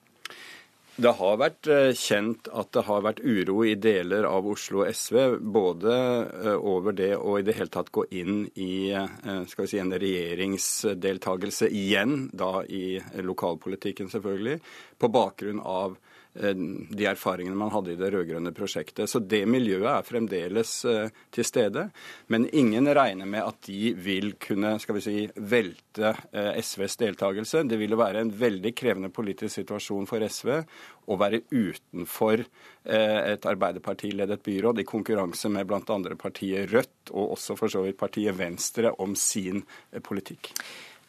[1.00, 5.38] Det har vært eh, kjent at det har vært uro i deler av Oslo SV,
[5.40, 9.96] både eh, over det å i det hele tatt gå inn i eh, si, en
[9.96, 14.60] regjeringsdeltakelse igjen, da i lokalpolitikken selvfølgelig,
[15.00, 15.96] på bakgrunn av
[16.34, 19.10] de erfaringene man hadde i det rød-grønne prosjektet.
[19.10, 21.88] Så det miljøet er fremdeles eh, til stede.
[22.32, 27.66] Men ingen regner med at de vil kunne skal vi si, velte eh, SVs deltakelse.
[27.68, 30.54] Det ville være en veldig krevende politisk situasjon for SV
[31.12, 32.46] å være utenfor
[32.82, 35.98] et Arbeiderparti-ledet byråd i konkurranse med bl.a.
[36.18, 39.62] partiet Rødt og også for så vidt partiet Venstre om sin
[40.06, 40.54] politikk.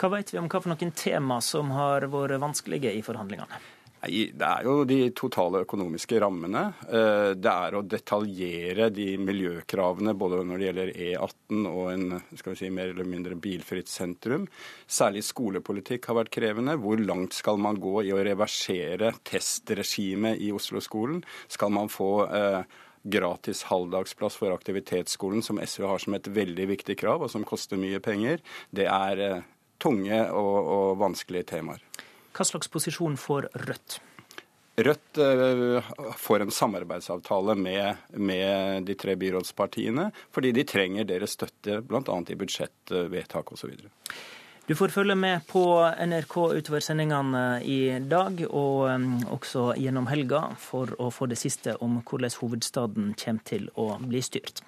[0.00, 3.60] Hva vet vi om hva for noen tema som har vært vanskelige i forhandlingene?
[4.02, 6.62] Det er jo de totale økonomiske rammene.
[6.90, 12.06] Eh, det er å detaljere de miljøkravene både når det gjelder E18 og en
[12.58, 14.48] si, mer eller mindre bilfritt sentrum.
[14.90, 16.74] Særlig skolepolitikk har vært krevende.
[16.82, 21.22] Hvor langt skal man gå i å reversere testregimet i Oslo-skolen?
[21.46, 22.62] Skal man få eh,
[23.06, 27.78] gratis halvdagsplass for aktivitetsskolen, som SV har som et veldig viktig krav, og som koster
[27.78, 28.42] mye penger?
[28.74, 29.44] Det er eh,
[29.78, 32.10] tunge og, og vanskelige temaer.
[32.32, 34.00] Hva slags posisjon får Rødt?
[34.76, 35.84] Rødt uh,
[36.16, 42.16] får en samarbeidsavtale med, med, de tre byrådspartiene, fordi de trenger deres støtte bl.a.
[42.28, 43.74] i budsjettvedtak osv.
[44.66, 45.62] Du får følge med på
[46.06, 51.74] NRK utover sendingene i dag, og um, også gjennom helga, for å få det siste
[51.84, 54.62] om hvordan hovedstaden kommer til å bli styrt.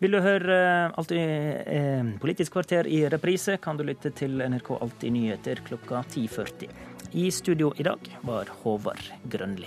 [0.00, 4.70] Vil du høre eh, Alltid eh, Politisk kvarter i reprise, kan du lytte til NRK
[4.78, 6.89] Alltid nyheter klokka 10.40.
[7.12, 9.66] I studio i dag var Håvard Grønli.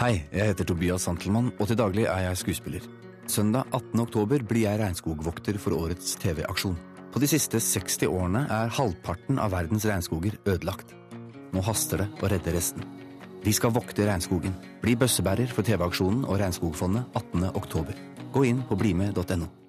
[0.00, 2.88] Hei, jeg heter Tobias Santelmann, og til daglig er jeg skuespiller.
[3.30, 4.00] Søndag 18.
[4.02, 6.74] oktober blir jeg regnskogvokter for årets TV-aksjon.
[7.14, 10.96] På de siste 60 årene er halvparten av verdens regnskoger ødelagt.
[11.54, 12.99] Nå haster det å redde resten.
[13.44, 14.52] Vi skal vokte regnskogen.
[14.82, 17.48] Bli bøssebærer for TV-aksjonen og Regnskogfondet 18.
[17.54, 17.96] oktober.
[18.32, 19.59] Gå inn på blime.no.